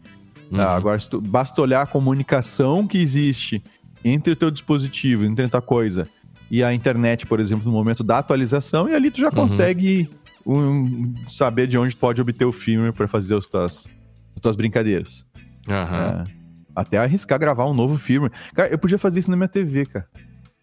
[0.54, 0.60] Uhum.
[0.60, 3.62] Ah, agora, tu, basta olhar a comunicação que existe
[4.04, 6.06] entre o teu dispositivo, entre a coisa
[6.50, 9.34] e a internet, por exemplo, no momento da atualização, e ali tu já uhum.
[9.34, 10.08] consegue
[10.46, 13.88] um, saber de onde tu pode obter o firmware para fazer as tuas,
[14.34, 15.26] as tuas brincadeiras.
[15.66, 16.24] É,
[16.76, 18.32] até arriscar gravar um novo firmware.
[18.54, 20.06] Cara, eu podia fazer isso na minha TV, cara.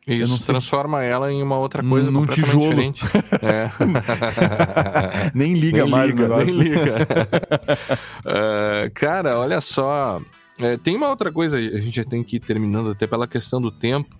[0.07, 2.91] Isso, transforma ela em uma outra coisa Num completamente tijolo.
[2.91, 3.05] diferente.
[3.43, 5.31] É.
[5.33, 6.95] nem liga nem mais liga, Nem liga.
[8.25, 10.21] uh, cara, olha só.
[10.59, 13.59] É, tem uma outra coisa, a gente já tem que ir terminando até pela questão
[13.61, 14.15] do tempo,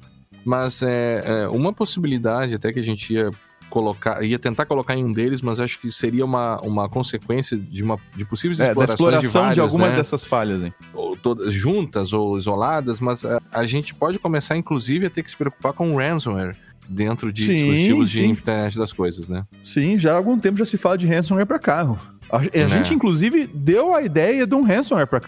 [0.46, 3.32] mas é, é uma possibilidade até que a gente ia
[3.72, 7.82] colocar, ia tentar colocar em um deles, mas acho que seria uma, uma consequência de,
[7.82, 9.96] uma, de possíveis é, explorações exploração de, vários, de algumas né?
[9.96, 10.74] dessas falhas, hein?
[10.94, 15.30] Ou todas juntas ou isoladas, mas a, a, gente pode começar, inclusive, a ter que
[15.30, 16.56] se preocupar com ransomware
[16.88, 18.20] dentro de sim, dispositivos sim.
[18.20, 19.46] de internet das coisas, né?
[19.64, 21.98] Sim, já há algum tempo já se fala de ransomware para carro.
[22.30, 22.70] A, a é.
[22.70, 25.22] gente, inclusive, deu a ideia de um ransomware para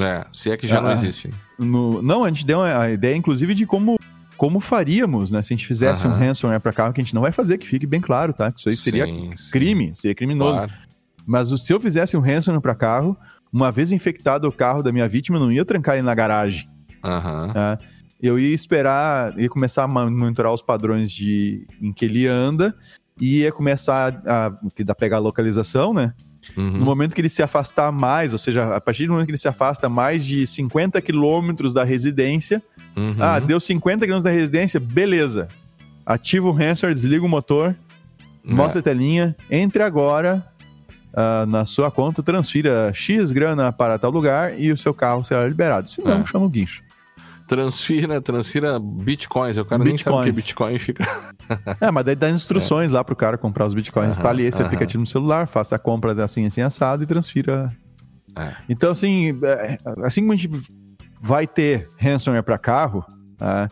[0.00, 1.30] É, se é que já ah, não existe.
[1.56, 3.96] No, não, a gente deu a ideia, inclusive, de como
[4.40, 5.42] como faríamos, né?
[5.42, 6.14] Se a gente fizesse uhum.
[6.14, 8.50] um ransomware para carro, que a gente não vai fazer, que fique bem claro, tá?
[8.56, 9.94] Isso aí seria sim, crime, sim.
[9.96, 10.54] seria criminoso.
[10.54, 10.72] Claro.
[11.26, 13.14] Mas se eu fizesse um ransomware para carro,
[13.52, 16.66] uma vez infectado o carro da minha vítima, eu não ia trancar ele na garagem.
[17.04, 17.52] Uhum.
[17.52, 17.78] Tá?
[18.18, 22.74] Eu ia esperar, ia começar a monitorar os padrões de em que ele anda
[23.20, 26.14] e ia começar a, a pegar a localização, né?
[26.56, 26.78] Uhum.
[26.78, 29.38] No momento que ele se afastar mais, ou seja, a partir do momento que ele
[29.38, 32.62] se afasta mais de 50 quilômetros da residência,
[32.96, 33.16] uhum.
[33.18, 35.48] ah, deu 50 quilômetros da residência, beleza.
[36.04, 37.76] Ativa o ransomware, desliga o motor,
[38.44, 38.52] é.
[38.52, 40.44] mostra a telinha, entre agora
[41.12, 45.46] uh, na sua conta, transfira X grana para tal lugar e o seu carro será
[45.46, 45.88] liberado.
[45.88, 46.26] Se não, é.
[46.26, 46.82] chama o guincho.
[47.46, 49.58] Transfira, transfira bitcoins.
[49.58, 50.04] O cara bitcoins.
[50.04, 51.04] nem sabe o que Bitcoin fica.
[51.80, 52.94] é, mas daí dá instruções é.
[52.94, 54.18] lá pro cara comprar os bitcoins.
[54.18, 54.66] Uhum, ali esse uhum.
[54.66, 57.74] aplicativo no celular, faça a compra assim, assim, assado e transfira.
[58.36, 58.52] É.
[58.68, 60.48] Então, assim, é, assim como a gente
[61.20, 63.04] vai ter ransomware para carro,
[63.38, 63.68] né?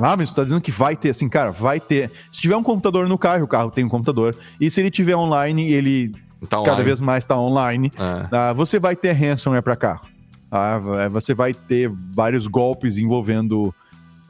[0.00, 2.10] Ah, mas você tá dizendo que vai ter, assim, cara, vai ter.
[2.30, 4.36] Se tiver um computador no carro, o carro tem um computador.
[4.60, 6.12] E se ele tiver online, ele
[6.48, 8.52] tá cada vez mais está online, é.
[8.52, 10.06] uh, você vai ter ransomware para carro.
[10.46, 13.74] Uh, você vai ter vários golpes envolvendo,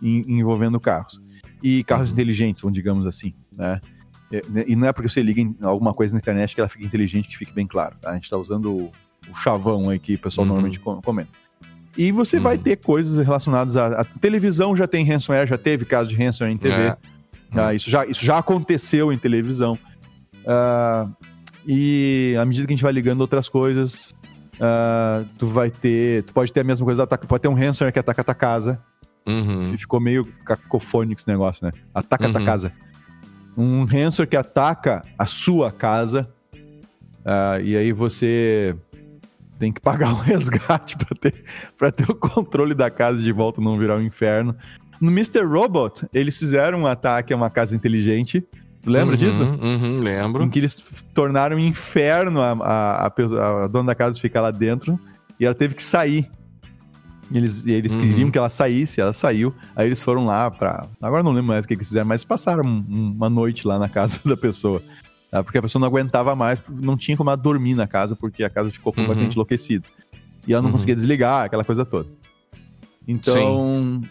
[0.00, 1.20] envolvendo carros.
[1.62, 2.14] E carros uhum.
[2.14, 3.80] inteligentes, digamos assim, né?
[4.66, 7.28] E não é porque você liga em alguma coisa na internet que ela fica inteligente,
[7.28, 7.96] que fique bem claro.
[8.00, 8.10] Tá?
[8.10, 8.92] A gente está usando o,
[9.30, 10.54] o, chavão aí que o pessoal uhum.
[10.54, 11.30] normalmente comenta.
[11.96, 12.42] E você uhum.
[12.42, 16.54] vai ter coisas relacionadas à, à, televisão, já tem ransomware, já teve caso de ransomware
[16.54, 16.74] em TV.
[16.74, 16.96] É.
[17.54, 19.78] Uh, isso, já, isso já aconteceu em televisão.
[20.44, 21.14] Uh,
[21.66, 24.12] e à medida que a gente vai ligando outras coisas,
[24.54, 26.24] uh, tu vai ter.
[26.24, 28.82] Tu pode ter a mesma coisa, pode ter um ransomware que ataca a tua casa.
[29.26, 29.78] Uhum.
[29.78, 31.72] Ficou meio cacofônico esse negócio, né?
[31.94, 32.30] Ataca uhum.
[32.30, 32.46] a tua uhum.
[32.46, 32.72] casa.
[33.56, 36.28] Um ransomware que ataca a sua casa.
[37.62, 38.74] e aí você
[39.58, 41.34] tem que pagar um resgate para ter,
[41.76, 44.54] pra ter o controle da casa de volta não virar um inferno.
[45.00, 45.44] No Mr.
[45.44, 48.46] Robot, eles fizeram um ataque a uma casa inteligente.
[48.82, 49.42] Tu lembra uhum, disso?
[49.42, 50.44] Uhum, lembro.
[50.44, 50.82] Em que eles
[51.12, 54.98] tornaram um inferno a, a, a, a, dona da casa ficar lá dentro
[55.38, 56.30] e ela teve que sair.
[57.32, 58.00] Eles, eles uhum.
[58.00, 59.54] queriam que ela saísse, ela saiu.
[59.74, 60.86] Aí eles foram lá pra.
[61.00, 64.20] Agora não lembro mais o que eles fizeram, mas passaram uma noite lá na casa
[64.24, 64.82] da pessoa.
[65.34, 65.42] Tá?
[65.42, 68.48] Porque a pessoa não aguentava mais, não tinha como ela dormir na casa, porque a
[68.48, 69.32] casa ficou completamente uhum.
[69.32, 69.84] enlouquecida.
[70.46, 70.74] E ela não uhum.
[70.74, 72.08] conseguia desligar, aquela coisa toda.
[73.08, 74.08] Então, Sim.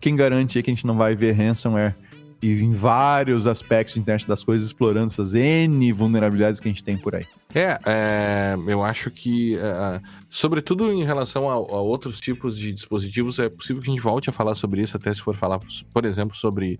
[0.00, 1.94] quem garante que a gente não vai ver ransomware
[2.42, 6.82] e em vários aspectos da internet das coisas explorando essas N vulnerabilidades que a gente
[6.82, 7.26] tem por aí?
[7.54, 10.00] É, é eu acho que, é,
[10.30, 14.30] sobretudo em relação a, a, outros tipos de dispositivos, é possível que a gente volte
[14.30, 15.60] a falar sobre isso, até se for falar,
[15.92, 16.78] por exemplo, sobre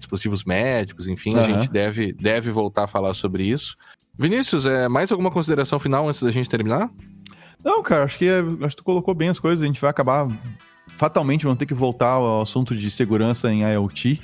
[0.00, 1.40] dispositivos médicos, enfim, uhum.
[1.40, 3.76] a gente deve, deve voltar a falar sobre isso.
[4.18, 6.90] Vinícius, é, mais alguma consideração final antes da gente terminar?
[7.64, 9.62] Não, cara, acho que, é, acho que tu colocou bem as coisas.
[9.62, 10.28] A gente vai acabar.
[10.94, 14.20] Fatalmente vamos ter que voltar ao assunto de segurança em IoT.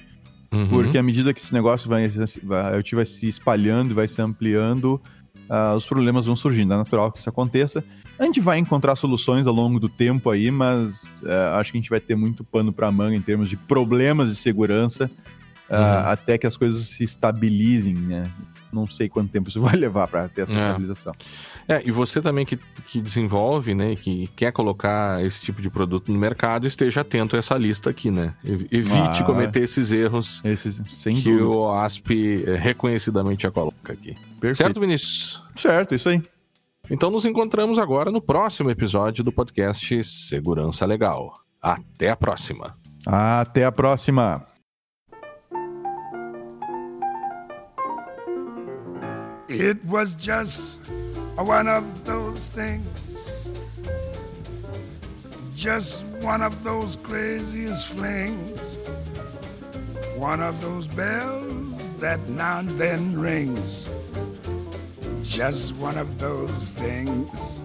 [0.53, 0.69] Uhum.
[0.69, 4.21] Porque à medida que esse negócio vai, a IoT vai se espalhando e vai se
[4.21, 5.01] ampliando,
[5.49, 6.73] uh, os problemas vão surgindo.
[6.75, 7.85] É natural que isso aconteça.
[8.19, 11.81] A gente vai encontrar soluções ao longo do tempo aí, mas uh, acho que a
[11.81, 15.11] gente vai ter muito pano para manga em termos de problemas de segurança
[15.71, 15.77] uhum.
[15.77, 18.25] uh, até que as coisas se estabilizem, né?
[18.73, 20.59] Não sei quanto tempo isso vai levar para ter essa é.
[20.59, 21.15] estabilização.
[21.69, 26.13] É, e você também que, que desenvolve, né, que quer colocar esse tipo de produto
[26.13, 28.35] no mercado, esteja atento a essa lista aqui, né?
[28.45, 31.49] Evite ah, cometer esses erros esses, que dúvida.
[31.49, 34.15] o ASP eh, reconhecidamente já coloca aqui.
[34.41, 34.57] Perfeito.
[34.57, 35.43] Certo, Vinícius?
[35.57, 36.23] Certo, isso aí.
[36.89, 41.33] Então nos encontramos agora no próximo episódio do podcast Segurança Legal.
[41.61, 42.77] Até a próxima.
[43.05, 44.56] Até a próxima.
[49.49, 50.81] It was just
[51.37, 53.49] one of those things,
[55.55, 58.77] just one of those craziest flings,
[60.17, 63.89] one of those bells that now and then rings,
[65.23, 67.61] just one of those things.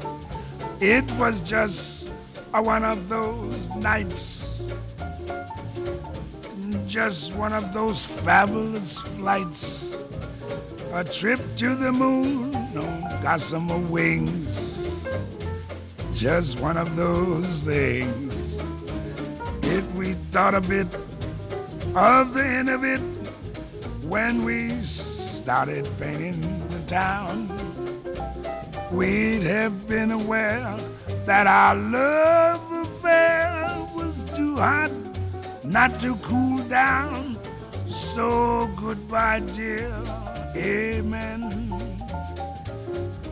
[0.80, 2.12] It was just
[2.52, 4.72] one of those nights,
[6.86, 9.96] just one of those fabulous flights
[10.94, 15.08] a trip to the moon on gossamer wings.
[16.14, 18.60] Just one of those things.
[19.64, 20.88] If we thought a bit
[21.96, 23.00] of the end of it
[24.04, 27.48] when we started painting the town,
[28.92, 30.78] we'd have been aware
[31.26, 34.92] that our love affair was too hot
[35.64, 37.40] not to cool down.
[37.88, 39.90] So goodbye, dear
[40.56, 41.82] Amen.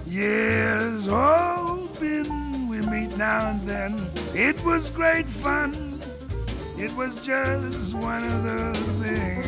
[0.05, 4.09] Yes, hoping we meet now and then.
[4.33, 6.01] It was great fun.
[6.77, 9.45] It was just one of those things.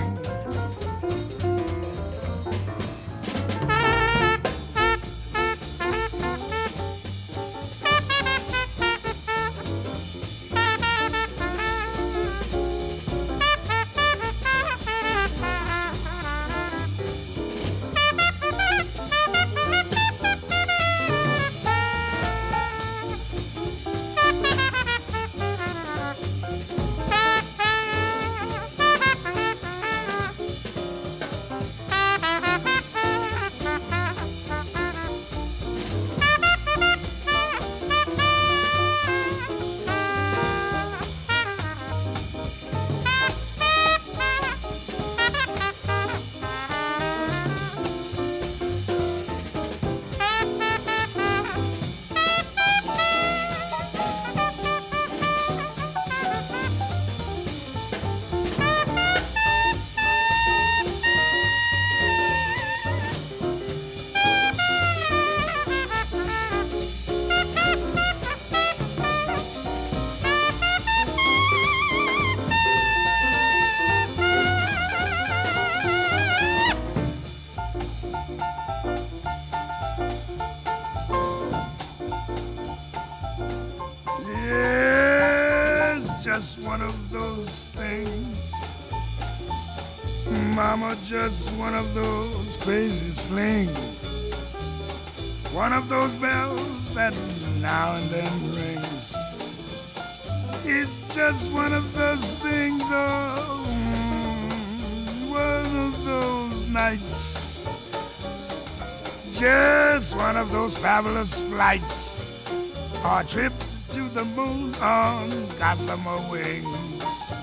[111.71, 113.53] Our trip
[113.93, 117.33] to the moon on gossamer wings.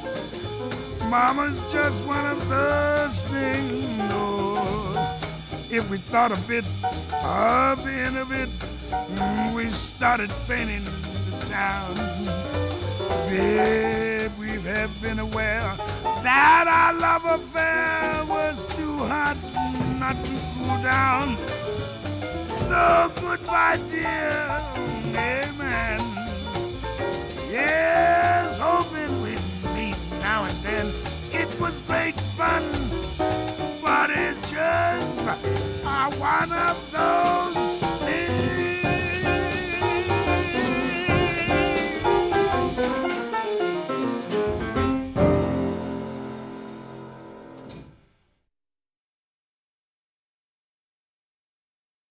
[1.08, 3.86] Mama's just one of those things.
[4.12, 5.18] Oh,
[5.70, 6.66] if we thought a bit
[7.24, 8.50] of the end of it,
[9.56, 11.96] we started painting the town.
[13.30, 15.74] Babe, we have been aware
[16.22, 19.38] that our love affair was too hot
[19.98, 21.57] not to cool down.
[22.68, 24.60] So goodbye, dear.
[25.16, 26.00] Amen.
[27.50, 29.38] Yes, hoping we
[29.72, 30.92] meet now and then.
[31.32, 32.62] It was great fun,
[33.82, 37.77] but it's just uh, one of those.